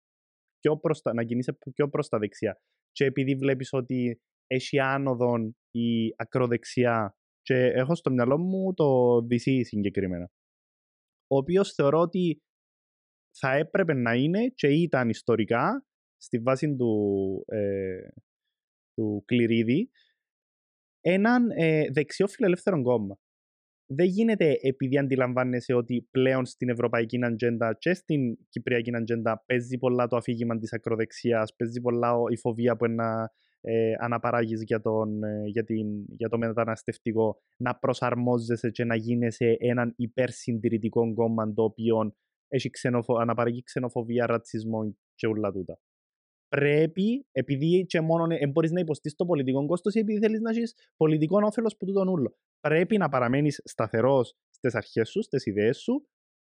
πιο 0.59 0.77
προς 0.77 1.01
τα, 1.01 1.13
να 1.13 1.23
κινείσαι 1.23 1.57
πιο 1.73 1.89
προς 1.89 2.09
τα 2.09 2.17
δεξιά. 2.17 2.59
Και 2.91 3.05
επειδή 3.05 3.35
βλέπεις 3.35 3.73
ότι 3.73 4.19
έχει 4.47 4.79
άνοδον 4.79 5.55
η 5.71 6.13
ακροδεξιά 6.15 7.15
και 7.41 7.65
έχω 7.65 7.95
στο 7.95 8.11
μυαλό 8.11 8.37
μου 8.37 8.73
το 8.73 9.15
DC 9.15 9.61
συγκεκριμένα 9.63 10.29
ο 11.27 11.37
οποίος 11.37 11.71
θεωρώ 11.73 11.99
ότι 11.99 12.41
θα 13.37 13.51
έπρεπε 13.55 13.93
να 13.93 14.13
είναι 14.13 14.47
και 14.47 14.67
ήταν 14.67 15.09
ιστορικά 15.09 15.85
στη 16.17 16.39
βάση 16.39 16.75
του, 16.75 17.43
ε, 17.47 18.07
του 18.93 19.23
Κληρίδη 19.25 19.89
έναν 21.01 21.49
ε, 21.51 21.89
δεξιό 21.91 22.27
φιλελεύθερο 22.27 22.81
κόμμα. 22.81 23.17
Δεν 23.87 24.05
γίνεται 24.05 24.57
επειδή 24.61 24.97
αντιλαμβάνεσαι 24.97 25.73
ότι 25.73 26.07
πλέον 26.11 26.45
στην 26.45 26.69
ευρωπαϊκή 26.69 27.19
ατζέντα 27.23 27.73
και 27.73 27.93
στην 27.93 28.37
κυπριακή 28.49 28.95
ατζέντα 28.95 29.43
παίζει 29.45 29.77
πολλά 29.77 30.07
το 30.07 30.15
αφήγημα 30.15 30.57
της 30.57 30.73
ακροδεξιάς, 30.73 31.55
παίζει 31.55 31.81
πολλά 31.81 32.13
ο- 32.15 32.27
η 32.29 32.37
φοβία 32.37 32.75
που 32.75 32.87
να 32.87 33.29
ε, 33.67 33.93
αναπαράγεις 33.99 34.63
για, 34.63 34.81
τον, 34.81 35.23
ε, 35.23 35.41
για, 35.45 35.63
την, 35.63 36.05
για 36.17 36.29
το 36.29 36.37
μεταναστευτικό, 36.37 37.41
να 37.57 37.75
προσαρμόζεσαι 37.75 38.69
και 38.69 38.83
να 38.83 38.95
γίνεσαι 38.95 39.55
έναν 39.59 39.93
υπερσυντηρητικό 39.97 41.13
κόμμα 41.13 41.53
το 41.53 41.63
οποίο 41.63 42.15
έχει 42.47 42.69
ξενοφο... 42.69 43.15
αναπαράγει 43.15 43.63
ξενοφοβία, 43.63 44.25
ρατσισμό 44.25 44.97
και 45.15 45.27
όλα 45.27 45.51
τούτα. 45.51 45.79
Πρέπει, 46.47 47.25
επειδή 47.31 47.85
και 47.85 48.01
μόνο 48.01 48.27
δεν 48.27 48.49
μπορείς 48.49 48.71
να 48.71 48.79
υποστείς 48.79 49.15
το 49.15 49.25
πολιτικό 49.25 49.65
κόστος 49.65 49.93
ή 49.93 49.99
επειδή 49.99 50.19
θέλεις 50.19 50.39
να 50.39 50.49
έχεις 50.49 50.73
πολιτικό 50.97 51.39
όφελος 51.43 51.77
που 51.77 51.85
τούτον 51.85 52.07
ούλο. 52.07 52.37
Πρέπει 52.59 52.97
να 52.97 53.09
παραμένεις 53.09 53.61
σταθερός 53.63 54.37
στις 54.49 54.75
αρχές 54.75 55.09
σου, 55.09 55.21
στις 55.21 55.45
ιδέες 55.45 55.77
σου 55.77 56.07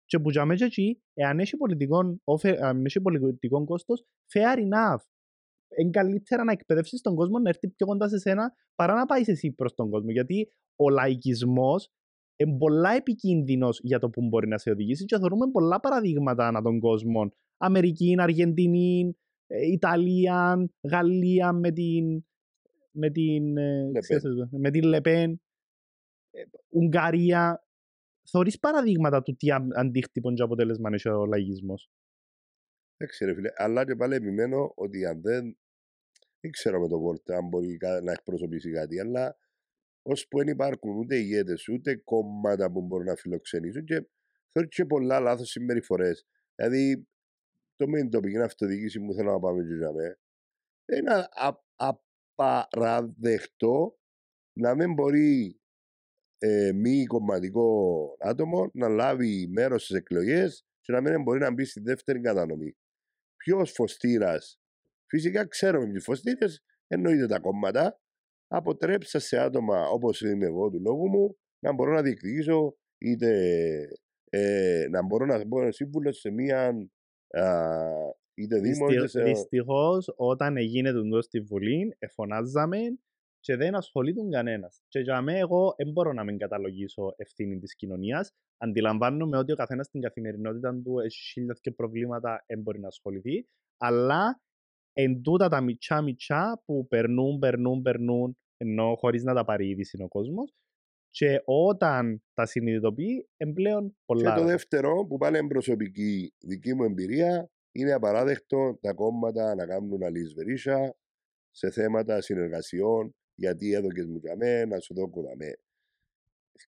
και 0.05 0.19
που 0.19 0.31
τζάμε 0.31 0.55
και 0.55 0.65
εκεί, 0.65 1.03
εάν 1.15 1.39
έχει 1.39 1.57
πολιτικό, 1.57 2.21
όφε- 2.25 2.63
αν 2.63 2.85
έχει 2.85 3.01
πολιτικό 3.01 3.65
κόστος, 3.65 4.05
fair 4.33 4.59
enough. 4.59 5.03
Είναι 5.79 5.91
καλύτερα 5.91 6.45
να 6.45 6.53
εκπαιδεύσεις 6.53 7.01
τον 7.01 7.15
κόσμο 7.15 7.39
να 7.39 7.49
έρθει 7.49 7.69
πιο 7.69 7.87
κοντά 7.87 8.09
σε 8.09 8.19
σένα 8.19 8.53
παρά 8.75 8.95
να 8.95 9.07
πάεις 9.07 9.29
εσύ 9.29 9.53
προς 9.53 9.75
τον 9.75 9.91
κόσμο. 9.91 10.11
Γιατί 10.11 10.49
ο 10.77 10.89
λαϊκισμός 10.91 11.91
είναι 12.37 12.57
πολλά 12.59 12.91
επικίνδυνος 12.91 13.81
για 13.83 13.99
το 13.99 14.11
που 14.11 14.29
μπορεί 14.29 14.49
να 14.49 14.59
σε 14.59 14.71
οδηγήσει 14.71 15.05
και 15.05 15.19
θεωρούμε 15.19 15.51
πολλά 15.51 15.81
παραδείγματα 15.81 16.47
ανά 16.47 16.63
τον 16.63 16.79
κόσμο. 16.79 17.31
Αμερική, 17.57 18.15
Αργεντινή, 18.19 19.17
ε, 19.47 19.67
Ιταλία, 19.67 20.69
Γαλλία 20.91 21.53
με 21.53 21.71
την, 21.73 22.25
με 22.91 23.11
την, 23.11 23.57
ε, 23.57 23.83
Λεπέν. 23.85 24.01
ξέρεις, 24.01 24.25
με 24.51 24.71
την 24.71 24.83
Λεπέν. 24.85 25.41
Ουγγαρία. 26.69 27.61
Θωρείς 28.31 28.59
παραδείγματα 28.59 29.23
του 29.23 29.37
τι 29.37 29.51
αν- 29.51 29.77
αντίκτυπο 29.79 30.33
και 30.33 30.43
αποτέλεσμα 30.43 30.91
έχει 30.93 31.09
ο 31.09 31.27
λαϊκισμός; 31.27 31.91
Εντάξει 32.97 33.25
ρε 33.25 33.35
φίλε, 33.35 33.51
αλλά 33.55 33.85
και 33.85 33.97
πάλι 33.97 34.15
επιμένω 34.15 34.73
ότι 34.75 35.07
αν 35.07 35.21
δεν, 35.21 35.57
δεν 36.47 36.55
ξέρω 36.55 36.81
με 36.81 36.89
το 36.89 36.99
Βόλτα 37.01 37.37
αν 37.37 37.49
μπορεί 37.49 37.77
κα- 37.77 38.01
να 38.03 38.13
εκπροσωπήσει 38.13 38.71
κάτι, 38.71 39.01
αλλά 39.01 39.37
ώσπου 40.03 40.39
δεν 40.39 40.49
υπάρχουν 40.49 40.97
ούτε 40.97 41.17
ηγέτες, 41.17 41.69
ούτε 41.69 41.97
κόμματα 41.97 42.71
που 42.71 42.83
μπορούν 42.83 43.07
να 43.07 43.15
φιλοξενήσουν 43.15 43.85
και 43.85 44.07
θεωρώ 44.53 44.69
και 44.69 44.85
πολλά 44.85 45.21
λάθος 45.21 45.51
συμπεριφορές. 45.51 46.27
Δηλαδή, 46.55 47.07
το 47.77 47.89
με 47.89 48.01
την 48.01 48.11
τοπική 48.11 48.39
αυτοδιοίκηση 48.39 49.01
που 49.01 49.13
θέλω 49.15 49.31
να 49.33 49.39
πάμε 49.39 49.63
και 49.63 49.75
για 49.75 49.93
μέ, 49.93 50.19
είναι 50.97 51.13
α- 51.31 51.65
απαραδεκτό 52.35 53.99
να 54.53 54.75
μην 54.75 54.93
μπορεί 54.93 55.61
ε, 56.39 56.73
μη 56.73 57.07
κομματικό 57.07 58.17
άτομο 58.21 58.71
να 58.73 58.89
λάβει 58.89 59.49
μέρος 59.49 59.85
στις 59.85 59.97
εκλογές 59.97 60.67
και 60.81 60.93
να 60.93 61.01
μην 61.01 61.23
μπορεί 61.23 61.39
να 61.39 61.53
μπει 61.53 61.65
στη 61.65 61.81
δεύτερη 61.81 62.21
κατανομή. 62.21 62.77
Ποιος 63.37 63.73
φωστήρας, 63.73 64.61
φυσικά 65.07 65.47
ξέρουμε 65.47 65.87
ποιοι 65.87 66.01
φωστήρε, 66.01 66.47
εννοείται 66.87 67.27
τα 67.27 67.39
κόμματα, 67.39 68.01
αποτρέψα 68.47 69.19
σε 69.19 69.39
άτομα 69.39 69.89
όπως 69.89 70.21
είμαι 70.21 70.47
εγώ 70.47 70.71
του 70.71 70.81
λόγου 70.81 71.09
μου 71.09 71.37
να 71.59 71.73
μπορώ 71.73 71.93
να 71.93 72.03
διεκδικήσω 72.03 72.77
είτε 72.99 73.31
ε, 74.31 74.87
να 74.91 75.03
μπορώ 75.03 75.27
να 75.27 75.45
μπω 75.45 75.73
σύμβουλο 75.73 76.13
σε 76.13 76.31
μία 76.31 76.89
α, 77.31 77.45
είτε 78.35 78.59
δήμο 78.59 78.89
είτε 78.89 79.07
σε. 79.07 79.23
Δυστυχώς, 79.23 80.13
όταν 80.17 80.57
έγινε 80.57 80.93
το 80.93 81.23
στη 81.23 81.41
Βουλή, 81.41 81.97
εφωνάζαμε 81.99 82.79
και 83.41 83.57
δεν 83.57 83.75
ασχολείται 83.75 84.21
κανένας. 84.31 84.83
Και 84.89 84.99
για 84.99 85.21
μένα, 85.21 85.39
εγώ 85.39 85.75
δεν 85.77 85.93
μπορώ 85.93 86.13
να 86.13 86.25
μην 86.25 86.39
καταλογίσω 86.39 87.15
ευθύνη 87.17 87.59
της 87.59 87.77
κοινωνίας. 87.77 88.33
Αντιλαμβάνομαι 88.57 89.37
ότι 89.39 89.53
ο 89.53 89.57
καθένας 89.57 89.87
στην 89.87 90.01
καθημερινότητα 90.01 90.81
του 90.85 90.99
έχει 90.99 91.31
χίλια 91.33 91.57
και 91.61 91.71
προβλήματα, 91.71 92.45
δεν 92.47 92.61
μπορεί 92.61 92.81
να 92.81 92.87
ασχοληθεί. 92.87 93.47
Αλλά 93.77 94.41
εν 94.99 95.23
τούτα 95.23 95.49
τα 95.49 95.61
μιτσά 95.61 96.03
μιτσά 96.03 96.63
που 96.65 96.87
περνούν, 96.87 97.39
περνούν, 97.39 97.83
περνούν, 97.83 98.39
ενώ 98.57 98.95
χωρίς 98.97 99.23
να 99.23 99.35
τα 99.35 99.45
πάρει 99.45 99.69
είδηση 99.69 100.03
ο 100.03 100.09
κόσμος. 100.09 100.55
Και 101.11 101.43
όταν 101.45 102.23
τα 102.35 102.47
συνειδητοποιεί, 102.47 103.29
εμπλέον 103.37 103.97
πολλά. 104.05 104.21
Και 104.21 104.27
το 104.27 104.33
λάθος. 104.33 104.51
δεύτερο, 104.51 105.07
που 105.07 105.17
πάλι 105.17 105.39
είναι 105.39 105.49
προσωπική 105.49 106.35
δική 106.39 106.75
μου 106.75 106.85
εμπειρία, 106.85 107.51
είναι 107.73 107.93
απαράδεκτο 107.93 108.79
τα 108.81 108.93
κόμματα 108.93 109.55
να 109.55 109.67
κάνουν 109.67 110.03
αλυσβερίσια 110.03 110.97
σε 111.51 111.71
θέματα 111.71 112.21
συνεργασιών, 112.21 113.15
γιατί 113.35 113.73
έδωκες 113.73 114.07
μου 114.07 114.17
για 114.17 114.37
μέ, 114.37 114.65
να 114.65 114.79
σου 114.79 114.95
δώκω 114.95 115.21
για 115.21 115.35
μέ. 115.37 115.53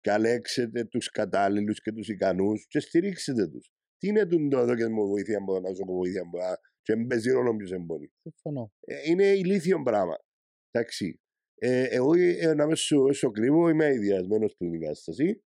Καλέξετε 0.00 0.84
τους 0.84 1.10
κατάλληλους 1.10 1.80
και 1.80 1.92
τους 1.92 2.08
ικανούς 2.08 2.66
και 2.66 2.80
στηρίξετε 2.80 3.46
τους. 3.46 3.70
Τι 3.98 4.08
είναι 4.08 4.26
το 4.26 4.58
εδώ 4.58 4.74
και 4.74 4.88
μου 4.88 5.06
βοήθεια 5.06 5.40
μου, 5.40 5.60
να 5.60 5.74
σου 5.74 5.84
πω 5.84 5.92
βοήθεια 5.92 6.24
μου, 6.24 6.42
α, 6.42 6.58
και 6.88 6.96
μην 6.96 7.06
παίζει 7.06 7.30
ρόλο 7.30 7.56
ποιος 7.56 7.72
εμπονεί. 7.72 8.12
Συμφωνώ. 8.22 8.72
Ε, 8.80 8.94
είναι 9.10 9.24
ηλίθιο 9.26 9.82
πράγμα. 9.82 10.16
Εντάξει. 10.70 11.20
Ε, 11.54 11.82
εγώ 11.82 12.14
ε, 12.14 12.54
να 12.54 12.66
με 12.66 12.74
σου, 12.74 13.14
σου 13.14 13.30
κρύβω, 13.30 13.68
είμαι 13.68 13.94
ιδιασμένο 13.94 14.48
στην 14.48 14.70
την 14.70 14.80
κατάσταση. 14.80 15.42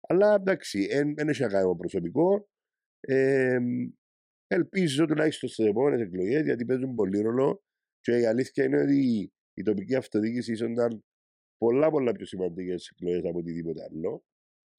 Αλλά 0.00 0.34
εντάξει, 0.34 0.86
δεν 1.14 1.28
έχει 1.28 1.42
να 1.42 1.48
κάνει 1.48 1.68
με 1.68 1.74
προσωπικό. 1.76 2.48
Ε, 3.00 3.58
ελπίζω 4.46 5.06
τουλάχιστον 5.06 5.48
στις 5.48 5.66
επόμενες 5.66 6.00
εκλογές, 6.00 6.42
γιατί 6.44 6.64
παίζουν 6.64 6.94
πολύ 6.94 7.20
ρόλο. 7.20 7.62
Και 8.00 8.18
η 8.18 8.24
αλήθεια 8.26 8.64
είναι 8.64 8.80
ότι 8.80 9.32
η 9.54 9.62
τοπική 9.62 9.94
αυτοδιοίκηση 9.94 10.52
ήσονταν 10.52 11.04
πολλά 11.58 11.90
πολλά 11.90 12.12
πιο 12.12 12.26
σημαντικές 12.26 12.88
εκλογές 12.88 13.24
από 13.24 13.38
οτιδήποτε 13.38 13.82
άλλο. 13.82 14.24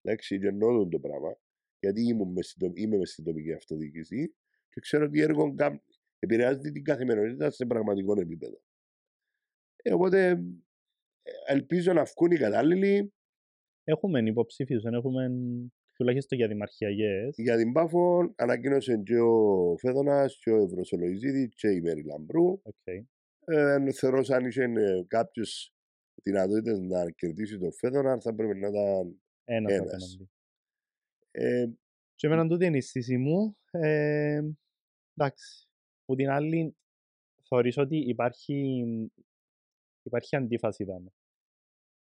Εντάξει, 0.02 0.40
και 0.40 0.48
εννοώ 0.48 0.88
το 0.88 1.00
πράγμα. 1.00 1.38
Γιατί 1.80 2.02
ήμουν 2.02 2.32
μες 2.32 2.50
στην, 2.50 2.68
το- 2.68 2.74
είμαι 2.76 2.98
μες 2.98 3.12
στην 3.12 3.24
τοπική 3.24 3.54
αυτοδιοίκηση 3.54 4.36
και 4.70 4.80
ξέρω 4.80 5.06
ότι 5.06 5.22
έργο 5.22 5.54
κα- 5.56 5.84
επηρεάζει 6.20 6.72
την 6.72 6.84
καθημερινότητα 6.84 7.50
σε 7.50 7.66
πραγματικό 7.66 8.20
επίπεδο. 8.20 8.62
Ε, 9.76 9.94
οπότε 9.94 10.30
ε, 11.22 11.32
ελπίζω 11.54 11.94
να 11.94 12.04
βγουν 12.04 12.32
οι 12.32 12.38
κατάλληλοι. 12.38 13.14
Έχουμε 13.84 14.20
υποψήφιους, 14.20 14.82
δεν 14.82 14.94
έχουμε 14.94 15.32
τουλάχιστον 15.94 16.38
για 16.38 16.48
δημαρχιακές. 16.48 17.34
Για 17.38 17.58
την 17.58 17.72
Πάφο 17.72 18.34
ανακοίνωσε 18.36 18.98
και 18.98 19.20
ο 19.20 19.76
Φειδίας 19.78 20.40
και 20.42 20.52
ο 20.52 20.64
Εύρος 20.64 20.99
Λοϊζίδης 20.99 21.56
και 21.56 21.70
η 21.70 21.82
Μαίρη 21.82 22.04
Λάμπρου. 22.04 22.62
Okay. 22.64 23.04
Ε, 23.46 23.92
θεωρώ 23.92 24.24
σαν 24.24 24.46
είχε 24.46 24.66
κάποιο 25.08 25.44
δυνατότητες 26.24 26.80
να 26.80 27.12
κερδίσει 27.12 27.58
τον 27.58 27.74
Φαίδωνα, 27.74 28.20
θα 28.20 28.36
πρέπει 28.36 28.60
να 28.60 28.68
ήταν. 28.68 29.22
Ένας 29.44 29.72
Ένας. 29.72 29.88
απέναντι. 29.88 30.30
Ε, 31.32 31.66
Και 32.16 32.28
εμένα 32.28 32.48
τούτη 32.48 32.66
είναι 32.66 32.76
η 32.76 32.78
αίσθηση 32.78 33.18
μου. 33.18 33.58
Ε, 33.72 34.42
εντάξει. 35.14 35.69
Που 36.10 36.16
την 36.16 36.30
άλλη, 36.30 36.76
θεωρείς 37.48 37.78
ότι 37.78 37.98
υπάρχει, 37.98 38.84
υπάρχει 40.02 40.36
αντίφαση 40.36 40.84
δάμε. 40.84 41.12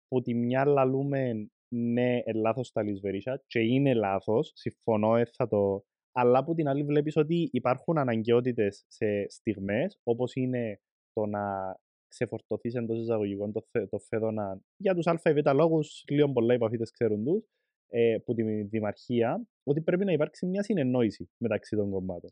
Που 0.08 0.22
τη 0.22 0.34
μια 0.34 0.66
λαλούμε 0.66 1.50
ναι, 1.76 2.18
ε, 2.18 2.34
λάθος 2.34 2.72
τα 2.72 2.84
λησβερίσια 2.84 3.44
και 3.48 3.60
είναι 3.60 3.94
λάθος, 3.94 4.52
συμφωνώ, 4.56 5.16
ε, 5.16 5.26
θα 5.26 5.48
το... 5.48 5.84
Αλλά 6.12 6.44
που 6.44 6.54
την 6.54 6.68
άλλη 6.68 6.84
βλέπεις 6.84 7.16
ότι 7.16 7.50
υπάρχουν 7.52 7.98
αναγκαιότητες 7.98 8.86
σε 8.88 9.30
στιγμές, 9.30 10.00
όπως 10.04 10.36
είναι 10.36 10.80
το 11.14 11.26
να 11.26 11.76
ξεφορτωθείς 12.08 12.76
εντός 12.76 13.00
εισαγωγικών 13.00 13.52
το, 13.52 13.62
θε- 13.72 13.90
το 13.90 14.00
φέδωνα 14.00 14.62
για 14.78 14.96
τους 14.96 15.08
ΑΒ 15.08 15.54
λόγους, 15.54 16.04
λίγο 16.08 16.32
πολλά 16.32 16.54
οι 16.54 16.58
παθήτες 16.58 16.92
ξέρουν 16.92 17.24
τους, 17.24 17.46
ε, 17.88 18.18
που 18.26 18.34
τη 18.34 18.64
δημαρχία, 18.64 19.48
ότι 19.64 19.82
πρέπει 19.82 20.06
να 20.06 20.12
υπάρξει 20.12 20.46
μια 20.46 20.64
συνεννόηση 20.64 21.30
μεταξύ 21.38 21.76
των 21.76 21.90
κομμάτων. 21.90 22.30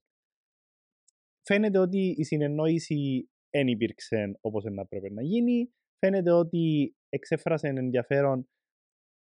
Φαίνεται 1.51 1.77
ότι 1.77 2.15
η 2.17 2.23
συνεννόηση 2.23 3.29
δεν 3.49 3.67
υπήρξε 3.67 4.37
όπως 4.41 4.63
να 4.63 4.85
πρέπει 4.85 5.11
να 5.13 5.21
γίνει. 5.21 5.73
Φαίνεται 5.99 6.31
ότι 6.31 6.95
εξέφρασε 7.09 7.67
ενδιαφέρον 7.67 8.49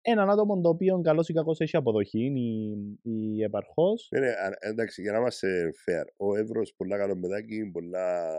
έναν 0.00 0.30
άτομο 0.30 0.60
το 0.60 0.68
οποίο 0.68 1.00
καλώς 1.00 1.28
ή 1.28 1.32
κακώς 1.32 1.60
έχει 1.60 1.76
αποδοχή, 1.76 2.24
η, 2.24 2.72
η 3.02 3.42
επαρχός. 3.42 4.08
ναι, 4.10 4.20
ναι, 4.20 4.30
α- 4.30 4.58
εντάξει, 4.60 5.02
για 5.02 5.12
να 5.12 5.18
είμαστε 5.18 5.70
fair. 5.86 6.04
Ο 6.16 6.36
Εύρο 6.36 6.62
πολλά 6.76 6.96
καλό 6.98 7.18
παιδάκι, 7.18 7.70
πολλά 7.72 8.36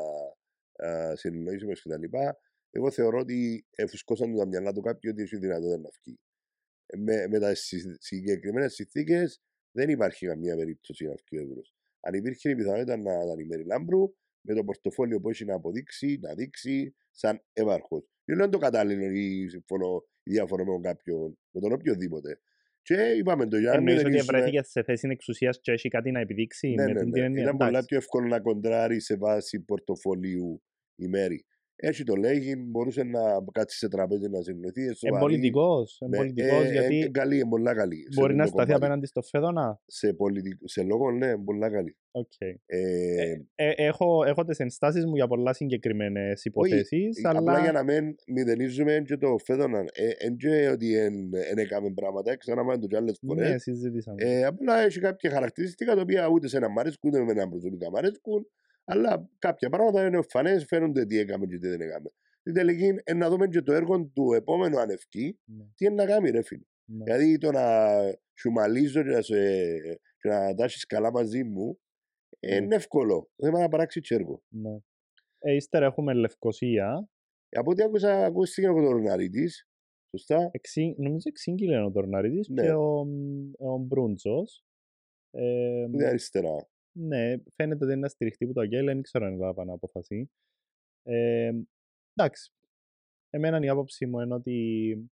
συνεννοήσιμο 1.14 1.72
κτλ. 1.72 2.18
Εγώ 2.70 2.92
θεωρώ 2.92 3.20
ότι 3.20 3.66
εφουσκώσαν 3.76 4.32
του 4.32 4.38
τα 4.38 4.48
μυαλά 4.48 4.74
του 4.74 4.82
κάποιοι 4.82 5.10
ότι 5.14 5.22
έχει 5.22 5.38
δυνατότητα 5.38 5.78
να 5.78 5.90
βγει. 6.02 6.20
Ε, 6.86 6.98
Με, 6.98 7.28
με 7.28 7.40
τα 7.40 7.52
συγκεκριμένες 8.00 8.74
συνθήκες 8.74 9.42
δεν 9.72 9.90
υπάρχει 9.90 10.26
καμία 10.26 10.56
περίπτωση 10.56 11.06
να 11.06 11.14
βγει 11.14 11.38
ο 11.38 11.50
Εύρος. 11.50 11.74
Αν 12.08 12.14
υπήρχε 12.14 12.50
η 12.50 12.56
πιθανότητα 12.56 12.98
να 12.98 13.14
ήταν 13.14 13.40
η 13.40 13.46
Μέρη 13.46 13.66
Λάμπρου, 13.66 14.16
με 14.42 14.54
το 14.54 14.64
πορτοφόλιο 14.64 15.20
που 15.20 15.30
έχει 15.30 15.46
να 15.46 15.56
αποδείξει, 15.56 16.20
να 16.22 16.34
δείξει 16.34 16.96
σαν 17.12 17.42
έμαρχος. 17.54 18.10
Δεν 18.26 18.38
είναι 18.38 18.50
το 18.50 18.58
κατάλληλο 18.58 19.10
ή 19.12 19.48
συμφωνώ 19.50 20.06
ή 20.24 20.32
διαφωνώ 20.32 20.64
με 20.64 20.80
κάποιον, 20.82 21.38
με 21.52 21.62
τον 21.62 21.72
οποιοδήποτε. 21.72 22.40
Και 22.82 22.96
είπαμε 23.18 23.48
το 23.48 23.58
Γιάννη. 23.58 23.78
Εννοείς 23.78 23.96
δεν 23.96 24.06
ότι 24.06 24.16
ήσουν- 24.16 24.36
βρέθηκε 24.36 24.62
σε 24.64 24.84
θέση 24.84 25.08
εξουσίας 25.12 25.60
και 25.62 25.72
έχει 25.72 25.90
κάτι 25.90 26.12
να 26.12 26.20
επιδείξει 26.20 26.68
ναι, 26.68 26.84
με 26.84 26.92
ναι, 26.94 27.00
την 27.00 27.10
ναι. 27.10 27.20
έννοια. 27.20 27.42
Ήταν 27.42 27.58
πολλά 27.58 27.70
Εντάξει. 27.70 27.88
πιο 27.88 27.98
εύκολο 27.98 28.28
να 28.28 28.40
κοντράρει 28.40 29.00
σε 29.00 29.16
βάση 29.16 29.60
πορτοφολίου 29.60 30.64
η 30.96 31.08
Μέρη. 31.08 31.46
Έτσι 31.78 32.04
το 32.04 32.16
λέγει, 32.16 32.56
μπορούσε 32.68 33.04
να 33.04 33.22
κάτσει 33.52 33.78
σε 33.78 33.88
τραπέζι 33.88 34.30
να 34.30 34.42
συνοηθεί. 34.42 34.84
Εν 35.02 35.20
πολιτικός, 35.20 36.02
εν 36.02 36.10
πολιτικός, 36.10 36.70
γιατί 36.72 37.00
Ε, 37.00 37.08
καλή, 37.10 37.36
είναι 37.36 37.50
πολλά 37.50 37.74
καλή. 37.74 37.96
σε 38.10 38.20
μπορεί 38.22 38.32
αυτό 38.32 38.36
να 38.36 38.44
το 38.44 38.50
σταθεί 38.50 38.66
κομμάτι. 38.66 38.84
απέναντι 38.86 39.06
στο 39.06 39.22
φέδωνα. 39.22 39.80
Σε, 39.86 40.14
πολιτικ... 40.14 40.60
σε 40.64 40.84
λόγο, 40.84 41.12
ναι, 41.12 41.26
είναι 41.26 41.38
πολλά 41.46 41.70
καλή. 41.70 41.98
Οκ. 42.12 42.32
Ε, 42.66 43.34
Ε, 43.56 43.70
έχω, 43.76 44.24
έχω 44.26 44.44
τις 44.44 44.60
ενστάσεις 44.60 45.06
μου 45.06 45.16
για 45.16 45.28
πολλά 45.28 45.54
συγκεκριμένες 45.54 46.46
υποθέσεις, 46.46 47.26
Απλά 47.26 47.40
αλλά 47.52 47.60
για 47.60 47.72
να 47.72 47.84
μην 47.84 48.16
μηδενίζουμε 48.28 49.02
και 49.06 49.18
το 49.18 49.36
φέδωνα. 49.46 49.84
Εν 50.18 50.38
και 50.38 50.68
ότι 50.68 50.94
δεν 51.30 51.58
έκαμε 51.58 51.92
πράγματα, 51.94 52.38
ξαναμάνε 52.38 52.80
το 52.80 52.88
και 52.88 52.96
άλλες 52.96 53.20
φορές. 53.28 53.50
ναι, 53.50 53.58
συζητήσαμε. 53.58 54.24
Ε, 54.24 54.44
απλά 54.46 54.80
έχει 54.80 55.00
κάποια 55.00 55.30
χαρακτηριστικά 55.32 55.96
τα 55.96 56.02
οποία 56.02 56.28
ούτε 56.28 56.48
σε 56.48 56.58
ένα 56.58 56.70
μ' 56.70 56.80
αρέσκουν, 56.80 57.10
ούτε 57.10 57.24
με 57.24 57.32
έναν 57.32 57.50
προσωπικά 57.50 57.90
μ' 57.92 57.96
αρέσκουν. 57.96 58.48
Αλλά 58.86 59.30
κάποια 59.40 59.70
πράγματα 59.70 60.06
είναι 60.08 60.16
εμφανέ, 60.16 60.60
φαίνονται 60.60 61.06
τι 61.06 61.18
έκαμε 61.20 61.46
και 61.46 61.58
τι 61.58 61.68
δεν 61.68 61.82
έκαμε. 61.82 62.10
Στην 62.40 62.54
τελική, 62.54 62.94
ε, 63.04 63.14
να 63.14 63.30
δούμε 63.30 63.48
και 63.48 63.62
το 63.62 63.74
έργο 63.74 64.06
του 64.06 64.34
επόμενου 64.34 64.80
ανευκή, 64.80 65.40
Ναι, 65.46 65.64
τι 65.76 65.86
είναι 65.86 65.96
να 65.96 66.06
κάνει, 66.06 66.30
ρε 66.30 66.42
φίλε. 66.42 66.64
ναι. 66.86 67.04
Δηλαδή 67.04 67.38
το 67.38 67.52
να 67.52 67.88
σουμαλίζω 68.40 69.04
και 69.04 69.10
να, 69.10 69.22
σε, 69.22 69.38
και 70.20 70.30
να 70.30 70.56
τάσει 70.56 70.86
καλά 70.86 71.12
μαζί 71.12 71.44
μου 71.44 71.80
ε, 72.40 72.48
Ναι. 72.60 72.66
είναι 72.66 72.76
εύκολο. 72.76 73.30
Δεν 73.36 73.52
να 73.52 73.68
παράξει 73.68 74.02
και 74.02 74.16
έργο. 74.16 74.44
ναι. 74.48 74.78
Ε, 75.40 75.56
ύστερα 75.56 75.86
έχουμε 75.86 76.14
Λευκοσία. 76.14 77.10
Από 77.50 77.72
ό,τι 77.72 77.84
άκουσα, 77.84 78.26
ακούστηκε 78.26 78.68
από 78.68 78.82
τον 78.82 78.90
Ροναρίτη. 78.92 79.50
Σωστά; 80.10 80.50
Εξή, 80.52 80.96
νομίζω 80.98 81.24
εξήγηλε 81.30 81.84
ο 81.84 81.92
Τορναρίδης 81.92 82.48
Ναι. 82.50 82.62
και 82.62 82.72
ο, 82.72 83.06
μ, 83.06 83.52
ο 83.58 83.78
Μπρούντζος. 83.78 84.64
Ε, 85.32 85.86
Που 85.90 85.96
είναι 85.96 86.08
αριστερά. 86.08 86.68
Ναι, 86.98 87.36
φαίνεται 87.56 87.84
ότι 87.84 87.84
είναι 87.84 87.94
ένα 87.94 88.08
στηριχτή 88.08 88.46
που 88.46 88.54
το 88.54 88.62
Αγγέλ, 88.62 88.86
δεν 88.86 89.02
ξέρω 89.02 89.26
αν 89.26 89.34
έλαβαν 89.34 89.70
απόφαση. 89.70 90.30
Ε, 91.04 91.52
εντάξει. 92.14 92.54
Εμένα 93.30 93.60
η 93.66 93.70
άποψή 93.70 94.06
μου 94.06 94.20
είναι 94.20 94.34
ότι 94.34 95.10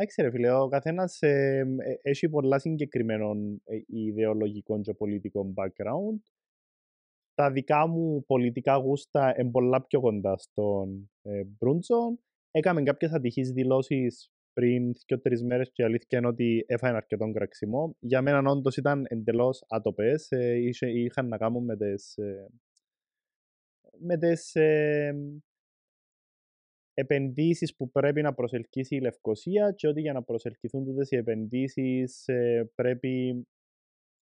Εντάξει 0.00 0.22
ρε 0.22 0.30
φίλε, 0.30 0.52
ο 0.52 0.68
καθένας 0.68 1.22
ε, 1.22 1.66
ε, 1.78 1.94
έχει 2.02 2.28
πολλά 2.28 2.58
συγκεκριμένο 2.58 3.36
ε, 3.64 3.78
ιδεολογικό 3.86 4.80
και 4.80 4.94
πολιτικό 4.94 5.52
background. 5.56 6.18
Τα 7.34 7.50
δικά 7.50 7.86
μου 7.86 8.24
πολιτικά 8.26 8.74
γούστα 8.74 9.34
είναι 9.38 9.50
πολλά 9.50 9.82
πιο 9.82 10.00
κοντά 10.00 10.36
στον 10.36 11.10
ε, 11.22 11.44
Μπρούντζον. 11.44 12.20
Έκαμε 12.50 12.82
κάποιες 12.82 13.12
ατυχείς 13.12 13.52
δηλώσεις 13.52 14.30
πριν 14.58 14.92
και 15.04 15.16
τρει 15.16 15.44
μέρες 15.44 15.70
και 15.72 15.82
η 15.82 15.84
αλήθεια 15.84 16.18
είναι 16.18 16.26
ότι 16.26 16.64
έφαγε 16.66 16.96
αρκετό 16.96 17.30
κραξιμό. 17.30 17.96
Για 18.00 18.22
μένα 18.22 18.50
όντως 18.50 18.76
ήταν 18.76 19.04
εντελώς 19.08 19.64
άτοπες. 19.68 20.30
Ε, 20.30 20.58
είχαν 20.80 21.28
να 21.28 21.36
κάνουν 21.36 21.64
με 21.64 21.76
τις. 21.76 22.16
Ε, 22.16 22.46
με 23.98 24.18
τις 24.18 24.54
ε, 24.54 25.14
επενδύσεις 26.94 27.76
που 27.76 27.90
πρέπει 27.90 28.22
να 28.22 28.34
προσελκύσει 28.34 28.96
η 28.96 29.00
Λευκοσία 29.00 29.72
και 29.72 29.88
ότι 29.88 30.00
για 30.00 30.12
να 30.12 30.22
προσελκυθούν 30.22 30.84
τούτες 30.84 31.10
οι 31.10 31.16
επενδύσεις 31.16 32.28
ε, 32.28 32.70
πρέπει 32.74 33.46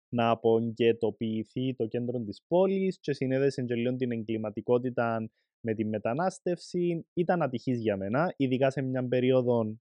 να 0.10 0.30
απογκαιτοποιηθεί 0.30 1.76
το 1.76 1.88
κέντρο 1.88 2.20
της 2.20 2.44
πόλης 2.48 3.00
και 3.00 3.14
συνέδεσαν 3.14 3.66
και 3.66 3.76
λίγο 3.76 3.96
την 3.96 4.12
εγκληματικότητα 4.12 5.30
με 5.62 5.74
τη 5.74 5.86
μετανάστευση. 5.86 7.06
Ήταν 7.14 7.42
ατυχής 7.42 7.80
για 7.80 7.98
μένα, 7.98 8.34
ειδικά 8.38 8.70
σε 8.70 8.82
μια 8.82 9.08
περίοδο 9.08 9.80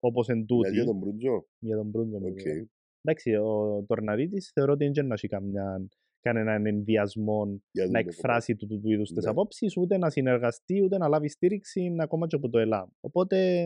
όπως 0.00 0.28
εν 0.28 0.46
τούτη. 0.46 0.70
Για 0.70 0.84
τον 0.84 0.96
Μπρούντζο. 0.96 1.46
Για 1.58 1.76
τον 1.76 1.86
Μπρούντζο. 1.86 2.18
Okay. 2.18 2.66
Εντάξει, 3.02 3.34
ο 3.34 3.84
Τορναρίτης 3.86 4.50
θεωρώ 4.54 4.72
ότι 4.72 4.90
δεν 4.90 5.10
έχει 5.10 5.28
καμιά 5.28 5.88
κανέναν 6.20 6.66
ενδιασμό 6.66 7.62
να 7.90 7.98
εκφράσει 7.98 8.56
του, 8.56 8.66
του, 8.66 8.80
του 8.80 8.90
είδους 8.90 9.10
ναι. 9.10 9.20
τι 9.20 9.28
απόψεις, 9.28 9.76
ούτε 9.76 9.98
να 9.98 10.10
συνεργαστεί, 10.10 10.82
ούτε 10.82 10.98
να 10.98 11.08
λάβει 11.08 11.28
στήριξη 11.28 11.96
ακόμα 11.98 12.26
και 12.26 12.36
από 12.36 12.48
το 12.48 12.58
ΕΛΑΜ. 12.58 12.88
Οπότε. 13.00 13.62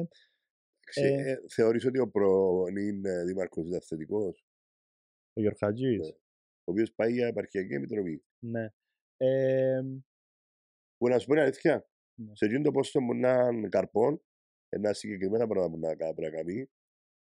Ε, 0.95 1.31
ε, 1.31 1.37
θεωρείς 1.55 1.87
ότι 1.87 1.99
ο 1.99 2.11
πρώην 2.11 3.05
ε, 3.05 3.25
δήμαρχος 3.25 3.67
ήταν 3.67 3.81
θετικό. 3.83 4.35
Ο 5.33 5.41
Γιωργάτζης. 5.41 5.99
Ναι. 5.99 6.15
Ο 6.65 6.71
οποίος 6.73 6.93
πάει 6.95 7.13
για 7.13 7.27
επαρχιακή 7.27 7.75
επιτροπή. 7.75 8.25
Ναι. 8.39 8.69
Ε, 9.17 9.81
που 10.97 11.09
να 11.09 11.19
σου 11.19 11.27
πω 11.27 11.41
αλήθεια, 11.41 11.87
ναι. 12.15 12.31
σε 12.35 12.45
εκείνο 12.45 12.63
το 12.63 12.71
πόστο 12.71 13.01
μου 13.01 13.15
να 13.15 13.69
καρπών, 13.69 14.23
ένα 14.75 14.93
συγκεκριμένα 14.93 15.47
πράγματα 15.47 15.71
που 15.75 15.79
να 15.79 15.97
πρέπει 15.97 16.21
να 16.21 16.31
κάνει, 16.31 16.71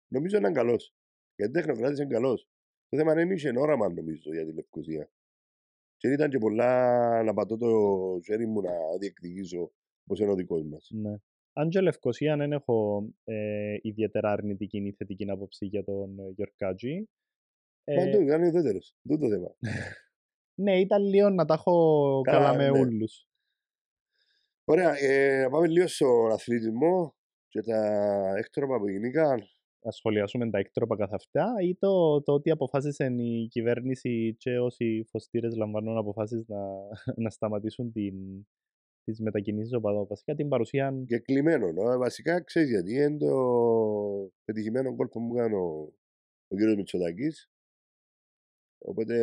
νομίζω 0.08 0.36
είναι 0.36 0.50
καλός. 0.50 0.94
Γιατί 1.36 1.52
τεχνοκράτη 1.52 2.02
είναι 2.02 2.14
καλός. 2.14 2.48
Το 2.88 2.96
θέμα 2.96 3.20
είναι 3.20 3.34
είχε 3.34 3.52
όραμα 3.56 3.88
νομίζω 3.88 4.32
για 4.32 4.46
τη 4.46 4.52
Λευκοσία. 4.52 5.10
Και 5.96 6.08
ήταν 6.08 6.30
και 6.30 6.38
πολλά 6.38 7.22
να 7.22 7.34
πατώ 7.34 7.56
το 7.56 7.70
χέρι 8.24 8.46
μου 8.46 8.60
να 8.60 8.72
διεκδικήσω 9.00 9.72
όπως 10.04 10.18
είναι 10.18 10.30
ο 10.30 10.34
δικός 10.34 10.62
μας. 10.62 10.90
Ναι. 10.92 11.14
Αν 11.52 11.68
και 11.68 11.80
Λευκοσία 11.80 12.36
δεν 12.36 12.52
έχω 12.52 13.08
ε, 13.24 13.76
ιδιαίτερα 13.82 14.32
αρνητική 14.32 14.78
ή 14.78 14.92
θετική 14.92 15.30
άποψη 15.30 15.66
για 15.66 15.84
τον 15.84 16.18
ε, 16.18 16.30
Γιορκάτζη. 16.34 17.08
Ε, 17.84 17.94
Μα 17.94 18.02
ήταν 18.02 18.42
ιδιαίτερος. 18.42 18.96
Δεν 19.02 19.18
το 19.18 19.28
θέμα. 19.28 19.56
ναι, 20.64 20.80
ήταν 20.80 21.02
λίγο 21.02 21.30
να 21.30 21.44
τα 21.44 21.54
έχω 21.54 22.20
καλά, 22.20 22.38
καλά 22.38 22.56
με 22.56 22.70
ναι. 22.70 22.78
όλους. 22.78 23.26
Ωραία, 24.64 24.98
ε, 24.98 25.48
πάμε 25.50 25.68
λίγο 25.68 25.86
στον 25.86 26.32
αθλητισμό 26.32 27.14
και 27.52 27.62
τα 27.62 27.80
έκτροπα 28.36 28.78
που 28.78 28.88
γεννήκαν 28.88 29.38
να 29.84 29.90
σχολιάσουμε 29.90 30.50
τα 30.50 30.58
έκτροπα 30.58 30.96
καθ' 30.96 31.14
αυτά 31.14 31.54
ή 31.62 31.74
το, 31.74 32.22
το 32.22 32.32
ότι 32.32 32.50
αποφάσισε 32.50 33.14
η 33.18 33.46
κυβέρνηση 33.46 34.36
και 34.38 34.58
όσοι 34.58 35.04
φωστήρες 35.10 35.56
λαμβάνουν 35.56 35.96
αποφάσεις 35.96 36.44
να, 36.46 36.58
να 37.24 37.30
σταματήσουν 37.30 37.92
την, 37.92 38.14
τις 39.04 39.20
μετακινήσεις 39.20 39.72
οπαδών. 39.72 40.06
Βασικά 40.06 40.34
την 40.34 40.48
παρουσία... 40.48 41.02
Και 41.06 41.18
κλειμένο. 41.18 41.66
No? 41.66 41.98
Βασικά 41.98 42.42
ξέρεις 42.42 42.70
γιατί 42.70 42.94
είναι 42.94 43.16
το 43.16 43.34
πετυχημένο 44.44 44.96
κόλπο 44.96 45.20
που 45.20 45.34
κάνει 45.34 45.54
ο, 45.54 45.92
ο 46.48 46.56
κύριος 46.56 46.76
Μητσοτάκης. 46.76 47.50
Οπότε 48.84 49.16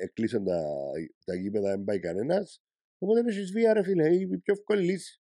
εκλείσαν 0.00 0.44
τα, 0.44 0.62
τα 1.24 1.34
γήπεδα, 1.34 1.70
δεν 1.70 1.84
πάει 1.84 1.98
κανένας. 1.98 2.62
Οπότε 2.98 3.20
είναι 3.20 3.42
βία 3.52 3.72
ρε 3.72 3.82
φίλε, 3.82 4.14
η 4.14 4.26
πιο 4.38 4.54
εύκολη 4.54 4.82
λύση. 4.82 5.20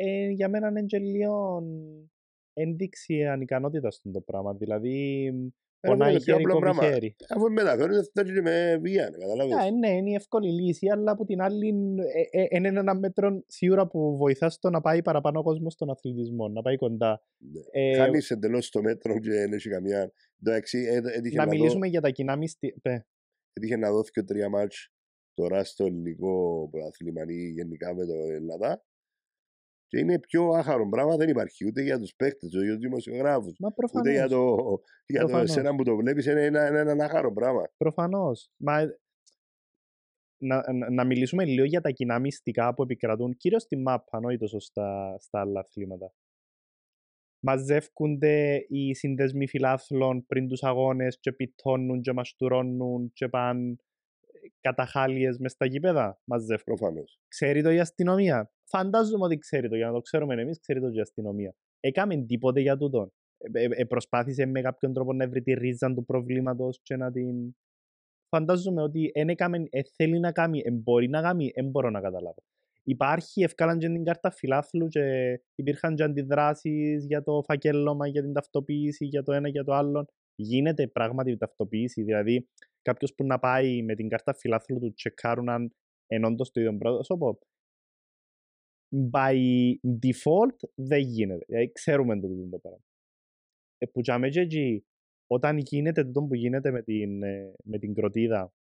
Ε, 0.00 0.28
για 0.28 0.48
μένα 0.48 0.68
είναι 0.68 0.82
και 0.82 0.98
λίγο 0.98 1.62
ένδειξη 2.52 3.24
ανικανότητας 3.24 3.94
στον 3.94 4.12
το 4.12 4.20
πράγμα. 4.20 4.54
Δηλαδή, 4.54 5.30
πονάει 5.80 6.20
χέρι 6.20 6.42
κόβει 6.42 6.74
χέρι. 6.80 7.16
Αφού 7.28 7.52
μεταφέρουν, 7.52 8.04
θα 8.12 8.22
γίνει 8.22 8.40
με 8.40 8.78
βία, 8.80 9.10
καταλάβεις. 9.10 9.54
Yeah, 9.54 9.72
ναι, 9.78 9.90
είναι 9.96 10.10
η 10.10 10.14
εύκολη 10.14 10.50
λύση, 10.50 10.88
αλλά 10.88 11.12
από 11.12 11.24
την 11.24 11.40
άλλη 11.40 11.66
είναι 11.66 12.04
ε, 12.30 12.46
ένα 12.50 12.94
μέτρο 12.94 13.42
σίγουρα 13.46 13.86
που 13.86 14.16
βοηθάς 14.16 14.54
στο 14.54 14.70
να 14.70 14.80
πάει 14.80 15.02
παραπάνω 15.02 15.38
ο 15.38 15.42
κόσμος 15.42 15.72
στον 15.72 15.90
αθλητισμό, 15.90 16.48
να 16.48 16.62
πάει 16.62 16.76
κοντά. 16.76 17.22
Ναι. 17.38 17.60
Ε, 17.70 17.96
Χάνεις 17.96 18.30
εντελώς 18.30 18.70
το 18.70 18.82
μέτρο 18.82 19.18
και 19.18 19.30
δεν 19.30 19.52
έχει 19.52 19.68
καμιά... 19.68 20.12
να, 20.36 21.44
να 21.44 21.46
μιλήσουμε 21.46 21.86
δω... 21.86 21.90
για 21.90 22.00
τα 22.00 22.10
κοινά 22.10 22.36
μισθή. 22.36 22.74
Έτυχε 23.52 23.76
να 23.76 23.92
δω 23.92 24.02
και 24.02 24.22
τρία 24.22 24.48
μάτς 24.48 24.92
τώρα 25.34 25.64
στο 25.64 25.84
ελληνικό 25.84 26.68
πρωτάθλημα 26.70 27.22
γενικά 27.54 27.94
με 27.94 28.06
το 28.06 28.14
Ελλάδα 28.14 28.82
και 29.88 29.98
είναι 29.98 30.18
πιο 30.18 30.48
άχαρο 30.48 30.88
πράγμα, 30.88 31.16
δεν 31.16 31.28
υπάρχει 31.28 31.66
ούτε 31.66 31.82
για 31.82 31.98
τους 31.98 32.14
παίκτες, 32.14 32.54
ούτε 32.54 32.64
για 32.64 32.72
τους 32.74 32.82
δημοσιογράφους. 32.82 33.56
Ούτε 33.94 34.10
για 34.10 34.28
το, 34.28 34.56
για 35.06 35.26
το 35.26 35.36
εσένα 35.36 35.74
που 35.74 35.82
το 35.82 35.96
βλέπεις, 35.96 36.26
είναι 36.26 36.44
ένα, 36.44 36.66
ένα, 36.66 36.90
ένα 36.90 37.04
άχαρο 37.04 37.32
πράγμα. 37.32 37.62
Προφανώς. 37.76 38.50
Μα 38.56 38.80
να, 40.40 40.72
να, 40.72 40.90
να, 40.90 41.04
μιλήσουμε 41.04 41.44
λίγο 41.44 41.64
για 41.64 41.80
τα 41.80 41.90
κοινά 41.90 42.18
μυστικά 42.18 42.74
που 42.74 42.82
επικρατούν, 42.82 43.36
κυρίως 43.36 43.62
στη 43.62 43.76
ΜΑΠ, 43.76 44.14
όχι 44.24 44.36
τόσο 44.36 44.58
στα, 44.58 45.16
στα 45.18 45.40
άλλα 45.40 45.60
αθλήματα. 45.60 46.12
Μαζεύκονται 47.40 48.66
οι 48.68 48.94
συνδεσμοί 48.94 49.48
φιλάθλων 49.48 50.26
πριν 50.26 50.48
τους 50.48 50.62
αγώνες 50.62 51.18
και 51.20 51.32
πιτώνουν 51.32 52.00
και 52.00 52.12
μαστουρώνουν 52.12 53.10
και 53.12 53.28
πάνε 53.28 53.76
καταχάλιες 54.68 55.38
μες 55.38 55.52
στα 55.52 55.66
γήπεδα; 55.66 56.20
Μαζεύκουν. 56.24 56.74
Προφανώς. 56.74 57.18
Ξέρει 57.28 57.62
το 57.62 57.70
η 57.70 57.80
αστυνομία; 57.80 58.50
Φαντάζομαι 58.70 59.24
ότι 59.24 59.38
ξέρει 59.38 59.68
το, 59.68 59.76
για 59.76 59.86
να 59.86 59.92
το 59.92 60.00
ξέρουμε 60.00 60.34
εμείς, 60.42 60.60
ξέρει 60.60 60.80
το 60.80 60.88
η 60.92 61.00
αστυνομία. 61.00 61.54
Έκαμε 61.80 62.16
τίποτε 62.16 62.60
για 62.60 62.76
τούτο. 62.76 63.12
Ε, 63.38 63.62
ε, 63.64 63.68
ε, 63.70 63.84
προσπάθησε 63.84 64.46
με 64.46 64.60
κάποιον 64.60 64.92
τρόπο 64.92 65.12
να 65.12 65.28
βρει 65.28 65.42
τη 65.42 65.52
ρίζα 65.52 65.94
του 65.94 66.04
προβλήματος 66.04 66.80
και 66.82 66.96
να 66.96 67.12
την. 67.12 67.56
Φαντάζομαι 68.28 68.82
ότι 68.82 69.10
εν 69.14 69.28
έκαμε, 69.28 69.66
ε, 69.70 69.80
θέλει 69.96 70.18
να 70.18 70.32
κάνει, 70.32 70.62
ε, 70.64 70.70
μπορεί 70.70 71.08
να 71.08 71.20
κάνει, 71.22 71.52
δεν 71.54 71.70
μπορώ 71.70 71.90
να 71.90 72.00
καταλάβω. 72.00 72.42
Υπάρχει, 72.82 73.42
ευκάλαν 73.42 73.78
και 73.78 73.86
την 73.86 74.04
κάρτα 74.04 74.30
φιλάθλου 74.30 74.88
και 74.88 75.02
υπήρχαν 75.54 75.94
και 75.94 76.02
αντιδράσεις 76.02 77.06
για 77.06 77.22
το 77.22 77.42
φακέλωμα, 77.42 78.06
για 78.06 78.22
την 78.22 78.32
ταυτοποίηση, 78.32 79.04
για 79.04 79.22
το 79.22 79.32
ένα 79.32 79.48
για 79.48 79.64
το 79.64 79.72
άλλο. 79.72 80.06
Γίνεται 80.34 80.86
πράγματι 80.86 81.30
η 81.30 81.36
ταυτοποίηση, 81.36 82.02
δηλαδή 82.02 82.48
κάποιος 82.88 83.14
που 83.14 83.24
να 83.24 83.38
πάει 83.38 83.82
με 83.82 83.94
την 83.94 84.08
κάρτα 84.08 84.34
φιλάθλου 84.34 84.78
του 84.78 84.92
τσεκάρουν 84.92 85.48
αν 85.48 85.74
ενόντω 86.06 86.44
το 86.44 86.60
ίδιο 86.60 86.76
πρόσωπο 86.76 87.38
by 89.12 89.36
default 90.02 90.58
δεν 90.74 91.00
γίνεται. 91.00 91.44
Δηλαδή 91.46 91.72
ξέρουμε 91.72 92.20
το 92.20 92.28
το 92.50 92.58
πράγμα. 92.58 92.84
Ε, 93.78 93.86
που 93.86 94.00
τσάμε 94.00 94.28
και 94.28 94.84
όταν 95.26 95.58
γίνεται 95.58 96.04
το 96.04 96.22
που 96.22 96.34
γίνεται 96.34 96.70
με 96.70 96.82
την, 96.82 97.22
ε, 97.22 97.54
με 97.64 97.78
την 97.78 97.94
κροτίδα 97.94 98.52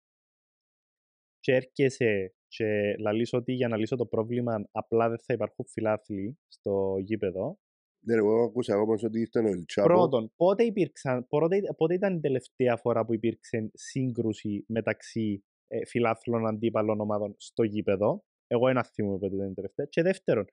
και 1.40 1.54
έρχεσαι 1.54 2.34
και 2.48 2.96
λαλείς 2.98 3.32
ότι 3.32 3.52
για 3.52 3.68
να 3.68 3.76
λύσω 3.76 3.96
το 3.96 4.06
πρόβλημα 4.06 4.68
απλά 4.70 5.08
δεν 5.08 5.18
θα 5.18 5.34
υπάρχουν 5.34 5.66
φιλάθλοι 5.66 6.38
στο 6.48 6.96
γήπεδο. 6.98 7.58
Ναι, 8.06 8.14
εγώ 8.14 8.42
ακούσα 8.42 8.76
όμως 8.78 9.02
ότι 9.02 9.20
ήταν 9.20 9.44
ο 9.44 9.48
Ελτσάπο. 9.48 9.88
Πρώτον, 9.88 10.32
πότε, 10.36 10.64
υπήρξαν, 10.64 11.26
πότε, 11.26 11.60
πότε 11.76 11.94
ήταν 11.94 12.16
η 12.16 12.20
τελευταία 12.20 12.76
φορά 12.76 13.04
που 13.04 13.14
υπήρξε 13.14 13.70
σύγκρουση 13.74 14.64
μεταξύ 14.68 15.44
ε, 15.66 15.86
φιλάθλων 15.86 16.46
αντίπαλων 16.46 17.00
ομάδων 17.00 17.34
στο 17.38 17.62
γήπεδο; 17.62 18.24
Εγώ 18.46 18.68
ένα 18.68 18.84
θυμούμαι 18.84 19.18
που 19.18 19.34
ήταν 19.34 19.54
τελευταία. 19.54 19.86
Και 19.86 20.02
δεύτερον, 20.02 20.44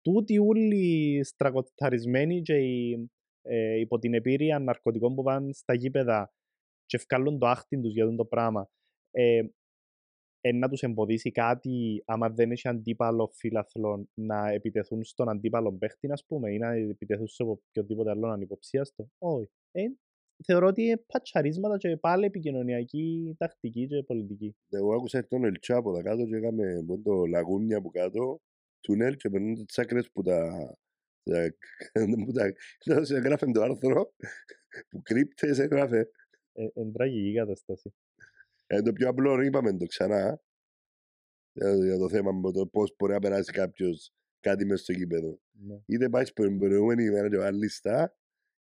τούτοι 0.00 0.38
όλοι 0.38 1.20
στρακοταρισμένοι 1.24 2.42
και 2.42 2.56
οι, 2.56 3.10
ε, 3.42 3.78
υπό 3.78 3.98
την 3.98 4.14
επίρρεια 4.14 4.58
ναρκωτικών 4.58 5.14
που 5.14 5.22
πάνε 5.22 5.52
στα 5.52 5.74
γήπεδα 5.74 6.32
και 6.86 6.96
ευκάλλουν 6.96 7.38
το 7.38 7.46
άχτιν 7.46 7.82
τους 7.82 7.92
για 7.92 8.14
το 8.14 8.24
πράγμα, 8.24 8.68
ε, 9.10 9.36
ε, 9.36 9.50
να 10.54 10.68
τους 10.68 10.82
εμποδίσει 10.82 11.30
κάτι 11.30 12.02
άμα 12.06 12.28
δεν 12.28 12.50
έχει 12.50 12.68
αντίπαλο 12.68 13.30
φίλαθλο 13.34 14.08
να 14.14 14.50
επιτεθούν 14.50 15.04
στον 15.04 15.28
αντίπαλο 15.28 15.72
παίχτη, 15.72 16.12
ας 16.12 16.24
πούμε, 16.26 16.52
ή 16.52 16.58
να 16.58 16.72
επιτεθούν 16.72 17.26
σε 17.26 17.42
οποιοδήποτε 17.42 18.10
άλλο 18.10 18.28
ανυποψίαστο. 18.28 19.08
Όχι. 19.18 19.50
Ε, 19.70 19.82
θεωρώ 20.44 20.66
ότι 20.66 20.82
είναι 20.82 20.96
πατσαρίσματα 20.96 21.76
και 21.76 21.96
πάλι 21.96 22.24
επικοινωνιακή 22.24 23.34
τακτική 23.38 23.86
και 23.86 24.02
πολιτική. 24.02 24.56
Εγώ 24.68 24.94
άκουσα 24.94 25.26
τον 25.26 25.44
Ελτσά 25.44 25.76
από 25.76 25.92
τα 25.92 26.02
κάτω 26.02 26.24
και 26.24 26.36
έκαμε 26.36 26.84
το 27.02 27.26
λαγούνια 27.26 27.76
από 27.76 27.90
κάτω, 27.90 28.40
τούνελ 28.80 29.16
και 29.16 29.30
περνούν 29.30 29.66
τις 29.66 29.78
άκρες 29.78 30.10
που 30.10 30.22
τα... 30.22 30.70
που 32.24 32.32
τα... 32.32 32.52
έγραφε 33.16 33.46
το 33.46 33.62
άρθρο 33.62 34.12
που 34.88 35.02
κρύπτες 35.02 35.58
έγραφε. 35.58 36.10
Ε, 36.52 36.66
εν 36.74 36.92
τραγική 36.92 37.34
κατάσταση. 37.34 37.94
Ε, 38.66 38.82
το 38.82 38.92
πιο 38.92 39.08
απλό 39.08 39.40
είπαμε 39.40 39.76
το 39.76 39.86
ξανά 39.86 40.40
για 41.84 41.98
το 41.98 42.08
θέμα 42.08 42.32
με 42.32 42.52
το 42.52 42.66
πώς 42.66 42.94
μπορεί 42.98 43.12
να 43.12 43.18
περάσει 43.18 43.52
κάποιος 43.52 44.12
κάτι 44.40 44.64
μέσα 44.64 44.82
στο 44.82 44.92
γήπεδο. 44.92 45.38
Ναι. 45.52 45.78
Είτε 45.86 46.08
πάεις 46.08 46.28
στην 46.28 46.58
προηγούμενη 46.58 47.04
ημέρα 47.04 47.28
και 47.28 47.36
βάλεις 47.36 47.60
λίστα 47.60 48.16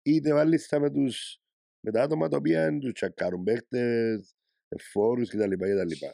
είτε 0.02 0.32
βάλεις 0.32 0.68
τα 0.68 0.80
με, 0.80 0.90
τους, 0.90 1.42
με 1.80 1.90
τα 1.90 2.02
άτομα 2.02 2.28
τα 2.28 2.36
οποία 2.36 2.78
τους 2.78 2.92
τσακάρουν, 2.92 3.42
παίχτες, 3.42 4.36
φόρους 4.92 5.28
κτλ. 5.30 5.52
κτλ. 5.52 6.06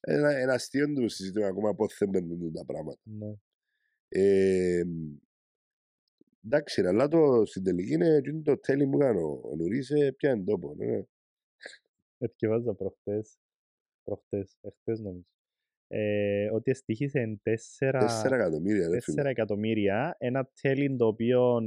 Ένα, 0.00 0.36
ένα 0.36 0.52
αστείο 0.52 0.92
του 0.92 1.08
συζητούμε 1.08 1.46
ακόμα 1.46 1.74
πώς 1.74 1.96
δεν 1.98 2.10
παίρνουν 2.10 2.52
τα 2.52 2.64
πράγματα. 2.64 3.00
Ναι. 3.02 3.34
Ε, 4.08 4.82
εντάξει, 6.44 6.80
αλλά 6.86 7.08
το 7.08 7.42
στην 7.46 7.64
τελική 7.64 7.92
είναι 7.92 8.20
και 8.20 8.30
είναι 8.30 8.42
το 8.42 8.58
τέλει 8.58 8.86
που 8.86 8.98
κάνω. 8.98 9.40
Ο 9.44 9.56
Νουρίς 9.56 9.90
ε, 9.90 10.12
πιάνει 10.12 10.44
τόπο. 10.44 10.74
Ναι. 10.74 11.02
Εθιεβάζα 12.18 12.74
προχτές, 12.74 13.36
προχτές, 14.02 14.56
εχθές 14.60 15.00
νομίζω. 15.00 15.26
Ε, 15.90 16.50
ότι 16.52 16.74
στοιχήσε 16.74 17.40
4, 17.42 17.52
4 18.24 18.32
εκατομμύρια, 18.32 18.88
ρε 18.88 18.96
4 18.96 19.00
φίλε. 19.00 19.28
εκατομμύρια, 19.28 20.14
ένα 20.18 20.50
τέλειν 20.60 20.96
το 20.96 21.06
οποίο 21.06 21.58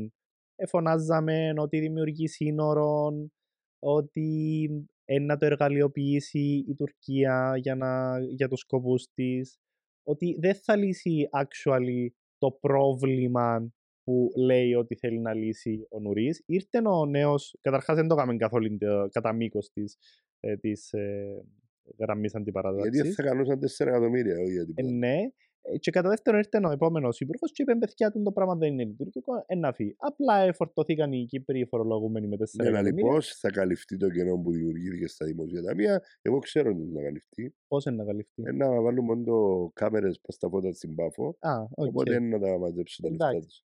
εφωνάζαμε 0.55 1.53
ότι 1.57 1.79
δημιουργεί 1.79 2.27
σύνορων, 2.27 3.31
ότι 3.79 4.69
ε, 5.05 5.19
να 5.19 5.37
το 5.37 5.45
εργαλειοποιήσει 5.45 6.65
η 6.67 6.75
Τουρκία 6.75 7.53
για, 7.57 7.75
να, 7.75 8.19
για 8.19 8.47
τους 8.47 8.59
σκοπούς 8.59 9.07
της, 9.13 9.57
ότι 10.03 10.37
δεν 10.39 10.55
θα 10.55 10.75
λύσει 10.75 11.29
actually 11.31 12.07
το 12.37 12.51
πρόβλημα 12.51 13.71
που 14.03 14.31
λέει 14.37 14.73
ότι 14.73 14.95
θέλει 14.95 15.19
να 15.19 15.33
λύσει 15.33 15.87
ο 15.89 15.99
Νουρίς. 15.99 16.43
Ήρθε 16.45 16.87
ο 16.87 17.05
νέος, 17.05 17.57
καταρχάς 17.61 17.95
δεν 17.95 18.07
το 18.07 18.13
έκαμε 18.13 18.35
καθόλου 18.35 18.77
το- 18.77 19.07
κατά 19.11 19.33
μήκος 19.33 19.69
της, 19.71 19.97
ε, 20.41 20.57
της 20.57 20.93
ε, 20.93 21.43
γραμμής 21.99 22.35
αντιπαράταξης. 22.35 22.93
Γιατί 22.93 23.11
θα 23.11 23.23
κανούσαν 23.23 23.59
4 23.59 23.85
εκατομμύρια, 23.87 24.39
όχι 24.39 24.51
γιατί. 24.51 24.73
Ε, 24.75 24.83
ναι. 24.83 25.15
Ε, 25.63 25.77
Και 25.77 25.91
κατά 25.91 26.09
δεύτερον 26.09 26.39
ήρθε 26.39 26.67
ο 26.67 26.71
επόμενος 26.71 27.19
υπουργός 27.19 27.45
και 27.53 27.61
είπε: 27.61 27.75
Παιδιά, 27.75 28.11
του 28.11 28.21
το 28.21 28.31
πράγμα 28.31 28.55
δεν 28.55 28.71
είναι 28.71 28.83
λειτουργικό. 28.83 29.43
Ε, 29.45 29.55
να 29.55 29.73
φύγει. 29.73 29.95
Απλά 29.97 30.37
εφορτωθήκαν 30.37 31.11
οι 31.11 31.25
Κύπροι 31.25 31.65
φορολογούμενοι 31.65 32.27
με 32.27 32.35
4 32.35 32.39
Ναι, 32.63 32.67
αλλά 32.67 32.79
εκατομμύρια. 32.79 33.11
πώς 33.11 33.21
θα 33.21 33.49
καλυφθεί 33.49 33.97
το 33.97 34.09
κενό 34.09 34.37
που 34.37 34.51
δημιουργήθηκε 34.51 35.07
στα 35.07 35.25
δημόσια 35.25 35.61
ταμεία, 35.61 36.01
εγώ 36.21 36.39
ξέρω 36.39 36.69
ότι 36.69 36.91
θα 36.95 37.01
καλυφθεί. 37.01 37.53
Πώς 37.67 37.85
είναι 37.85 37.95
να 37.95 38.05
καλυφθεί; 38.05 38.41
Ε, 38.45 38.51
να 38.51 38.81
βάλουμε 38.81 39.13
μόνο 39.15 39.69
κάμερες 39.73 40.19
πα 40.21 40.31
στα 40.31 40.49
φώτα 40.49 40.71
στην 40.73 40.95
Πάφο. 40.95 41.37
Α, 41.39 41.51
οκ. 41.61 41.87
Οπότε 41.87 42.15
είναι 42.15 42.37
να 42.37 42.39
τα 42.39 42.57
μαζέψουν 42.57 43.03
τα 43.05 43.09
λεφτά 43.09 43.27
Εντάξει. 43.29 43.47
τους. 43.47 43.63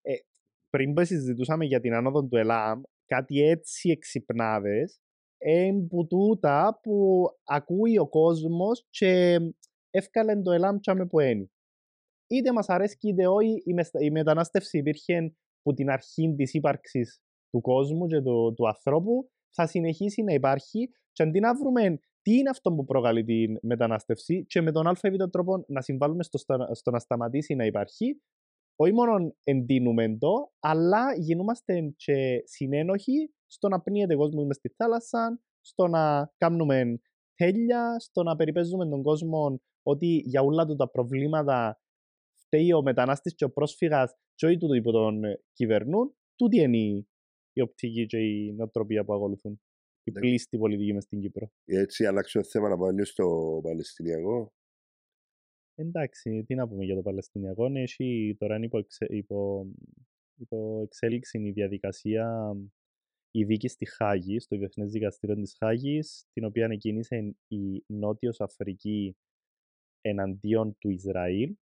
Πριν 0.71 0.95
που 0.95 1.05
συζητούσαμε 1.05 1.65
για 1.65 1.81
την 1.81 1.95
άνοδο 1.95 2.25
του 2.25 2.37
ΕΛΑΜ, 2.37 2.81
κάτι 3.07 3.43
έτσι 3.43 3.91
εξυπνάδες, 3.91 5.01
που 5.89 6.07
τούτα 6.07 6.79
που 6.83 7.25
ακούει 7.45 7.99
ο 7.99 8.09
κόσμος 8.09 8.87
και 8.91 9.39
έφκαλε 9.91 10.43
το 10.43 10.53
ΕΛΑΜ 10.53 10.79
τσάμε 10.79 11.07
που 11.07 11.21
είναι. 11.21 11.51
Είτε 12.27 12.53
μας 12.53 12.69
αρέσει 12.69 12.97
είτε 13.01 13.27
όχι, 13.27 13.63
η, 13.65 13.73
μεστα- 13.75 14.01
η 14.01 14.11
μετανάστευση 14.11 14.79
υπήρχε 14.79 15.35
που 15.63 15.75
την 15.75 15.91
αρχή 15.91 16.35
της 16.37 16.55
ύπαρξης 16.55 17.21
του 17.51 17.61
κόσμου 17.61 18.07
και 18.07 18.21
του, 18.21 18.55
του 18.57 18.69
ανθρώπου, 18.69 19.31
θα 19.55 19.67
συνεχίσει 19.67 20.23
να 20.23 20.33
υπάρχει 20.33 20.91
και 21.13 21.23
αντί 21.23 21.41
να 21.41 21.55
βρούμε 21.57 21.99
τι 22.23 22.37
είναι 22.37 22.51
αυτό 22.51 22.73
που 22.73 22.85
προκαλεί 22.85 23.25
την 23.25 23.59
μετανάστευση 23.63 24.45
και 24.47 24.61
με 24.61 24.73
τον 24.73 24.87
ΑΒ 24.87 24.99
τρόπο 25.31 25.65
να 25.69 25.81
συμβάλλουμε 25.81 26.23
στο, 26.23 26.39
στα- 26.39 26.75
στο 26.75 26.91
να 26.91 26.99
σταματήσει 26.99 27.55
να 27.55 27.65
υπάρχει, 27.65 28.21
όχι 28.83 28.93
μόνο 28.93 29.35
εντείνουμε 29.45 30.17
το, 30.19 30.53
αλλά 30.61 31.15
γινόμαστε 31.19 31.93
και 31.97 32.43
συνένοχοι 32.45 33.33
στο 33.47 33.69
να 33.69 33.81
πνίεται 33.81 34.15
ο 34.15 34.19
κόσμος 34.19 34.45
μες 34.45 34.57
στη 34.57 34.69
θάλασσα, 34.69 35.41
στο 35.61 35.87
να 35.87 36.33
κάνουμε 36.37 37.01
τέλεια, 37.35 37.97
στο 37.99 38.23
να 38.23 38.37
περιπέζουμε 38.37 38.89
τον 38.89 39.03
κόσμο 39.03 39.61
ότι 39.83 40.07
για 40.25 40.43
όλα 40.43 40.67
του 40.67 40.77
τα 40.77 40.91
προβλήματα 40.91 41.81
φταίει 42.45 42.73
ο 42.73 42.83
μετανάστης 42.83 43.35
και 43.35 43.45
ο 43.45 43.51
πρόσφυγας 43.51 44.15
και 44.35 44.47
όχι 44.47 44.57
τούτο 44.57 44.81
που 44.83 44.91
τον 44.93 45.25
ε, 45.25 45.41
κυβερνούν. 45.53 46.15
Τούτη 46.37 46.61
είναι 46.61 46.77
η, 46.77 47.09
η 47.53 47.61
οπτική 47.61 48.07
και 48.07 48.19
η 48.19 48.53
νοοτροπία 48.53 49.05
που 49.05 49.15
ακολουθούν. 49.15 49.61
Η 50.05 50.11
Ναι. 50.11 50.21
πλήστη 50.21 50.59
πολιτική 50.59 50.93
μες 50.93 51.03
στην 51.05 51.21
Κύπρο. 51.21 51.51
Έτσι, 51.65 52.07
αλλάξουμε 52.07 52.45
θέμα 52.45 52.69
να 52.69 52.77
πάμε 52.79 52.93
λίγο 52.93 53.05
στο 53.05 53.61
Παλαιστινιακό. 53.63 54.53
Εντάξει, 55.75 56.45
τι 56.47 56.55
να 56.55 56.69
πούμε 56.69 56.85
για 56.85 56.95
το 56.95 57.03
Παλαιστινιακό. 57.03 57.69
Ναι, 57.69 57.83
Έχει 57.83 58.37
τώρα 58.39 58.57
είναι 58.57 58.65
υπό, 58.65 58.79
εξε, 58.79 59.07
υπό, 59.09 59.67
υπό 60.37 60.81
εξέλιξη 60.83 61.39
η 61.39 61.51
διαδικασία 61.51 62.55
η 63.35 63.45
δίκη 63.45 63.69
στη 63.69 63.85
Χάγη, 63.85 64.41
στο 64.41 64.57
Διεθνές 64.57 64.91
Δικαστήριο 64.91 65.37
της 65.37 65.57
Χάγης, 65.59 66.27
την 66.33 66.45
οποία 66.45 66.69
εκκίνησε 66.71 67.37
η 67.49 67.85
Νότιος 67.87 68.41
Αφρική 68.41 69.17
εναντίον 70.01 70.77
του 70.79 70.91
Ισραήλ. 70.91 71.57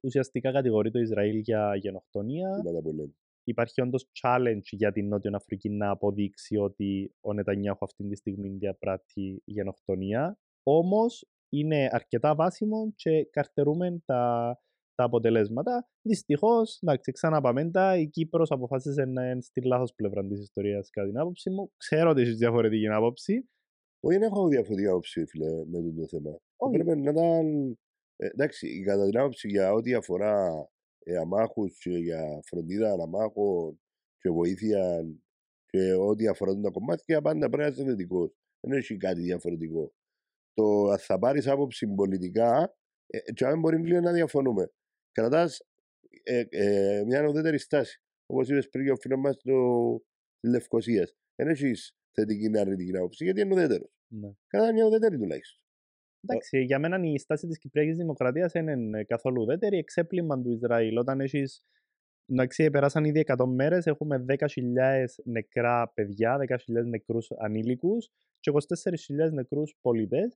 Ουσιαστικά 0.00 0.52
κατηγορεί 0.52 0.90
το 0.90 0.98
Ισραήλ 0.98 1.38
για 1.38 1.76
γενοκτονία. 1.76 2.56
Τίποτα 2.56 2.82
που 2.82 2.92
λέμε. 2.92 3.14
Υπάρχει 3.44 3.80
όντως 3.80 4.10
challenge 4.22 4.68
για 4.70 4.92
την 4.92 5.08
Νότιο 5.08 5.30
Αφρική 5.34 5.68
να 5.68 5.90
αποδείξει 5.90 6.56
ότι 6.56 7.14
ο 7.20 7.32
Νετανιάχου 7.32 7.84
αυτή 7.84 8.08
τη 8.08 8.16
στιγμή 8.16 8.48
διαπράττει 8.48 9.42
γενοκτονία. 9.44 10.38
Όμως 10.62 11.28
είναι 11.48 11.88
αρκετά 11.90 12.34
βάσιμο 12.34 12.92
και 12.96 13.24
καρτερούμε 13.30 14.02
τα, 14.04 14.54
τα 14.94 15.04
αποτελέσματα. 15.04 15.88
Δυστυχώς, 16.02 16.78
εντάξει, 16.82 17.12
ξαναπάμε 17.12 17.70
τα. 17.70 17.96
Η 17.96 18.06
Κύπρος 18.08 18.50
αποφάσισε 18.50 19.04
να 19.04 19.30
είναι 19.30 19.40
στη 19.40 19.60
λάθος 19.60 19.94
πλευρά 19.94 20.26
της 20.26 20.40
ιστορίας, 20.40 20.90
κατά 20.90 21.06
την 21.06 21.18
άποψή 21.18 21.50
μου. 21.50 21.72
Ξέρω 21.76 22.10
ότι 22.10 22.20
έχεις 22.20 22.36
διαφορετική 22.36 22.88
άποψη. 22.88 23.48
Όχι, 24.00 24.18
δεν 24.18 24.28
έχω 24.28 24.48
διαφορετική 24.48 24.88
άποψη, 24.88 25.26
φίλε, 25.26 25.64
με 25.66 25.78
αυτό 25.78 25.92
το 26.00 26.06
θέμα. 26.06 26.38
Όχι. 26.56 26.72
Πρέπει 26.78 27.00
να 27.00 27.10
ήταν. 27.10 27.70
ε, 28.16 28.26
εντάξει, 28.26 28.82
κατά 28.82 29.04
την 29.08 29.18
άποψη 29.18 29.48
για 29.48 29.72
ό,τι 29.72 29.94
αφορά 29.94 30.68
ε, 30.98 31.16
αμάχους 31.16 31.78
και 31.78 31.90
για 31.90 32.40
φροντίδα 32.44 32.92
αμάχων 33.02 33.80
και 34.18 34.30
βοήθεια 34.30 35.04
και 35.66 35.92
ό,τι 35.92 36.28
αφορά 36.28 36.60
τα 36.60 36.70
κομμάτια, 36.70 37.22
πάντα 37.22 37.48
πρέπει 37.48 37.62
να 37.62 37.66
είσαι 37.66 37.84
θετικός. 37.84 38.30
Δεν 38.60 38.78
έχει 38.78 38.96
κάτι 38.96 39.20
διαφορετικό. 39.20 39.92
Το 40.56 40.88
αν 40.90 40.98
θα 40.98 41.18
πάρεις 41.18 41.46
άποψη 41.46 41.86
πολιτικά, 41.86 42.76
ε, 43.06 43.32
και 43.32 43.46
αν 43.46 43.60
μπορεί 43.60 43.76
λίγο 43.76 44.00
να 44.00 44.12
διαφωνούμε. 44.12 44.70
Κρατάς 45.12 45.60
ε, 46.22 46.44
ε, 46.48 47.04
μια 47.04 47.26
ουδέτερη 47.28 47.58
στάση. 47.58 48.02
Όπως 48.26 48.48
είπες 48.48 48.68
πριν 48.68 48.84
και 48.84 48.90
ο 48.90 48.96
φίλο 48.96 49.16
μας 49.16 49.36
της 49.36 49.52
Λευκοσίας. 50.50 51.16
Δεν 51.34 51.48
έχεις 51.48 51.96
θετική 52.12 52.50
ή 52.54 52.58
αρνητική 52.58 52.96
άποψη, 52.96 53.24
γιατί 53.24 53.40
είναι 53.40 53.54
ουδέτερος. 53.54 53.90
Ναι. 54.08 54.30
Κρατά 54.46 54.72
μια 54.72 54.84
ουδέτερη 54.84 55.18
τουλάχιστον. 55.18 55.60
Εντάξει, 56.20 56.58
για 56.58 56.78
μένα 56.78 57.00
η 57.02 57.18
στάση 57.18 57.46
της 57.46 57.58
Κυπριακής 57.58 57.96
Δημοκρατίας 57.96 58.52
δεν 58.52 58.68
είναι 58.68 59.04
καθόλου 59.04 59.42
ουδέτερη. 59.42 59.78
Εξέπλημα 59.78 60.42
του 60.42 60.50
Ισραήλ. 60.50 60.96
Όταν 60.98 61.20
έχεις. 61.20 61.64
Εντάξει, 62.28 62.70
περάσαν 62.70 63.04
ήδη 63.04 63.24
100 63.26 63.46
μέρες, 63.46 63.86
έχουμε 63.86 64.24
10.000 64.28 65.20
νεκρά 65.24 65.92
παιδιά, 65.94 66.36
10.000 66.38 66.86
νεκρούς 66.86 67.30
ανήλικους 67.38 68.08
και 68.40 68.50
24.000 68.50 69.32
νεκρούς 69.32 69.76
πολίτε. 69.80 70.28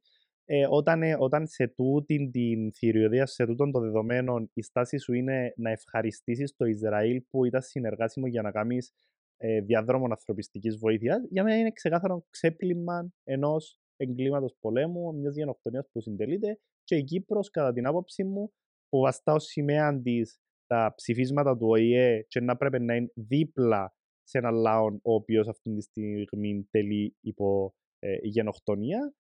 Ε, 0.45 0.67
όταν, 0.69 1.03
ε, 1.03 1.17
όταν 1.19 1.47
σε 1.47 1.69
τούτη 1.69 2.31
την 2.33 2.73
θηριωδία, 2.73 3.27
σε 3.27 3.47
τούτον 3.47 3.71
των 3.71 3.83
δεδομένων, 3.83 4.51
η 4.55 4.63
στάση 4.63 4.99
σου 4.99 5.13
είναι 5.13 5.53
να 5.57 5.71
ευχαριστήσεις 5.71 6.57
το 6.57 6.65
Ισραήλ 6.65 7.23
που 7.31 7.45
ήταν 7.45 7.63
συνεργάσιμο 7.63 8.27
για 8.27 8.43
να 8.43 8.51
κάνεις 8.51 8.93
ε, 9.37 9.61
διαδρόμων 9.61 10.11
ανθρωπιστικής 10.11 10.77
βοήθειας, 10.77 11.27
για 11.31 11.43
μένα 11.43 11.57
είναι 11.57 11.71
ξεκάθαρο 11.71 12.25
ξέπλυμα 12.31 13.13
ενός 13.25 13.79
εγκλήματος 13.97 14.57
πολέμου, 14.61 15.15
μιας 15.15 15.35
γενοκτονίας 15.35 15.89
που 15.93 16.01
συντελείται 16.01 16.59
και 16.85 16.97
η 16.97 17.05
Κύπρος, 17.05 17.51
κατά 17.51 17.73
την 17.73 17.87
άποψή 17.87 18.25
μου, 18.25 18.53
που 18.89 19.01
βαστά 19.01 19.33
ως 19.33 19.45
σημαία 19.45 20.01
της 20.03 20.41
τα 20.71 20.93
ψηφίσματα 20.97 21.57
του 21.57 21.67
ΟΗΕ 21.69 22.25
και 22.29 22.41
να 22.41 22.57
πρέπει 22.57 22.81
να 22.81 22.95
είναι 22.95 23.13
δίπλα 23.15 23.95
σε 24.23 24.39
έναν 24.39 24.55
λαό 24.55 24.87
ο 24.87 25.15
οποίος 25.15 25.49
αυτή 25.49 25.75
τη 25.75 25.81
στιγμή 25.81 26.69
τελεί 26.71 27.17
υπό 27.21 27.75
ε, 27.99 28.17
γενοκτονία, 28.23 29.15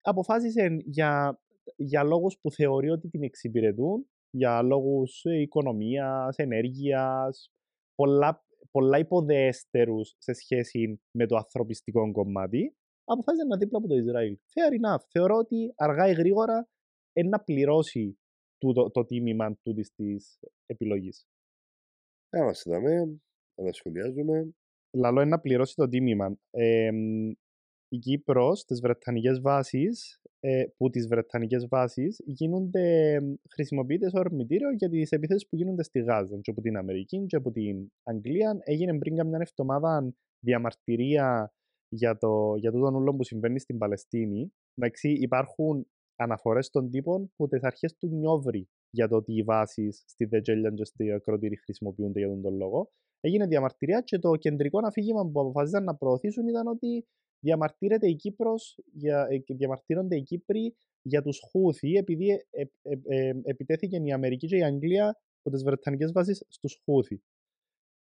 αποφάσισε 0.00 0.76
για, 0.84 1.40
για 1.76 2.02
λόγους 2.02 2.38
που 2.40 2.50
θεωρεί 2.50 2.90
ότι 2.90 3.08
την 3.08 3.22
εξυπηρετούν, 3.22 4.06
για 4.30 4.62
λόγους 4.62 5.24
ε, 5.24 5.40
οικονομίας, 5.40 6.36
ενέργειας, 6.36 7.52
πολλά, 7.94 8.44
πολλά 8.70 8.98
υποδέστερους 8.98 10.14
σε 10.18 10.32
σχέση 10.32 11.00
με 11.18 11.26
το 11.26 11.36
ανθρωπιστικό 11.36 12.12
κομμάτι, 12.12 12.76
αποφάσισε 13.04 13.46
να 13.46 13.56
δίπλα 13.56 13.78
από 13.78 13.88
το 13.88 13.94
Ισραήλ. 13.94 14.36
Fair 14.36 14.72
enough. 14.80 15.04
Θεωρώ 15.10 15.36
ότι 15.36 15.72
αργά 15.76 16.08
ή 16.08 16.12
γρήγορα 16.12 16.68
είναι 17.12 17.28
να 17.28 17.40
πληρώσει 17.40 18.18
το, 18.72 18.72
το, 18.72 18.90
το 18.90 19.04
τίμημα 19.04 19.56
τούτης 19.62 19.92
της 19.94 20.38
επιλογής. 20.66 21.26
Να 22.30 22.40
είμαστε 22.40 22.70
δαμέ, 22.70 23.20
να 23.54 23.64
τα 23.64 23.72
σχολιάζουμε. 23.72 24.54
Λαλό 24.96 25.20
είναι 25.20 25.30
να 25.30 25.40
πληρώσει 25.40 25.74
το 25.74 25.88
τίμημα. 25.88 26.38
Ε, 26.50 26.90
η 27.88 27.98
Κύπρος, 27.98 28.60
στις 28.60 28.80
Βρετανικές 28.80 29.40
βάσεις, 29.40 30.20
ε, 30.40 30.64
που 30.76 30.90
τις 30.90 31.06
Βρετανικές 31.06 31.66
βάσεις 31.68 32.20
γίνονται, 32.24 33.18
χρησιμοποιείται 33.50 34.06
ως 34.06 34.12
ορμητήριο 34.12 34.70
για 34.70 34.88
τις 34.88 35.12
επιθέσεις 35.12 35.48
που 35.48 35.56
γίνονται 35.56 35.82
στη 35.82 36.00
Γάζα 36.00 36.38
και 36.40 36.50
από 36.50 36.60
την 36.60 36.76
Αμερική 36.76 37.26
και 37.26 37.36
από 37.36 37.50
την 37.50 37.92
Αγγλία. 38.02 38.58
Έγινε 38.60 38.98
πριν 38.98 39.16
καμιά 39.16 39.38
εβδομάδα 39.40 40.14
διαμαρτυρία 40.44 41.52
για 41.88 42.16
το, 42.16 42.54
για 42.56 42.70
τούτο 42.72 42.86
όλο 42.86 43.14
που 43.14 43.24
συμβαίνει 43.24 43.58
στην 43.58 43.78
Παλαιστίνη. 43.78 44.52
Εντάξει, 44.74 45.08
υπάρχουν 45.08 45.86
αναφορές 46.16 46.70
των 46.70 46.90
τύπων 46.90 47.32
που 47.36 47.48
τις 47.48 47.62
αρχές 47.62 47.96
του 47.96 48.08
Νιόβρη 48.08 48.68
για 48.90 49.08
το 49.08 49.16
ότι 49.16 49.32
οι 49.36 49.42
βάσεις 49.42 50.04
στη 50.06 50.24
Δετζέλιαν 50.24 50.74
και 50.74 50.84
στη 50.84 51.12
ακροτήρη 51.12 51.56
χρησιμοποιούνται 51.56 52.18
για 52.18 52.28
τον 52.28 52.42
τον 52.42 52.56
λόγο. 52.56 52.90
Έγινε 53.20 53.46
διαμαρτυρία 53.46 54.00
και 54.00 54.18
το 54.18 54.36
κεντρικό 54.36 54.78
αφήγημα 54.86 55.30
που 55.30 55.40
αποφασίσαν 55.40 55.84
να 55.84 55.94
προωθήσουν 55.96 56.48
ήταν 56.48 56.66
ότι 56.66 57.06
διαμαρτύρεται 57.44 58.08
η 58.08 58.14
Κύπρος, 58.14 58.78
για, 58.92 59.26
ε, 59.30 59.54
διαμαρτύρονται 59.54 60.16
οι 60.16 60.22
Κύπροι 60.22 60.74
για 61.02 61.22
τους 61.22 61.40
Χούθη 61.50 61.92
επειδή 61.92 62.46
ε, 62.50 62.64
ε, 62.82 62.98
ε, 63.04 63.40
επιτέθηκε 63.42 63.96
η 63.96 64.12
Αμερική 64.12 64.46
και 64.46 64.56
η 64.56 64.64
Αγγλία 64.64 65.18
από 65.42 65.50
τις 65.50 65.64
Βρετανικές 65.64 66.12
βάσεις 66.12 66.44
στους 66.48 66.80
Χούθη. 66.84 67.22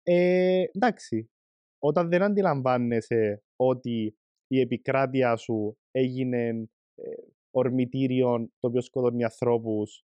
Ε, 0.03 0.65
εντάξει, 0.73 1.31
όταν 1.79 2.09
δεν 2.09 2.23
αντιλαμβάνεσαι 2.23 3.43
ότι 3.57 4.17
η 4.47 4.61
επικράτεια 4.61 5.37
σου 5.37 5.79
έγινε 5.91 6.69
ε, 6.95 7.11
ορμητήριο 7.59 8.51
το 8.59 8.69
οποίο 8.69 8.81
σκοτώνει 8.81 9.25
ανθρώπους 9.25 10.05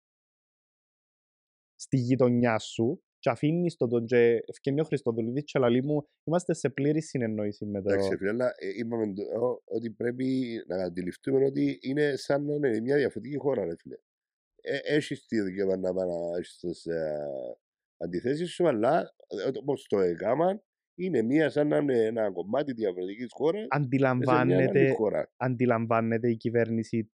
στη 1.76 1.98
γειτονιά 1.98 2.60
σου 2.60 3.04
και 3.20 3.30
αφήνεις 3.30 3.76
τον 3.76 3.90
τον 3.90 4.06
και 4.06 4.44
ευκαινεί 4.46 4.80
ο 4.80 4.84
Χριστοδουλίδης 4.84 5.44
και 5.44 5.60
λαλή 5.60 5.84
μου 5.84 6.08
είμαστε 6.24 6.54
σε 6.54 6.70
πλήρη 6.70 7.02
συνεννόηση 7.02 7.66
με 7.66 7.82
το... 7.82 7.90
Εντάξει, 7.90 8.18
φίλε, 8.18 8.30
αλλά 8.30 8.46
ε, 8.58 8.68
είπαμε 8.78 9.14
ότι 9.64 9.92
πρέπει 9.92 10.26
να 10.68 10.84
αντιληφθούμε 10.84 11.46
ότι 11.46 11.80
είναι 11.82 12.16
σαν 12.16 12.46
να 12.46 12.56
είναι 12.56 12.80
μια 12.80 12.96
διαφορετική 12.96 13.38
χώρα, 13.38 13.66
ρε 13.66 13.76
φίλε. 13.78 13.96
Ε, 14.62 14.78
έχεις 14.84 15.26
τη 15.26 15.42
δικαίωμα 15.42 15.78
να 15.78 15.94
πάει 15.94 16.08
να 16.08 16.38
έχεις 16.38 16.58
τις 16.58 16.86
ε, 16.86 17.26
αντιθέσεις 17.98 18.50
σου, 18.50 18.68
αλλά 18.68 19.16
όπως 19.60 19.86
το 19.88 20.00
έκαναν, 20.00 20.64
είναι 20.96 21.22
μία 21.22 21.50
σαν 21.50 21.68
να 21.68 21.78
είναι 21.78 22.06
ένα 22.06 22.32
κομμάτι 22.32 22.74
διαφορετικής 22.74 23.28
χώρας. 23.32 23.66
Αντιλαμβάνεται, 23.70 24.96
αντιλαμβάνεται 25.38 26.30
η 26.30 26.38
κυβέρνηση 26.38 27.12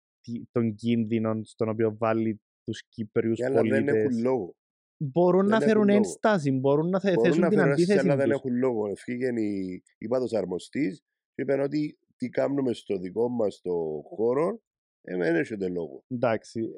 των 0.52 0.76
κίνδυνων 0.76 1.46
στον 1.46 1.70
οποίο 1.70 1.98
βάλει 1.98 2.42
τους 2.64 2.84
Κύπριους 2.88 3.40
πολίτε. 3.40 3.60
Αλλά 3.60 3.70
δεν 3.70 3.88
έχουν 3.88 4.22
λόγο. 4.22 4.56
Μπορούν 4.98 5.48
δεν 5.48 5.60
να 5.60 5.66
φέρουν 5.66 5.90
ένσταση, 5.90 6.52
μπορούν 6.52 6.90
να 6.90 7.00
θέσουν 7.00 7.22
μπορούν 7.22 7.50
την 7.50 7.60
αντίθεση. 7.60 8.00
Αλλά 8.00 8.16
δεν 8.16 8.32
έχουν 8.32 8.56
λόγο. 8.56 8.96
Φύγαινε 8.96 9.42
η 9.42 9.84
υπάτο 9.98 10.38
αρμοστής 10.38 11.00
και 11.34 11.42
είπαν 11.42 11.60
ότι 11.60 11.98
τι 12.18 12.30
κάνουμε 12.30 12.74
στο 12.74 12.98
δικό 12.98 13.30
μας 13.30 13.62
το 13.62 14.02
χώρο, 14.06 14.62
ε, 15.02 15.18
δεν 15.18 15.36
έχετε 15.36 15.68
λόγο. 15.68 16.04
Εντάξει. 16.08 16.70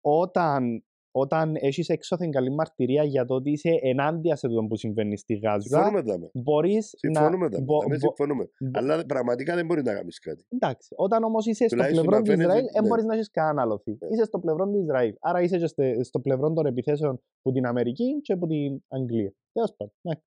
Όταν 0.00 0.84
όταν 1.10 1.54
έχεις 1.56 1.88
έξωθεν 1.88 2.30
καλή 2.30 2.50
μαρτυρία 2.50 3.04
για 3.04 3.24
το 3.24 3.34
ότι 3.34 3.50
είσαι 3.50 3.78
ενάντια 3.82 4.36
σε 4.36 4.48
το 4.48 4.66
που 4.66 4.76
συμβαίνει 4.76 5.16
στη 5.16 5.34
Γάζα. 5.34 5.60
Συμφωνούμε 5.60 6.30
Μπορείς 6.32 6.94
να. 7.02 7.20
Συμφωνούμε 7.20 7.48
μπο, 7.48 7.76
μπο, 7.88 7.98
συμφωνούμε. 7.98 8.50
Μπο, 8.60 8.78
Αλλά 8.78 9.06
πραγματικά 9.06 9.54
δεν 9.54 9.66
μπορεί 9.66 9.82
να 9.82 9.94
κάνεις 9.94 10.18
κάτι. 10.18 10.44
Εντάξει. 10.48 10.94
Όταν 10.96 11.22
όμως 11.22 11.46
είσαι 11.46 11.68
στο 11.68 11.76
πλευρό 11.76 12.22
του 12.22 12.32
Ισραήλ, 12.32 12.64
δεν 12.72 12.82
ναι. 12.82 12.88
μπορείς 12.88 13.04
να 13.04 13.14
έχεις 13.14 13.30
κανένα 13.30 13.62
άλλο 13.62 13.82
Ναι. 13.84 14.08
Είσαι 14.10 14.24
στο 14.24 14.38
πλευρό 14.38 14.70
του 14.70 14.78
Ισραήλ. 14.78 15.14
Άρα 15.20 15.40
είσαι 15.40 15.58
και 15.58 16.02
στο 16.02 16.20
πλευρό 16.20 16.52
των 16.52 16.66
επιθέσεων 16.66 17.22
από 17.42 17.54
την 17.54 17.66
Αμερική 17.66 18.20
και 18.22 18.32
από 18.32 18.46
την 18.46 18.82
Αγγλία. 18.88 19.34
Τέλος 19.52 19.74
πάντων. 19.76 20.22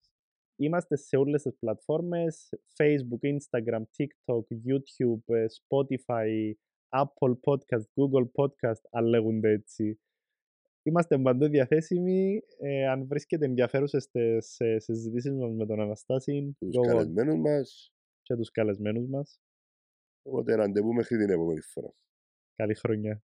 Είμαστε 0.56 0.96
σε 0.96 1.18
όλες 1.18 1.42
τις 1.42 1.56
πλατφόρμες: 1.60 2.50
Facebook, 2.78 3.28
Instagram, 3.34 3.82
TikTok, 3.98 4.44
YouTube, 4.68 5.26
Spotify, 5.58 6.54
Apple 6.90 7.34
Podcast, 7.46 7.86
Google 7.96 8.28
Podcast, 8.36 8.82
αν 8.92 9.06
λέγονται 9.06 9.50
έτσι. 9.50 10.00
Είμαστε 10.84 11.18
παντού 11.18 11.48
διαθέσιμοι. 11.48 12.42
Ε, 12.60 12.88
αν 12.88 13.08
βρίσκεται 13.08 13.46
ενδιαφέρουσες 13.46 14.04
στι 14.04 14.82
συζητήσεις 14.82 15.32
μας 15.32 15.54
με 15.54 15.66
τον 15.66 15.80
Αναστάση, 15.80 16.56
τους 16.60 16.88
καλεσμένους 16.88 17.40
μας 17.40 17.94
και 18.22 18.36
τους 18.36 18.52
καλεσμένους 18.52 19.08
μας. 19.08 19.40
Οπότε 20.22 20.56
ραντεβού 20.56 20.94
μέχρι 20.94 21.18
την 21.18 21.30
επόμενη 21.30 21.62
φορά. 21.62 21.94
Καλή 22.56 22.76
χρονιά. 22.76 23.24